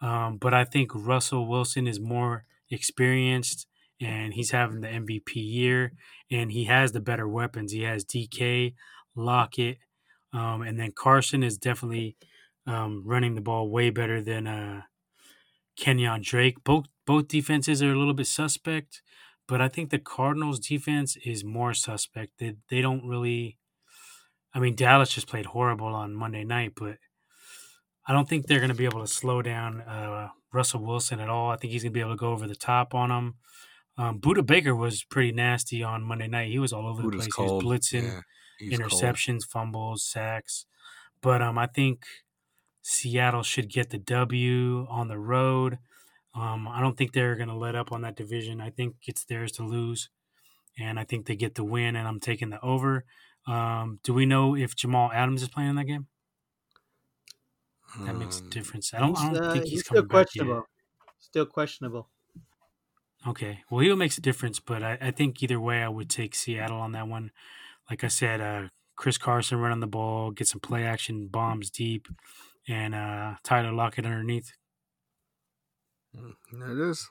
[0.00, 3.68] um, but I think Russell Wilson is more experienced,
[4.00, 5.92] and he's having the MVP year,
[6.32, 7.70] and he has the better weapons.
[7.70, 8.74] He has DK,
[9.14, 9.78] Lockett,
[10.32, 12.16] um, and then Carson is definitely
[12.66, 14.48] um, running the ball way better than.
[14.48, 14.82] Uh,
[15.76, 16.62] Kenyon Drake.
[16.62, 19.00] Both both defenses are a little bit suspect,
[19.50, 22.38] but I think the Cardinals defense is more suspect.
[22.38, 23.58] They they don't really
[24.54, 26.98] I mean Dallas just played horrible on Monday night, but
[28.06, 31.28] I don't think they're going to be able to slow down uh, Russell Wilson at
[31.28, 31.50] all.
[31.50, 33.34] I think he's going to be able to go over the top on him.
[33.98, 36.50] Um, Budda Baker was pretty nasty on Monday night.
[36.50, 37.34] He was all over Budda's the place.
[37.34, 37.62] cold.
[37.62, 38.20] He was blitzing Yeah,
[38.58, 38.92] he's cold.
[38.92, 40.66] interceptions, fumbles, sacks.
[41.20, 42.06] But um, I think
[42.82, 45.78] Seattle should get the W on the road.
[46.34, 48.60] Um, I don't think they're going to let up on that division.
[48.60, 50.10] I think it's theirs to lose,
[50.78, 51.96] and I think they get the win.
[51.96, 53.04] And I'm taking the over.
[53.46, 56.08] Um, do we know if Jamal Adams is playing in that game?
[58.04, 58.94] That makes a Um, difference.
[58.94, 60.46] I don't, I don't uh, think he's he's, still coming back yet.
[60.46, 60.68] questionable.
[61.18, 62.10] Still questionable.
[63.26, 63.62] Okay.
[63.70, 66.78] Well, he'll makes a difference, but I, I think either way, I would take Seattle
[66.80, 67.32] on that one.
[67.90, 72.08] Like I said, uh, Chris Carson running the ball, get some play action, bombs deep,
[72.68, 74.52] and uh, Tyler Lockett underneath.
[76.16, 77.08] Mm, There it is.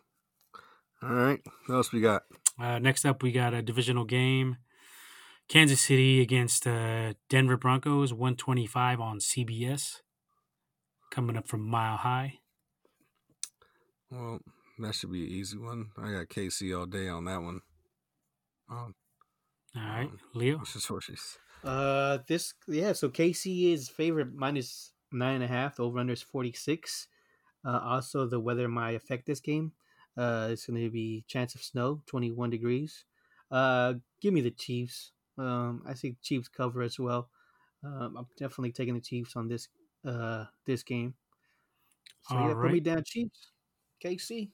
[1.02, 1.40] All right.
[1.66, 2.24] What else we got?
[2.60, 4.58] Uh, next up, we got a divisional game.
[5.48, 10.02] Kansas City against uh, Denver Broncos, 125 on CBS.
[11.10, 12.40] Coming up from Mile High.
[14.12, 14.40] Well,
[14.80, 15.90] that should be an easy one.
[15.98, 17.62] I got KC all day on that one.
[18.70, 18.94] Um,
[19.76, 20.58] All right, Um, Leo.
[20.58, 21.38] what's your sources?
[21.64, 22.94] Uh, this yeah.
[22.94, 25.76] So KC is favorite minus nine and a half.
[25.78, 27.08] The over under is forty six.
[27.66, 29.72] Uh, also the weather might affect this game.
[30.18, 33.06] Uh, it's going to be chance of snow, twenty one degrees.
[33.52, 35.12] Uh, give me the Chiefs.
[35.38, 37.30] Um, I see Chiefs cover as well.
[37.84, 39.68] Um, I'm definitely taking the Chiefs on this
[40.06, 41.14] uh this game.
[42.30, 43.52] So yeah, put me down, Chiefs.
[44.04, 44.50] KC.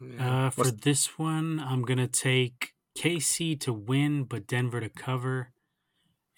[0.00, 0.46] Yeah.
[0.46, 5.52] Uh, for What's- this one, I'm gonna take KC to win, but Denver to cover,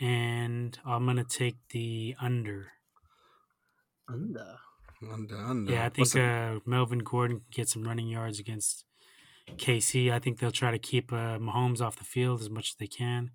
[0.01, 2.73] and I'm gonna take the under.
[4.09, 4.57] Under.
[5.13, 5.73] Under, under.
[5.73, 8.85] Yeah, I think uh, Melvin Gordon can get some running yards against
[9.57, 10.13] KC.
[10.13, 12.87] I think they'll try to keep uh, Mahomes off the field as much as they
[12.87, 13.31] can,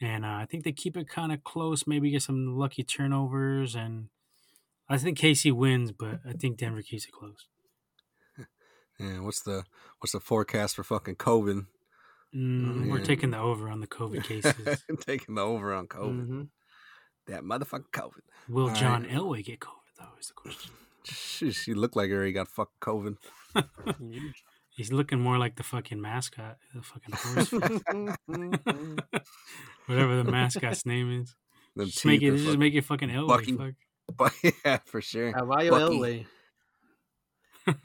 [0.00, 1.86] and uh, I think they keep it kind of close.
[1.86, 4.08] Maybe get some lucky turnovers, and
[4.88, 7.46] I think KC wins, but I think Denver keeps it close.
[8.98, 9.64] yeah, what's the
[10.00, 11.66] what's the forecast for fucking COVID?
[12.34, 14.84] Mm, We're taking the over on the COVID cases.
[15.00, 16.26] Taking the over on COVID.
[16.28, 16.48] Mhm.
[17.28, 18.20] That motherfucking COVID.
[18.48, 19.12] Will All John right.
[19.12, 19.72] Elway get COVID?
[19.98, 20.72] Though is the question.
[21.06, 22.24] She, she looked like her.
[22.24, 23.16] He got fucking Coven.
[24.76, 27.52] He's looking more like the fucking mascot, the fucking horse,
[29.86, 31.34] whatever the mascot's name is.
[31.74, 33.28] Them Just make it, just fucking- make it fucking Elway.
[33.28, 33.56] Bucky.
[33.56, 33.74] Fuck.
[34.16, 34.32] But
[34.64, 35.32] yeah, for sure.
[35.32, 35.96] Caballo Bucky.
[35.96, 36.26] Elway.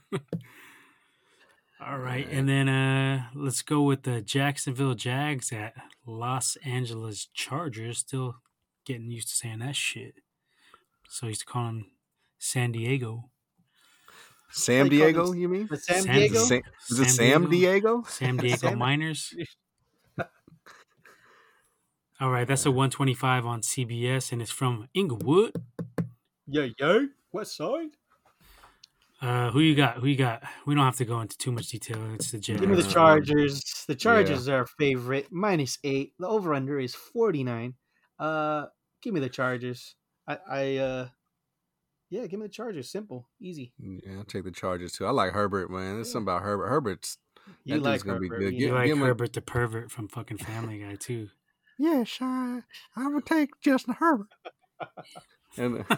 [1.81, 2.27] All right, Alright.
[2.29, 5.73] and then uh let's go with the Jacksonville Jags at
[6.05, 7.97] Los Angeles Chargers.
[7.99, 8.35] Still
[8.85, 10.13] getting used to saying that shit.
[11.09, 11.85] So he's calling
[12.43, 13.29] San Diego.
[14.49, 15.67] Sam Diego, them- you mean?
[15.69, 16.39] The San Sam- Diego.
[16.43, 18.03] Sa- is it Sam Diego?
[18.07, 19.33] Sam Diego Miners.
[22.19, 25.53] All right, that's a 125 on CBS, and it's from Inglewood.
[26.47, 27.09] Yeah, yo.
[27.31, 27.89] West side.
[29.21, 29.97] Uh, who you got?
[29.97, 30.43] Who you got?
[30.65, 31.99] We don't have to go into too much detail.
[32.15, 32.59] It's the Jags.
[32.59, 33.85] Give me the Chargers.
[33.87, 35.27] The Chargers are our favorite.
[35.31, 36.13] Minus eight.
[36.17, 37.75] The over under is forty nine.
[38.19, 38.65] Uh,
[39.03, 39.95] give me the Chargers.
[40.27, 41.07] I, I, uh,
[42.11, 42.91] yeah, give me the Chargers.
[42.91, 43.73] Simple, easy.
[43.79, 45.07] Yeah, I'll take the Chargers too.
[45.07, 45.95] I like Herbert, man.
[45.95, 46.67] There's something about Herbert.
[46.67, 47.17] Herbert's
[47.63, 48.53] You That like gonna be Herbert, good.
[48.53, 48.59] yeah.
[48.59, 51.29] You Give- like give him a- Herbert the pervert from fucking Family Guy too.
[51.79, 52.61] Yes, I
[52.95, 54.27] I would take Justin Herbert.
[55.57, 55.83] and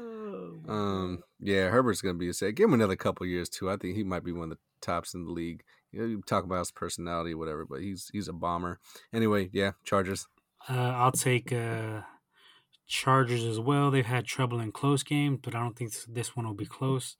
[0.00, 2.54] Oh, um, yeah, Herbert's gonna be a set.
[2.54, 3.68] Give him another couple years too.
[3.68, 5.64] I think he might be one of the tops in the league.
[5.90, 8.78] You, know, you talk about his personality, or whatever, but he's he's a bomber.
[9.12, 10.28] Anyway, yeah, Chargers.
[10.68, 12.02] Uh, I'll take uh,
[12.88, 13.90] Chargers as well.
[13.90, 17.16] They've had trouble in close games, but I don't think this, one will be close.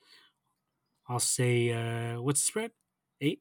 [1.08, 2.70] I'll say, uh, what's the spread?
[3.20, 3.40] Eight.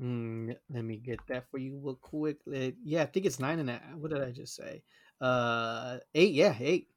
[0.00, 2.38] Mm, let me get that for you real quick.
[2.46, 4.82] Yeah, I think it's nine and a What did I just say?
[5.20, 6.34] Uh, eight.
[6.34, 6.88] Yeah, eight.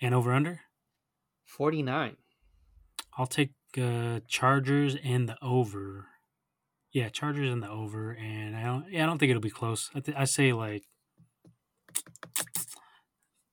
[0.00, 0.60] And over under?
[1.44, 2.16] Forty nine.
[3.16, 6.06] I'll take uh, Chargers and the over.
[6.92, 8.90] Yeah, Chargers and the over, and I don't.
[8.90, 9.90] Yeah, I don't think it'll be close.
[9.94, 10.84] I, th- I say like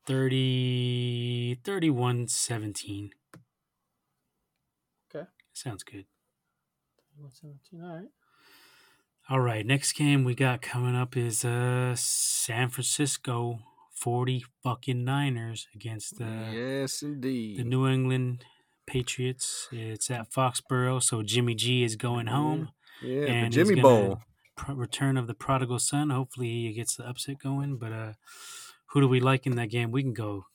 [0.07, 3.09] 30, 31 17.
[5.13, 5.25] Okay.
[5.53, 6.05] Sounds good.
[7.21, 7.29] All
[7.73, 8.05] right.
[9.29, 13.59] All right, next game we got coming up is uh San Francisco
[13.93, 17.59] 40 fucking Niners against the yes, indeed.
[17.59, 18.45] the New England
[18.85, 19.67] Patriots.
[19.73, 22.69] It's at Foxborough, so Jimmy G is going home.
[23.03, 24.19] yeah, and he's Jimmy gonna- Bowl.
[24.55, 26.09] Pro- return of the prodigal son.
[26.09, 27.77] Hopefully he gets the upset going.
[27.77, 28.13] But uh
[28.87, 29.91] who do we like in that game?
[29.91, 30.45] We can go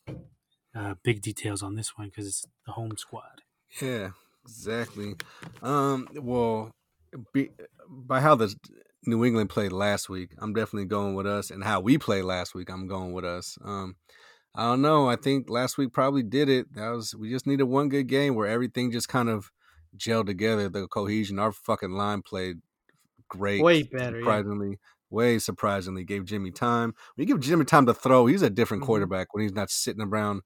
[0.74, 3.43] uh big details on this one because it's the home squad.
[3.80, 4.11] Yeah,
[4.45, 5.14] exactly.
[5.62, 6.72] Um, well,
[7.33, 7.51] be,
[7.89, 8.55] by how the
[9.05, 12.55] New England played last week, I'm definitely going with us, and how we played last
[12.55, 13.59] week, I'm going with us.
[13.64, 13.97] Um,
[14.55, 15.09] I don't know.
[15.09, 16.74] I think last week probably did it.
[16.74, 19.51] That was we just needed one good game where everything just kind of
[19.97, 20.68] gelled together.
[20.68, 22.59] The cohesion, our fucking line played
[23.28, 24.20] great, Way better.
[24.20, 24.24] Yeah.
[25.13, 26.95] Way surprisingly, gave Jimmy time.
[27.17, 28.85] When you give Jimmy time to throw, he's a different Mhm.
[28.85, 30.43] quarterback when he's not sitting around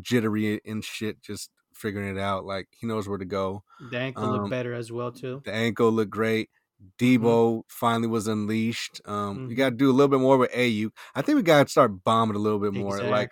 [0.00, 2.44] jittery and shit, just figuring it out.
[2.44, 3.64] Like he knows where to go.
[3.80, 5.44] The ankle Um, looked better as well too.
[5.44, 6.50] The ankle looked great.
[6.98, 9.00] Debo finally was unleashed.
[9.06, 9.56] Um, You Mhm.
[9.56, 10.90] got to do a little bit more with AU.
[11.14, 13.02] I think we got to start bombing a little bit more.
[13.04, 13.30] Like,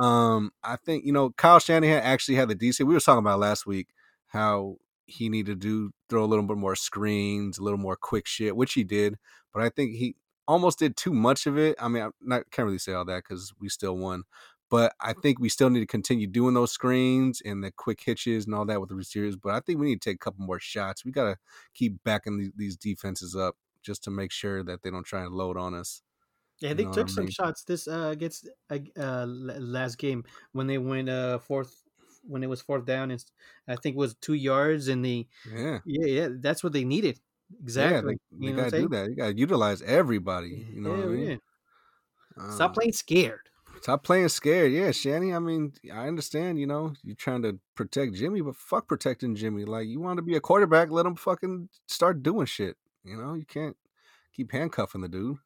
[0.00, 2.84] um, I think you know Kyle Shanahan actually had the DC.
[2.84, 3.88] We were talking about last week
[4.28, 4.76] how
[5.06, 8.56] he needed to do throw a little bit more screens, a little more quick shit,
[8.56, 9.16] which he did.
[9.52, 10.16] But I think he
[10.48, 11.76] almost did too much of it.
[11.80, 14.24] I mean, I not can't really say all that because we still won.
[14.70, 18.46] But I think we still need to continue doing those screens and the quick hitches
[18.46, 19.36] and all that with the receivers.
[19.36, 21.04] But I think we need to take a couple more shots.
[21.04, 21.38] We got to
[21.74, 25.34] keep backing these, these defenses up just to make sure that they don't try and
[25.34, 26.02] load on us.
[26.60, 27.36] Yeah, You they know took some mean?
[27.36, 31.82] shots this uh against uh, uh last game when they went uh fourth
[32.22, 33.24] when it was fourth down and
[33.66, 35.80] I think it was two yards and they Yeah.
[35.84, 37.20] yeah yeah that's what they needed
[37.60, 38.18] exactly.
[38.32, 39.10] Yeah, they, you they know got to do that.
[39.10, 40.66] You got to utilize everybody.
[40.72, 41.28] You know what I mean?
[41.28, 41.36] yeah.
[42.38, 43.48] Um, Stop playing scared.
[43.82, 44.72] Stop playing scared.
[44.72, 45.34] Yeah, Shanny.
[45.34, 46.58] I mean, I understand.
[46.60, 49.64] You know, you're trying to protect Jimmy, but fuck protecting Jimmy.
[49.64, 52.76] Like, you want to be a quarterback, let him fucking start doing shit.
[53.04, 53.76] You know, you can't
[54.32, 55.38] keep handcuffing the dude.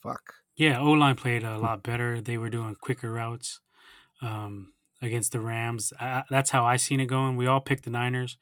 [0.00, 0.34] Fuck.
[0.54, 2.20] Yeah, O line played a lot better.
[2.20, 3.60] They were doing quicker routes
[4.20, 5.92] um, against the Rams.
[5.98, 7.36] I, that's how I seen it going.
[7.36, 8.36] We all picked the Niners,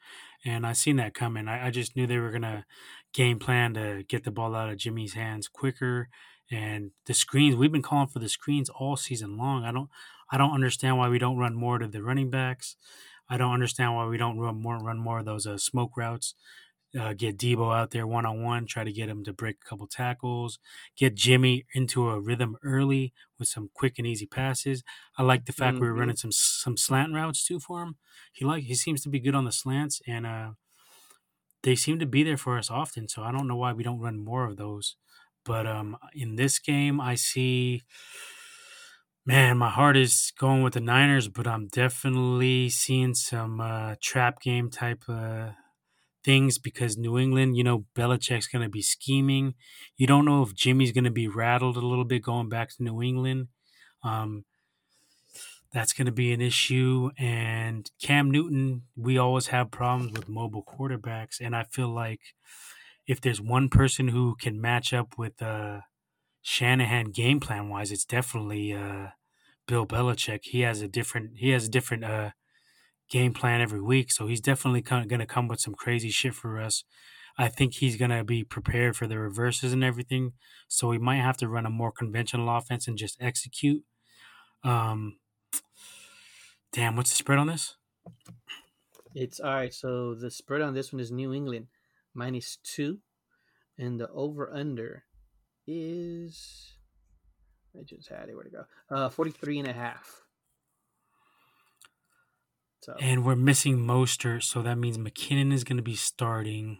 [0.45, 1.47] and I seen that coming.
[1.47, 2.65] I, I just knew they were gonna
[3.13, 6.09] game plan to get the ball out of Jimmy's hands quicker.
[6.49, 9.63] And the screens, we've been calling for the screens all season long.
[9.63, 9.89] I don't,
[10.31, 12.75] I don't understand why we don't run more to the running backs.
[13.29, 16.35] I don't understand why we don't run more, run more of those uh, smoke routes.
[16.97, 19.65] Uh, get Debo out there one on one, try to get him to break a
[19.69, 20.59] couple tackles,
[20.97, 24.83] get Jimmy into a rhythm early with some quick and easy passes.
[25.17, 25.99] I like the fact we were Mhm.
[25.99, 27.97] running some some slant routes too for him.
[28.33, 30.51] He like he seems to be good on the slants, and uh,
[31.63, 33.07] they seem to be there for us often.
[33.07, 34.95] So I don't know why we don't run more of those.
[35.43, 37.83] But um, in this game, I see
[39.25, 44.41] Man, my heart is going with the Niners, but I'm definitely seeing some uh, trap
[44.41, 45.51] game type uh,
[46.23, 49.55] things because New England, you know, Belichick's going to be scheming.
[49.97, 52.83] You don't know if Jimmy's going to be rattled a little bit going back to
[52.83, 53.47] New England.
[54.03, 54.45] Um,
[55.71, 57.11] that's going to be an issue.
[57.17, 61.39] And Cam Newton, we always have problems with mobile quarterbacks.
[61.39, 62.19] And I feel like
[63.07, 65.81] if there's one person who can match up with uh,
[66.41, 69.07] Shanahan game plan wise, it's definitely uh,
[69.67, 70.41] Bill Belichick.
[70.43, 72.31] He has a different he has a different uh,
[73.11, 76.59] game plan every week, so he's definitely going to come with some crazy shit for
[76.59, 76.83] us.
[77.37, 80.33] I think he's going to be prepared for the reverses and everything,
[80.67, 83.83] so we might have to run a more conventional offense and just execute.
[84.63, 85.19] Um,
[86.71, 87.75] damn, what's the spread on this?
[89.13, 89.73] It's all right.
[89.73, 91.67] So the spread on this one is New England
[92.13, 92.99] minus two,
[93.77, 95.03] and the over under
[95.67, 96.73] is
[97.77, 98.35] I just had it.
[98.35, 98.65] Where to go?
[98.89, 100.21] Uh, 43 and a half.
[102.81, 106.79] So And we're missing Mostert, so that means McKinnon is going to be starting.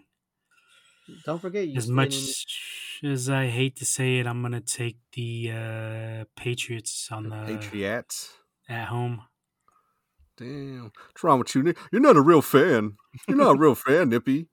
[1.25, 2.45] don't forget As much
[3.03, 7.43] as I hate to say it, I'm going to take the uh, Patriots on the
[7.45, 8.33] Patriots.
[8.67, 9.21] at home.
[10.37, 10.91] Damn.
[11.09, 11.61] What's wrong with you?
[11.61, 11.77] Nick?
[11.91, 12.97] You're not a real fan.
[13.27, 14.47] You're not a real fan, Nippy.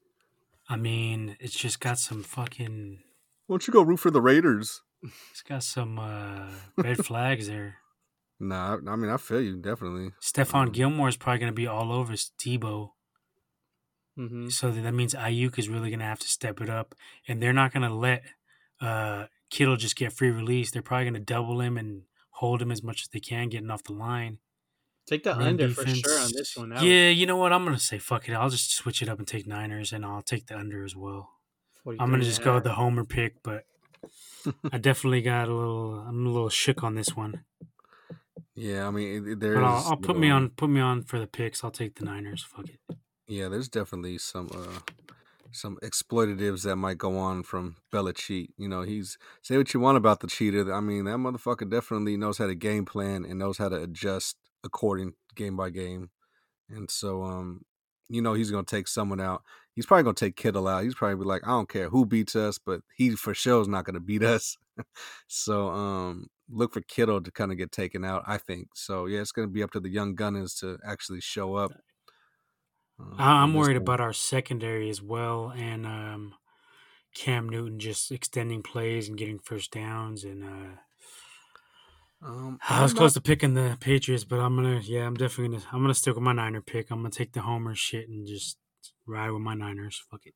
[0.69, 2.99] I mean, it's just got some fucking.
[3.47, 4.83] Why don't you go root for the Raiders?
[5.31, 7.77] It's got some uh, red flags there.
[8.41, 10.11] Nah, I I mean I feel you definitely.
[10.21, 12.93] Stephon Um, Gilmore is probably going to be all over Debo.
[14.17, 16.95] hmm So that means Aiyuk is really going to have to step it up,
[17.27, 18.23] and they're not going to let
[18.81, 20.71] uh, Kittle just get free release.
[20.71, 23.71] They're probably going to double him and hold him as much as they can, getting
[23.71, 24.39] off the line.
[25.07, 26.69] Take the Run under for sure on this one.
[26.69, 27.53] That was Yeah, you know what?
[27.53, 28.35] I'm going to say fuck it.
[28.35, 31.31] I'll just switch it up and take Niners, and I'll take the under as well.
[31.87, 33.65] I'm going to a just go with the homer pick, but
[34.71, 35.95] I definitely got a little.
[36.01, 37.45] I'm a little shook on this one.
[38.59, 39.55] Yeah, I mean there's.
[39.55, 41.63] But I'll, I'll put me on put me on for the picks.
[41.63, 42.43] I'll take the Niners.
[42.43, 42.97] Fuck it.
[43.29, 44.81] Yeah, there's definitely some uh
[45.53, 48.49] some exploitatives that might go on from Belichick.
[48.57, 50.75] You know, he's say what you want about the cheater.
[50.75, 54.37] I mean, that motherfucker definitely knows how to game plan and knows how to adjust
[54.65, 56.11] according game by game.
[56.69, 57.65] And so, um,
[58.09, 59.45] you know, he's gonna take someone out.
[59.77, 60.83] He's probably gonna take Kittle out.
[60.83, 63.69] He's probably be like, I don't care who beats us, but he for sure is
[63.69, 64.57] not gonna beat us.
[65.29, 68.23] so, um, look for Kittle to kind of get taken out.
[68.27, 69.07] I think so.
[69.07, 71.73] Yeah, it's gonna be up to the young gunners to actually show up.
[73.01, 73.83] uh, I- I'm worried game.
[73.83, 76.35] about our secondary as well, and um,
[77.15, 80.25] Cam Newton just extending plays and getting first downs.
[80.25, 80.77] And uh,
[82.21, 85.15] Um, I was I'm close not- to picking the Patriots, but I'm gonna yeah, I'm
[85.15, 86.91] definitely gonna I'm gonna stick with my Niner pick.
[86.91, 88.59] I'm gonna take the homer shit and just
[89.07, 90.03] ride with my Niners.
[90.11, 90.35] Fuck it,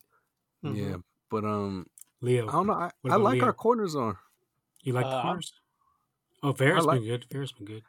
[0.64, 0.76] Mhm.
[0.76, 0.97] Yeah,
[1.30, 1.86] but um,
[2.20, 2.48] Leo.
[2.48, 2.74] I don't know.
[2.74, 3.47] I, I like Leo?
[3.47, 4.16] our corners on.
[4.84, 5.52] You like Uh, the I'm- corners?
[6.43, 7.27] Oh, Ferris like- been good.
[7.31, 7.82] Ferris been good.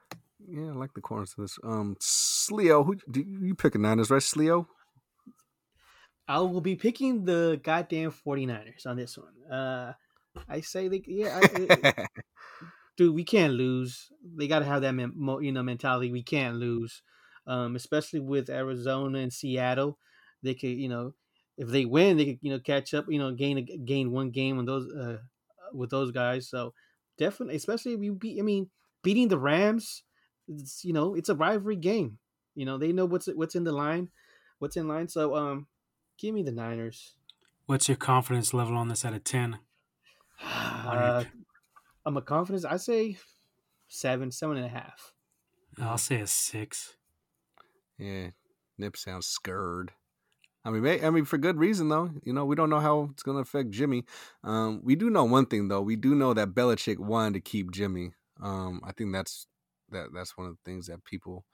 [0.45, 1.57] Yeah, I like the corners of this.
[1.63, 4.21] Um, Sleo, who do you, you picking Niners, right?
[4.21, 4.67] Sleo.
[6.27, 9.51] I will be picking the goddamn 49ers on this one.
[9.51, 9.93] Uh,
[10.47, 12.07] I say they, yeah, I,
[12.97, 14.09] dude, we can't lose.
[14.37, 16.11] They got to have that, you know, mentality.
[16.11, 17.01] We can't lose,
[17.47, 19.97] um, especially with Arizona and Seattle.
[20.41, 21.13] They could, you know,
[21.57, 23.05] if they win, they could, you know, catch up.
[23.09, 25.17] You know, gain a, gain one game on those uh,
[25.73, 26.49] with those guys.
[26.49, 26.73] So
[27.17, 28.39] definitely, especially we beat.
[28.39, 28.69] I mean,
[29.01, 30.03] beating the Rams.
[30.47, 32.17] It's, you know, it's a rivalry game.
[32.55, 34.09] You know, they know what's what's in the line,
[34.59, 35.07] what's in line.
[35.07, 35.67] So, um,
[36.17, 37.15] give me the Niners.
[37.65, 39.59] What's your confidence level on this out of ten?
[40.41, 41.23] Uh,
[42.05, 42.65] I'm a confidence.
[42.65, 43.17] I say
[43.87, 45.13] seven, seven and a half.
[45.81, 46.97] I'll say a six.
[47.97, 48.29] yeah,
[48.77, 49.91] Nip sounds scared.
[50.65, 52.09] I mean, may, I mean for good reason though.
[52.23, 54.05] You know, we don't know how it's going to affect Jimmy.
[54.43, 55.81] Um, we do know one thing though.
[55.81, 58.11] We do know that Belichick wanted to keep Jimmy.
[58.41, 59.45] Um, I think that's
[59.91, 61.45] that that's one of the things that people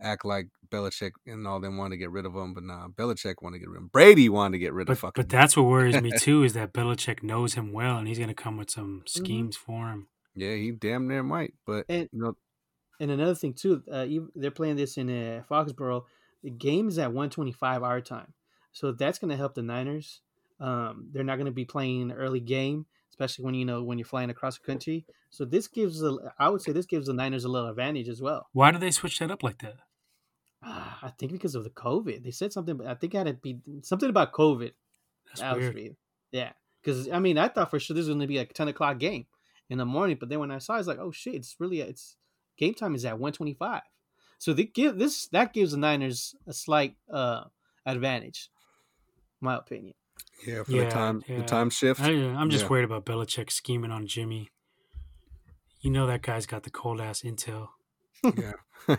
[0.00, 3.36] act like Belichick and all them want to get rid of him, but nah, Belichick
[3.42, 3.90] want to get rid of him.
[3.92, 5.22] Brady wanted to get rid of But, fucking.
[5.22, 8.28] but that's what worries me too is that Belichick knows him well and he's going
[8.28, 9.24] to come with some Mm-hmm.
[9.24, 10.08] schemes for him.
[10.34, 11.54] yeah, he damn near might.
[11.64, 12.36] But And- you know,
[12.98, 16.04] And another thing too, uh, even- they're playing this in uh, Foxborough.
[16.42, 18.32] The game is at 125 our time,
[18.74, 20.20] so that's going to help the Niners.
[20.60, 24.04] Um, they're not going to be playing early game, especially when you know when you're
[24.04, 25.06] flying across the country.
[25.30, 28.20] So this gives, a, I would say, this gives the Niners a little advantage as
[28.20, 28.48] well.
[28.52, 29.76] Why do they switch that up like that?
[30.62, 32.76] Ah, I think because of the COVID, they said something.
[32.76, 34.72] but I think it had to be something about COVID.
[35.26, 35.74] That's That weird.
[35.74, 35.96] weird.
[36.32, 36.52] Yeah,
[36.82, 38.98] because I mean, I thought for sure this was going to be a ten o'clock
[38.98, 39.26] game
[39.68, 41.80] in the morning, but then when I saw, it, it's like, oh shit, it's really
[41.80, 42.16] it's
[42.56, 43.82] game time is at one twenty five.
[44.38, 47.44] So they give this that gives the Niners a slight uh
[47.86, 48.48] advantage,
[49.44, 49.94] my opinion.
[50.46, 51.36] yeah, for Yeah, the time yeah.
[51.38, 52.00] the time shift.
[52.00, 52.70] I, I'm just Yeah.
[52.70, 54.48] worried about Belichick scheming on Jimmy.
[55.80, 57.68] You know that guy's got the cold ass intel.
[58.24, 58.52] Yeah.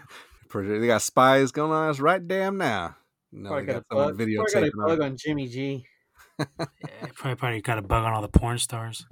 [0.50, 2.96] Pretty- they got spies going on us right damn now.
[3.32, 5.86] No, Probably they got a got someone bug, probably got a bug on Jimmy G.
[6.40, 9.06] Yeah, probably probably got a bug on all the porn stars.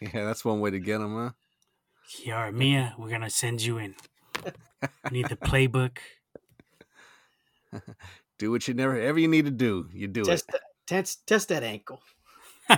[0.00, 1.30] Yeah, that's one way to get them, huh?
[2.14, 3.94] Kiara Mia, we're gonna send you in.
[5.10, 5.98] We need the playbook.
[8.38, 9.88] Do what you never ever you need to do.
[9.92, 10.52] You do Test, it.
[10.52, 12.00] that- test, test that ankle.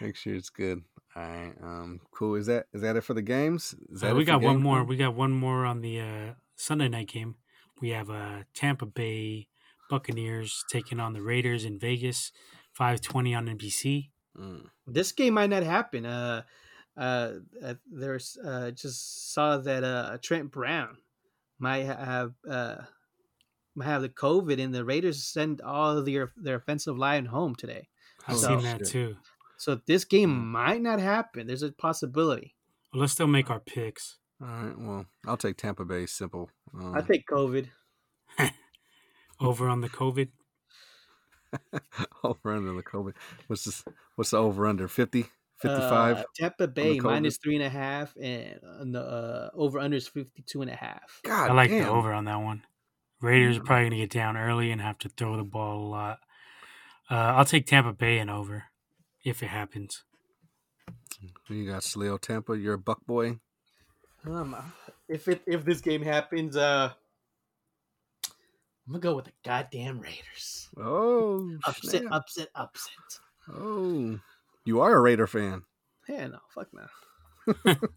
[0.00, 0.82] Make sure it's good.
[1.16, 1.52] All right.
[1.62, 2.00] Um.
[2.12, 2.36] Cool.
[2.36, 3.74] Is that is that it for the games?
[3.90, 4.84] Is Uh, we got one game more.
[4.84, 7.36] We got one more on the uh, Sunday night game.
[7.80, 9.48] We have uh, Tampa Bay
[9.90, 12.30] Buccaneers taking on the Raiders in Vegas,
[12.72, 14.10] five twenty on NBC.
[14.38, 14.66] Mm.
[14.86, 16.06] This game might not happen.
[16.06, 16.42] Uh,
[16.96, 17.32] uh,
[17.64, 20.98] uh there's uh just saw that uh Trent Brown
[21.58, 22.84] might have uh might
[23.80, 27.88] have the COVID, and the Raiders send all of their their offensive line home today.
[28.26, 29.16] I've Oh, seen that too.
[29.56, 30.44] So this game Mm.
[30.46, 31.46] might not happen.
[31.46, 32.54] There's a possibility.
[32.92, 34.18] Well, let's still make our picks.
[34.40, 34.78] All right.
[34.78, 36.06] Well, I'll take Tampa Bay.
[36.06, 36.50] Simple.
[36.72, 37.68] Um, I take COVID.
[39.40, 40.30] Over on the COVID.
[42.24, 43.14] over under the COVID.
[43.46, 43.84] What's this?
[44.16, 44.86] What's the over under?
[44.88, 45.26] 50?
[45.60, 46.16] 55?
[46.18, 50.06] Uh, Tampa Bay minus three and a half, and uh, the uh, over under is
[50.06, 51.20] 52 and a half.
[51.24, 51.84] God I like damn.
[51.84, 52.64] the over on that one.
[53.20, 53.60] Raiders Mm.
[53.60, 56.18] are probably gonna get down early and have to throw the ball a lot.
[57.10, 58.64] Uh, I'll take Tampa Bay and over
[59.24, 60.04] if it happens.
[61.48, 62.56] You got Sleo Tampa.
[62.56, 63.40] You're a buck boy.
[64.24, 64.54] Um,
[65.08, 66.92] if it if this game happens, uh,
[68.86, 70.68] I'm gonna go with the goddamn Raiders.
[70.76, 72.12] Oh, Upset, snap.
[72.12, 73.20] upset, upset.
[73.52, 74.18] Oh,
[74.64, 75.64] you are a Raider fan.
[76.08, 77.74] Yeah, no, fuck no.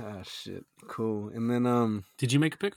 [0.00, 0.64] Ah, shit.
[0.86, 1.28] Cool.
[1.30, 2.74] And then, um, Did you make a pick?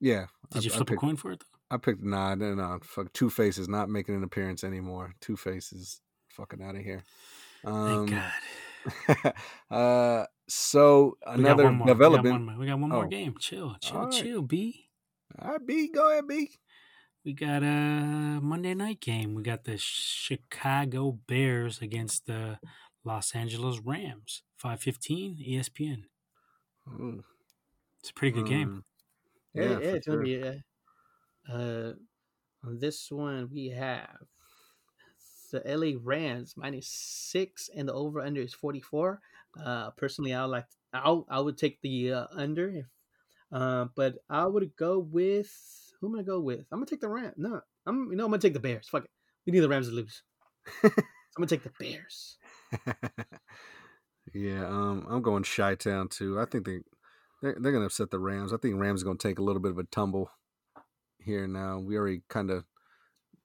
[0.00, 0.26] Yeah.
[0.50, 1.40] Did I, you flip a picked, coin for it?
[1.40, 1.74] Though?
[1.74, 2.78] I picked nah, no, no.
[2.82, 5.14] Fuck, Two Faces not making an appearance anymore.
[5.20, 6.00] Two Faces
[6.30, 7.02] fucking out of here.
[7.64, 9.32] Thank Um, God.
[9.70, 11.86] uh, so another one more.
[11.86, 12.32] We got development.
[12.34, 13.08] one more, we got one more Oh.
[13.08, 13.34] game.
[13.38, 14.12] Chill, chill, right.
[14.12, 14.88] chill, B.
[15.38, 16.50] All right, B, go ahead, B.
[17.24, 19.34] We got a Monday night game.
[19.34, 22.58] We got the Chicago Bears against the
[23.04, 24.42] Los Angeles Rams.
[24.56, 26.04] 515 ESPN.
[26.88, 27.22] Ooh,
[28.00, 28.68] It's a pretty good game.
[28.68, 28.97] um, Yeah,
[29.54, 30.24] Yeah, yeah, for it's gonna sure.
[30.24, 30.42] be.
[30.42, 30.54] Uh,
[31.52, 31.92] uh,
[32.64, 34.18] on this one we have
[35.50, 39.20] the LA Rams minus six, and the over under is 44.
[39.62, 42.86] Uh, personally, I would like I I would take the uh, under, if,
[43.52, 45.50] uh, but I would go with
[46.00, 46.60] who am I gonna go with?
[46.70, 47.34] I'm gonna take the Rams.
[47.36, 48.88] No, I'm you know I'm gonna take the Bears.
[48.88, 49.10] Fuck it,
[49.46, 50.22] we need the Rams to lose.
[50.84, 50.92] I'm
[51.36, 52.38] gonna take the Bears.
[54.34, 56.38] yeah, um, I'm going Chi Town too.
[56.38, 56.80] I think they
[57.42, 58.52] they're, they're gonna upset the Rams.
[58.52, 60.30] I think Rams are gonna take a little bit of a tumble
[61.18, 61.78] here now.
[61.78, 62.64] We already kind of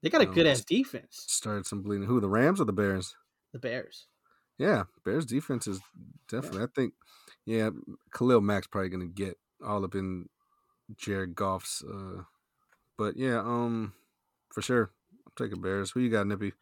[0.02, 1.26] They got a Um, good ass defense.
[1.28, 2.08] started some bleeding.
[2.08, 3.16] Who the Rams or the Bears?
[3.52, 4.08] The Bears.
[4.58, 5.80] Yeah, Bears defense is
[6.30, 6.64] definitely.
[6.64, 6.94] I think,
[7.46, 7.70] yeah,
[8.14, 10.30] Khalil Mack's probably gonna get all up in
[10.98, 11.84] Jared Goff's.
[11.84, 12.24] Uh,
[12.98, 13.94] but yeah, um,
[14.54, 14.92] for sure,
[15.26, 15.92] I'm taking Bears.
[15.92, 16.54] Who you got, Nippy?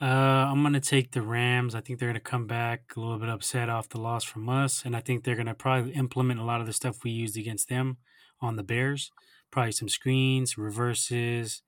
[0.00, 0.06] Uh,
[0.50, 1.74] I'm going to take the Rams.
[1.74, 4.48] I think they're going to come back a little bit upset off the loss from
[4.48, 4.82] us.
[4.84, 7.36] And I think they're going to probably implement a lot of the stuff we used
[7.36, 7.98] against them
[8.40, 9.10] on the Bears.
[9.50, 11.62] Probably some screens, reverses,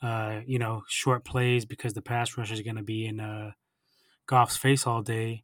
[0.00, 3.52] uh, you know, short plays because the pass rush is going to be in uh,
[4.26, 5.42] Goff's face all day.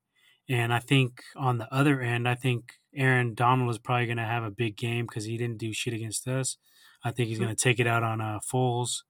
[0.48, 4.24] And I think on the other end, I think Aaron Donald is probably going to
[4.24, 6.56] have a big game because he didn't do shit against us.
[7.04, 9.02] I think he's going to take it out on uh, Foles.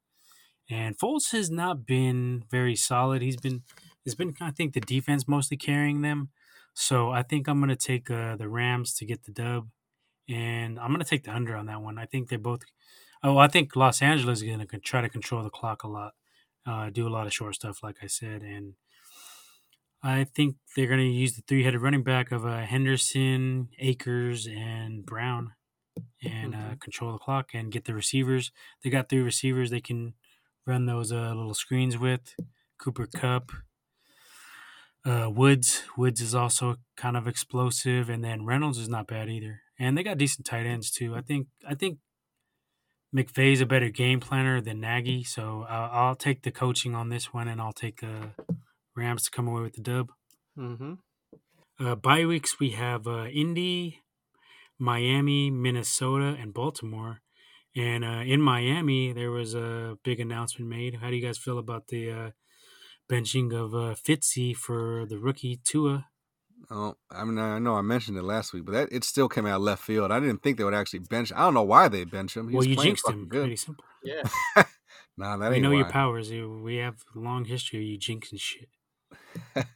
[0.70, 3.22] And Foles has not been very solid.
[3.22, 3.62] He's been,
[4.04, 6.30] it's been, I think, the defense mostly carrying them.
[6.74, 9.68] So I think I'm going to take uh, the Rams to get the dub.
[10.28, 11.98] And I'm going to take the under on that one.
[11.98, 12.60] I think they both,
[13.24, 16.12] oh, I think Los Angeles is going to try to control the clock a lot,
[16.64, 18.42] uh, do a lot of short stuff, like I said.
[18.42, 18.74] And
[20.02, 24.46] I think they're going to use the three headed running back of uh, Henderson, Akers,
[24.46, 25.52] and Brown
[26.22, 28.52] and uh, control the clock and get the receivers.
[28.82, 30.14] They got three receivers they can
[30.66, 32.34] run those uh, little screens with.
[32.78, 33.50] Cooper Kupp,
[35.04, 35.82] uh, Woods.
[35.96, 39.60] Woods is also kind of explosive, and then Reynolds is not bad either.
[39.78, 41.14] And they got decent tight ends too.
[41.14, 41.48] I think.
[41.68, 41.98] I think
[43.14, 47.34] McVay's a better game planner than Nagy, so I'll, I'll take the coaching on this
[47.34, 48.30] one, and I'll take the
[48.96, 50.12] Rams to come away with the dub.
[50.56, 50.94] Mm-hmm.
[51.84, 54.00] Uh, bye weeks we have uh, Indy,
[54.78, 57.20] Miami, Minnesota, and Baltimore.
[57.76, 60.96] And uh, in Miami, there was a big announcement made.
[60.96, 62.30] How do you guys feel about the uh,
[63.10, 66.06] benching of uh, Fitzy for the rookie Tua?
[66.70, 69.46] Oh, I mean, I know I mentioned it last week, but that it still came
[69.46, 70.10] out left field.
[70.12, 71.32] I didn't think they would actually bench.
[71.34, 72.48] I don't know why they bench him.
[72.48, 73.26] He well, you jinxed him.
[73.28, 73.42] Good.
[73.42, 73.84] Pretty simple.
[74.02, 74.22] Yeah.
[75.16, 75.76] Nah, that We ain't know why.
[75.78, 76.30] your powers.
[76.30, 78.68] We have a long history of you jinxing shit.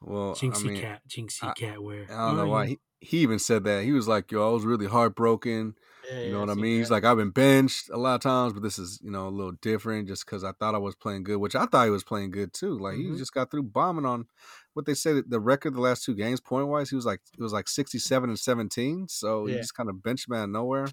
[0.00, 2.06] Well, Jinxie I mean, cat, Jinxie I- cat wear.
[2.10, 2.66] I don't know why.
[2.66, 3.84] He, he even said that.
[3.84, 5.74] He was like, yo, I was really heartbroken.
[6.10, 6.78] Yeah, You yeah, know what I mean?
[6.78, 9.30] He's like, I've been benched a lot of times, but this is, you know, a
[9.30, 12.04] little different just because I thought I was playing good, which I thought he was
[12.04, 12.78] playing good too.
[12.78, 13.18] Like he Mhm.
[13.18, 14.26] just got through bombing on
[14.74, 16.90] what they said the record the last Tua games point wise.
[16.90, 19.08] He was like it was like sixty seven and seventeen.
[19.08, 20.88] So he just kind of benched man nowhere.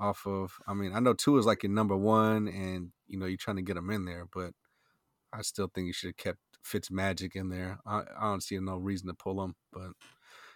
[0.00, 3.26] Off of, I mean, I know two is like your number one, and you know
[3.26, 4.52] you're trying to get him in there, but
[5.32, 7.80] I still think you should have kept Fitz Magic in there.
[7.86, 9.92] I, I don't see no reason to pull him, but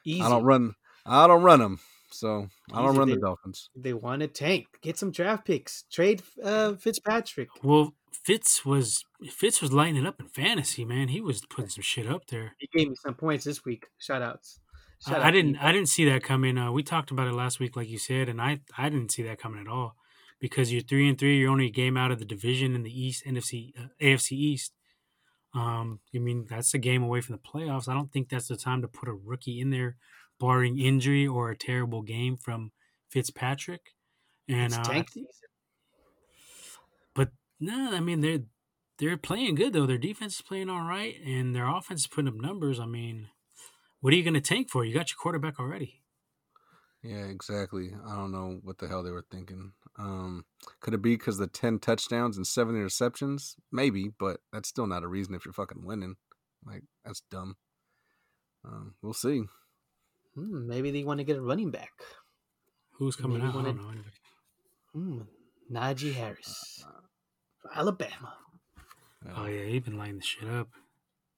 [0.05, 0.23] Easy.
[0.23, 0.75] I don't run.
[1.07, 1.81] I don't run them,
[2.13, 3.71] so I don't Easy, run the Dolphins.
[3.75, 4.67] They want to tank.
[4.83, 5.85] Get some draft picks.
[5.93, 7.49] Trade uh, Fitzpatrick.
[7.63, 11.09] Well, Fitz was Fitz was lighting it up in fantasy, man.
[11.09, 12.55] He was putting some shit up there.
[12.59, 13.87] He gave me some points this week.
[13.99, 14.61] Shout outs.
[15.07, 15.57] Shout I, I didn't.
[15.57, 16.57] I didn't see that coming.
[16.59, 19.23] Uh, we talked about it last week, like you said, and I I didn't see
[19.25, 19.97] that coming at all
[20.41, 21.39] because you're three and three.
[21.39, 24.73] You're only a game out of the division in the East, NFC, uh, AFC East.
[25.55, 27.89] Um, I mean that's a game away from the playoffs.
[27.89, 29.97] I don't think that's the time to put a rookie in there,
[30.43, 32.73] barring injury or a terrible game from
[33.09, 33.95] Fitzpatrick.
[34.49, 35.31] And It's uh, tank season.
[37.15, 38.43] but no, I mean they're
[38.99, 39.87] they're playing good though.
[39.87, 42.81] Their defense is playing all right, and their offense is putting up numbers.
[42.81, 43.29] I mean,
[44.01, 44.85] what are you going to tank for?
[44.85, 46.01] You got your quarterback already.
[47.03, 47.93] Yeah, exactly.
[48.07, 49.73] I don't know what the hell they were thinking.
[49.99, 50.45] Um,
[50.81, 53.55] could it be because the ten touchdowns and seven interceptions?
[53.71, 56.17] Maybe, but that's still not a reason if you're fucking winning.
[56.65, 57.57] Like that's dumb.
[58.65, 59.43] Um, we'll see.
[60.35, 61.91] Hmm, maybe they want to get a running back.
[62.93, 63.57] Who's coming Maybe out?
[63.57, 63.89] I don't know.
[63.91, 64.17] anybody.
[64.93, 65.21] Hmm,
[65.73, 66.85] Najee Harris,
[67.75, 68.35] Alabama.
[69.37, 70.69] Oh yeah, he's been lighting the shit up.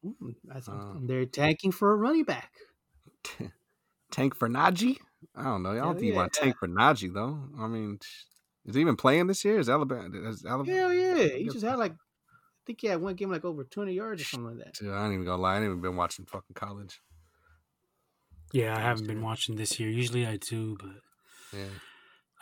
[0.03, 0.95] Hmm, that's, Uh.
[1.01, 2.51] they're tanking for a running back.
[4.11, 4.99] Tank for Najee?
[5.35, 5.71] I don't know.
[5.71, 7.49] I don't Hell think you want to tank for Najee though.
[7.59, 7.99] I mean,
[8.65, 9.59] is he even playing this year?
[9.59, 10.09] Is Alabama?
[10.29, 10.77] Is Alabama?
[10.79, 13.91] Hell yeah, he just had like, I think he had one game like over 200
[13.93, 14.75] yards or something like that.
[14.75, 15.55] Dude, I ain't even gonna lie.
[15.55, 17.01] I ain't even been watching fucking college.
[18.55, 19.91] Yeah, I haven't been watching this year.
[19.91, 21.01] Usually I do, but
[21.59, 21.67] Yeah,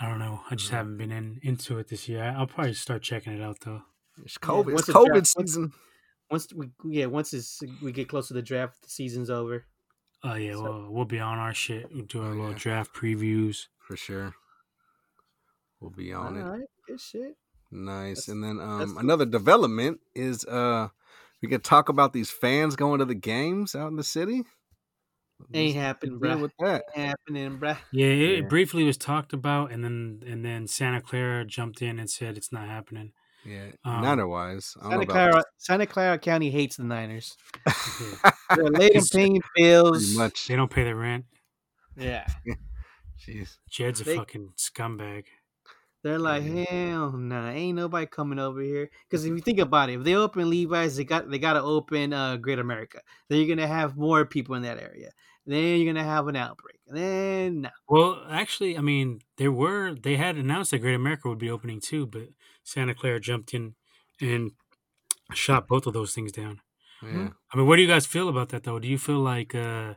[0.00, 0.42] I don't know.
[0.50, 0.76] I just Yeah.
[0.78, 2.22] haven't been in into it this year.
[2.22, 3.82] I- I'll probably start checking it out though.
[4.22, 4.74] it's COVID.
[4.74, 5.72] once it's COVID draft- season.
[6.30, 9.64] Once we, yeah, once it's, we get close to the draft, the season's over.
[10.22, 11.90] Oh yeah, So- well we'll be on our shit.
[11.90, 12.58] We'll do our Oh, little yeah.
[12.58, 13.68] draft previews.
[13.78, 14.34] for sure.
[15.80, 16.42] We'll be All on it.
[16.42, 17.36] right, good shit.
[17.70, 18.26] Nice.
[18.26, 20.88] That's- and then um the- another development is uh
[21.40, 24.44] we could talk about these fans going to the games out in the city.
[25.54, 26.42] Ain't What's happening, the deal bruh.
[26.42, 26.84] with that?
[26.96, 27.78] Ain't happening, bruh.
[27.92, 28.48] Yeah, it Yeah.
[28.48, 32.52] briefly was talked about, and then and then Santa Clara jumped in and said it's
[32.52, 33.12] not happening.
[33.44, 34.74] Yeah, Um, Niner wise.
[34.74, 37.36] Don't know Santa about Clara, Santa Clara County hates the Niners.
[38.54, 40.14] They're late in paying bills.
[40.16, 40.46] much.
[40.46, 41.24] They don't pay their rent.
[41.96, 42.26] Yeah,
[43.26, 43.56] Jeez.
[43.70, 45.24] Jed's a They- fucking scumbag.
[46.04, 48.90] they're like, hell nah, ain't nobody coming over here.
[49.08, 51.62] Because if you think about it, if they open Levi's, they got they got to
[51.62, 53.00] open uh, Great America.
[53.28, 55.10] Then you're gonna have more people in that area.
[55.46, 56.80] Then you're gonna have an outbreak.
[56.86, 61.28] And then no, Well, actually, I mean, there were they had announced that Great America
[61.28, 62.28] would be opening too, but
[62.62, 63.74] Santa Clara jumped in
[64.20, 64.52] and
[65.34, 66.60] shot both of those things down.
[67.02, 67.32] Yeah.
[67.52, 68.78] I mean, what do you guys feel about that though?
[68.80, 69.96] Do you feel like uh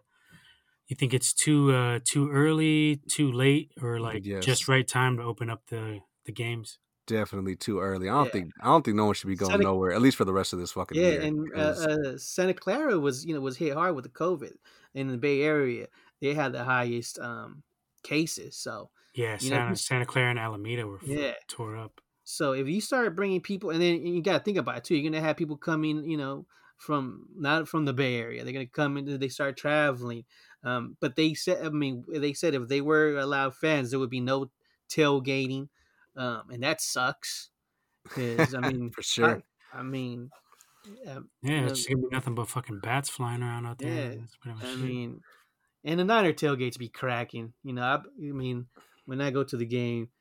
[0.88, 4.40] you think it's too uh too early, too late, or like Yes.
[4.42, 6.80] just right time to open up the the games?
[7.08, 8.10] Definitely too early.
[8.10, 8.32] I don't Yeah.
[8.32, 10.34] think I don't think no one should be going Santa- nowhere, at least for the
[10.34, 11.10] rest of this fucking yeah.
[11.10, 11.22] year.
[11.22, 14.54] And uh, 'cause- uh, Santa Clara was you know was hit hard with the COVID
[14.96, 15.88] in the Bay Area.
[16.22, 17.64] They had the highest um,
[18.04, 18.58] cases.
[18.58, 21.36] So Yeah, You know, Santa Santa Clara and Alameda were Yeah.
[21.48, 22.02] tore up.
[22.24, 24.96] So if you start bringing people, and then you got to think about it too,
[24.96, 28.44] you're gonna have people coming, you know, from not from the Bay Area.
[28.44, 29.20] They're gonna come in.
[29.20, 30.26] They start traveling.
[30.64, 34.10] Um, but they said, I mean, they said if they were allowed fans, there would
[34.10, 34.52] be no
[34.90, 35.70] tailgating,
[36.16, 37.52] um, and that sucks.
[38.04, 39.42] Because I mean, for sure.
[39.74, 40.32] I, I mean,
[41.08, 43.92] um, Yeah, you it's just gonna be nothing but fucking bats flying around out there.
[43.94, 44.16] Yeah,
[44.46, 44.76] much I it.
[44.76, 45.24] mean,
[45.84, 47.54] and the Niner tailgates be cracking.
[47.64, 48.68] You know, I, I mean,
[49.06, 50.12] when I go to the game,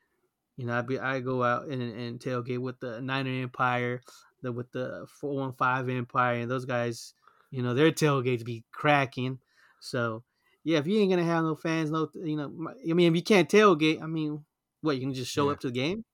[0.57, 4.03] you know, I be I go out and, and tailgate with the Niner Empire,
[4.43, 7.15] the with the four one five Empire, and those guys,
[7.51, 9.41] you know, their tailgates be cracking.
[9.81, 10.25] So,
[10.65, 12.47] yeah, if you ain't gonna have no fans, no, you know,
[12.89, 14.45] I mean, if you can't tailgate, I mean,
[14.85, 15.53] what you can just show Yeah.
[15.53, 16.05] up to the game?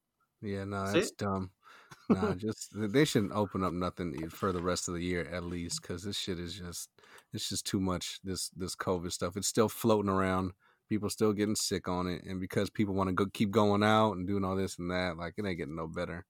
[0.42, 1.16] Yeah, no, That's that's it?
[1.18, 1.52] dumb.
[2.08, 5.82] Nah, just they shouldn't open up nothing for the rest of the year at least,
[5.82, 6.90] because this shit is just
[7.32, 8.20] it's just too much.
[8.24, 10.52] This this COVID stuff, it's still floating around.
[10.88, 14.12] People still getting sick on it, and because people want to go keep going out
[14.14, 16.26] and doing all this and that, like it ain't getting no better.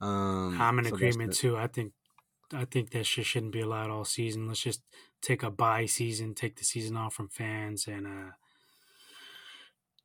[0.00, 1.56] Um, I'm in so agreement too.
[1.56, 1.92] I think
[2.52, 4.46] I think that shit shouldn't be allowed all season.
[4.46, 4.82] Let's just
[5.22, 8.30] take a bye season, take the season off from fans, and uh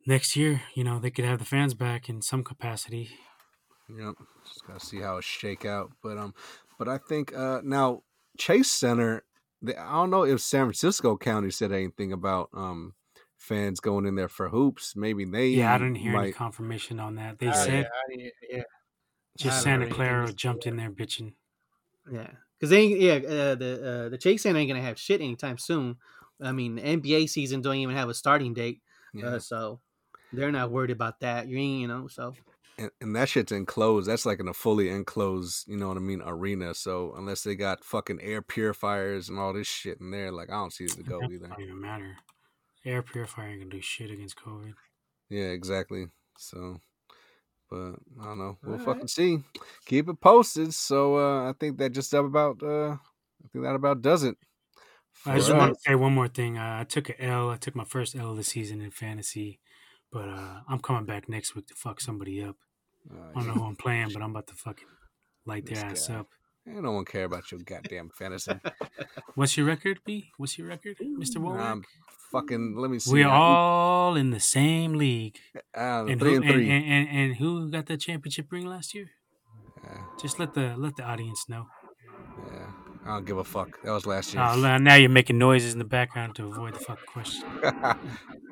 [0.06, 3.18] next year, you know, they could have the fans back in some capacity.
[3.90, 4.15] Yep.
[4.45, 5.91] Just gotta see how it shake out.
[6.02, 6.34] But um
[6.78, 8.03] but I think uh now
[8.38, 9.26] Chase Center
[9.61, 12.95] they, I don't know if San Francisco County said anything about um
[13.38, 14.95] fans going in there for hoops.
[14.95, 17.40] Maybe they Yeah, I didn't hear any confirmation on that.
[17.40, 18.64] They Oh, said yeah, I yeah,
[19.38, 21.36] just haven't Santa Clara jumped in there bitching.
[22.11, 25.57] yeah, because they yeah uh, the uh, the Chase Center ain't gonna have shit anytime
[25.57, 25.98] soon.
[26.41, 28.82] I mean, the NBA season don't even have a starting date,
[29.14, 29.23] Yeah.
[29.26, 29.82] uh, so
[30.33, 31.47] they're not worried about that.
[31.47, 32.35] You ain't, you know, so
[32.77, 34.07] and, and that shit's enclosed.
[34.09, 36.73] That's like in a fully enclosed, you know what I mean, arena.
[36.73, 40.53] So unless they got fucking air purifiers and all this shit in there, like I
[40.53, 41.47] don't see it to go That either.
[41.47, 42.17] don't even matter.
[42.83, 44.73] Air purifier ain't gonna do shit against COVID.
[45.29, 46.07] Yeah, exactly.
[46.37, 46.77] So,
[47.69, 48.57] but I don't know.
[48.63, 49.09] We'll All fucking right.
[49.09, 49.39] see.
[49.85, 50.73] Keep it posted.
[50.73, 52.93] So uh I think that just about uh
[53.43, 54.35] I think that about does it.
[55.25, 56.57] I just want to say one more thing.
[56.57, 57.49] Uh, I took a L.
[57.49, 59.59] I took my first L of the season in fantasy,
[60.11, 62.55] but uh, I'm coming back next week to fuck somebody up.
[63.09, 64.88] Uh, I don't know who I'm playing, but I'm about to fucking
[65.45, 66.15] light their ass guy.
[66.15, 66.27] up.
[66.67, 68.51] Ain't no one care about your goddamn fantasy.
[69.33, 70.29] What's your record, B?
[70.38, 71.38] What's your record, Mr.
[71.38, 71.59] Womack?
[71.59, 71.83] Um,
[72.31, 72.75] fucking.
[72.77, 73.11] Let me see.
[73.13, 75.39] We're all in the same league.
[75.75, 76.69] uh, And three who, and and, three.
[76.69, 79.09] and, and, and who got the championship ring last year?
[79.83, 81.65] yeah, Just let the let the audience know.
[82.53, 82.67] yeah.
[83.03, 83.81] I don't give a fuck.
[83.81, 84.43] That was last year.
[84.43, 87.47] Uh, now- now you're making noises in the background to avoid the fucking question.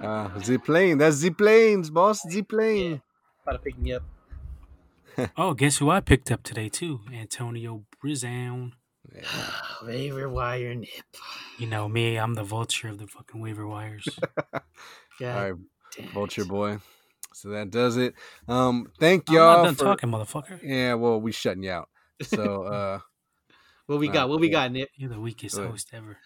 [0.00, 0.98] uh, Z plane.
[0.98, 2.22] That's Z planes, boss.
[2.28, 3.02] Z plane.
[3.42, 4.02] about to pick me up.
[5.36, 7.00] Oh, guess who I picked up today too?
[7.12, 8.72] Antonio Brizown.
[9.12, 9.22] Yeah.
[9.84, 10.88] Waiver wire nip.
[11.58, 14.06] You know me, I'm the vulture of the fucking waiver wires.
[15.20, 15.54] Yeah, All right,
[16.14, 16.48] Vulture it.
[16.48, 16.78] boy.
[17.34, 18.14] So that does it.
[18.46, 19.84] Um, thank I'm y'all not done for.
[19.86, 20.60] talking, motherfucker.
[20.62, 21.88] Yeah, well, we shutting you out.
[22.22, 22.98] So, uh,
[23.86, 24.20] What we got?
[24.20, 24.52] right, What we cool.
[24.52, 24.88] got, Nip?
[24.96, 26.18] You're the weakest host ever.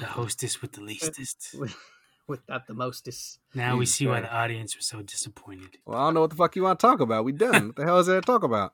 [0.00, 1.54] The hostess with the leastest.
[2.28, 3.40] Without the mostest.
[3.54, 5.76] Now we see why the audience was so disappointed.
[5.84, 7.24] well, I don't know what the fuck you want to talk about.
[7.24, 7.66] We done.
[7.68, 8.72] What the hell is there to talk about?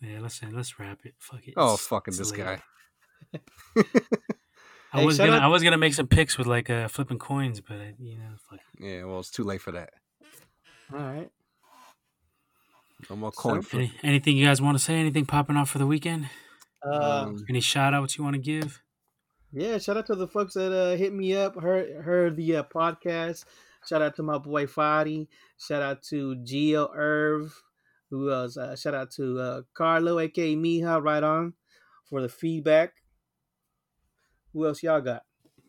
[0.00, 1.14] Yeah, let's let's wrap it.
[1.18, 1.54] Fuck it.
[1.56, 2.38] Oh, It's- fucking it's this late.
[2.40, 2.62] guy.
[4.92, 7.18] I Hey, was gonna out- I was gonna make some picks with like uh, flipping
[7.18, 8.60] coins, but uh, you know, fuck.
[8.78, 9.90] Yeah, well, it's too late for that.
[10.92, 11.30] All right.
[13.10, 14.94] No more coin So- Any, anything you guys want to say?
[14.96, 16.28] Anything popping off for the weekend?
[16.86, 18.82] Uh, Um, Any shout outs you want to give?
[19.54, 22.62] Yeah, shout out to the folks that uh, hit me up, heard heard the uh,
[22.64, 23.44] podcast.
[23.88, 25.28] Shout out to my boy Fadi.
[25.58, 27.62] Shout out to Gio Irv.
[28.10, 28.56] Who else?
[28.56, 31.54] Uh, shout out to uh, Carlo, aka Mija, right on
[32.08, 32.92] for the feedback.
[34.52, 35.22] Who else y'all got?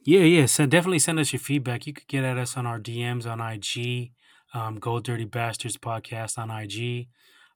[0.03, 0.45] Yeah, yeah.
[0.45, 1.87] So definitely send us your feedback.
[1.87, 4.11] You could get at us on our DMs on IG,
[4.53, 7.07] um, Gold Dirty Bastards podcast on IG.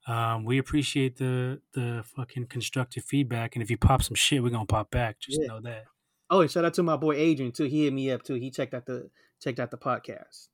[0.07, 4.49] Um, we appreciate the the fucking constructive feedback, and if you pop some shit, we're
[4.49, 5.19] gonna pop back.
[5.19, 5.47] Just Yeah.
[5.47, 5.83] know that.
[6.29, 7.63] Oh, and shout out to my boy Adrian too.
[7.65, 8.35] He hit me up too.
[8.35, 9.09] He checked out the
[9.41, 10.47] checked out the podcast.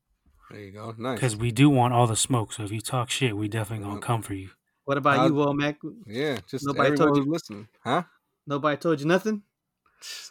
[0.51, 0.93] there you go.
[0.97, 1.15] Nice.
[1.15, 2.53] Because we do want all the smoke.
[2.53, 4.49] So if you talk shit, we definitely gonna come for you.
[4.85, 5.77] What about I'll- you, Womack?
[6.05, 7.67] Yeah, just Nobody told you- listening.
[7.83, 8.03] Huh?
[8.47, 9.41] Nobody told you nothing.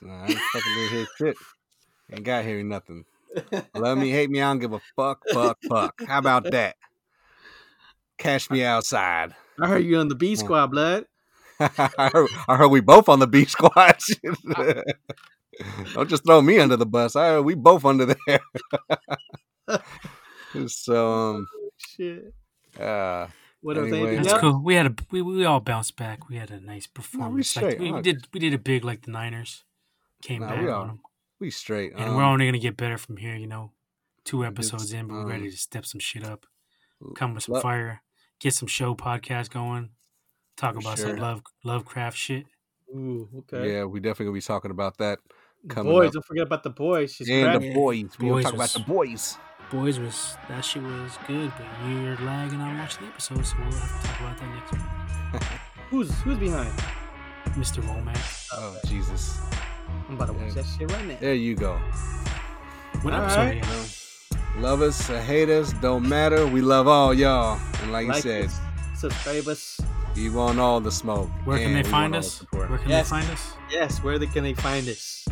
[0.01, 1.37] Nah, I ain't fucking didn't hear shit.
[2.13, 3.05] Ain't got hearing nothing.
[3.75, 6.01] Love me, hate me, I don't give a fuck, fuck, fuck.
[6.07, 6.77] How about that?
[8.19, 9.35] Cash me outside.
[9.61, 11.07] I heard you on the B squad, blood.
[11.61, 13.97] I, heard, I heard we both on the B squad.
[15.95, 17.17] Don't just throw me under the bus.
[17.17, 18.41] I we both under there.
[20.67, 21.47] so um
[21.79, 22.33] Shit.
[22.79, 23.27] uh
[23.61, 23.89] What else?
[23.89, 24.09] Anyway.
[24.09, 24.63] Anything That's cool.
[24.63, 26.29] We had a we, we all bounced back.
[26.29, 27.57] We had a nice performance.
[27.57, 27.81] like, straight.
[27.81, 27.97] we, Oh.
[27.97, 29.65] we did we did it big like the Niners.
[30.23, 31.01] Came Nah, back we on them.
[31.41, 31.93] we straight.
[31.93, 33.37] And Um, we're only gonna get better from here.
[33.37, 33.73] You know,
[34.25, 36.47] two episodes in, but we're um, ready to step some shit up.
[37.17, 38.03] Come with some lo- fire.
[38.41, 39.91] Get some show podcast going.
[40.57, 41.09] Talk about sure.
[41.09, 42.47] some love Lovecraft shit.
[42.95, 43.73] Ooh, okay.
[43.73, 45.19] Yeah, we definitely gonna be talking about that
[45.69, 46.13] coming boys, up.
[46.15, 47.13] don't forget about the boys.
[47.15, 47.61] She's and cracking.
[47.61, 48.05] the Yeah, boys.
[48.19, 49.37] We gonna boys talk about the boys.
[49.71, 53.73] Boys was that shit was good, but you're lagging on watching the episode, so we'll
[53.73, 55.43] have to talk about that next week.
[55.91, 56.71] Who's who's behind?
[57.57, 57.83] Mr.
[57.83, 58.49] Womack.
[58.53, 59.39] Oh Jesus.
[60.09, 60.63] I'm about to watch Yeah.
[60.63, 61.17] that shit right now.
[61.21, 61.79] There you go.
[63.03, 63.55] What All episode right.
[63.57, 63.63] you
[64.59, 64.63] on?
[64.63, 66.47] Love us uh, or hate us, don't matter.
[66.47, 67.61] We love all y'all.
[67.83, 68.61] And like, Like you said, us,
[68.97, 69.81] subscribe us.
[70.15, 71.29] we want all the smoke.
[71.45, 72.69] Where can they find want all the us?
[72.71, 73.11] Where can Yes.
[73.11, 73.53] they find us?
[73.71, 75.25] Yes, where they, can they find us?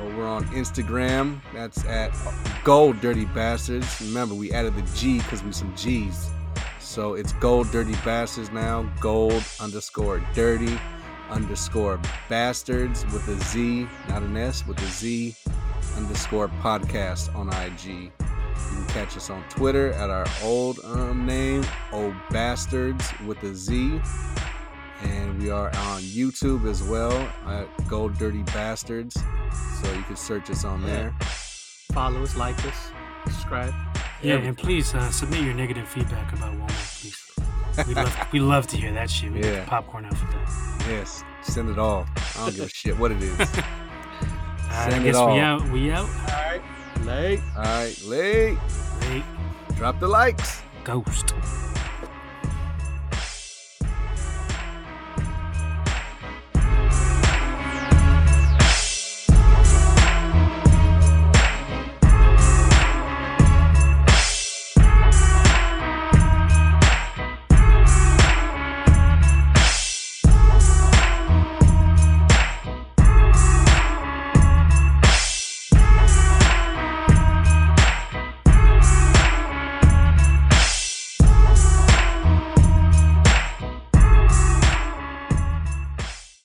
[0.00, 1.40] Well, we're on Instagram.
[1.52, 2.10] That's at
[2.64, 4.00] Gold Dirty Bastards.
[4.00, 6.30] Remember, we added the G because we some G's.
[6.78, 8.90] So it's Gold Dirty Bastards now.
[9.00, 10.78] Gold underscore dirty
[11.28, 12.00] underscore
[12.30, 15.36] bastards with a Z, not an S, with a Z
[15.96, 18.10] underscore podcast on IG.
[18.10, 18.10] You
[18.76, 24.00] can catch us on Twitter at our old um, name, Old Bastards with a Z.
[25.02, 27.12] And we are on YouTube as well
[27.46, 29.14] at Gold Dirty Bastards.
[29.80, 31.14] So you can search us on there.
[31.92, 32.90] Follow us, like us,
[33.24, 33.72] subscribe.
[34.22, 34.48] Yeah, Everything.
[34.48, 37.16] and please uh, submit your negative feedback about Walmart, please.
[37.88, 39.32] We love we love to hear that shit.
[39.32, 39.54] We Yeah.
[39.56, 40.84] get popcorn out for that.
[40.88, 41.24] Yes.
[41.42, 42.06] Send it all.
[42.38, 43.38] I don't give a shit what it is.
[43.40, 45.32] All right, I Send it guess all.
[45.32, 45.68] we out.
[45.70, 46.04] We out.
[46.04, 46.62] All right,
[47.04, 47.40] late.
[47.56, 48.58] All right, late.
[49.08, 49.24] Late.
[49.76, 50.60] Drop the likes.
[50.84, 51.32] ghost.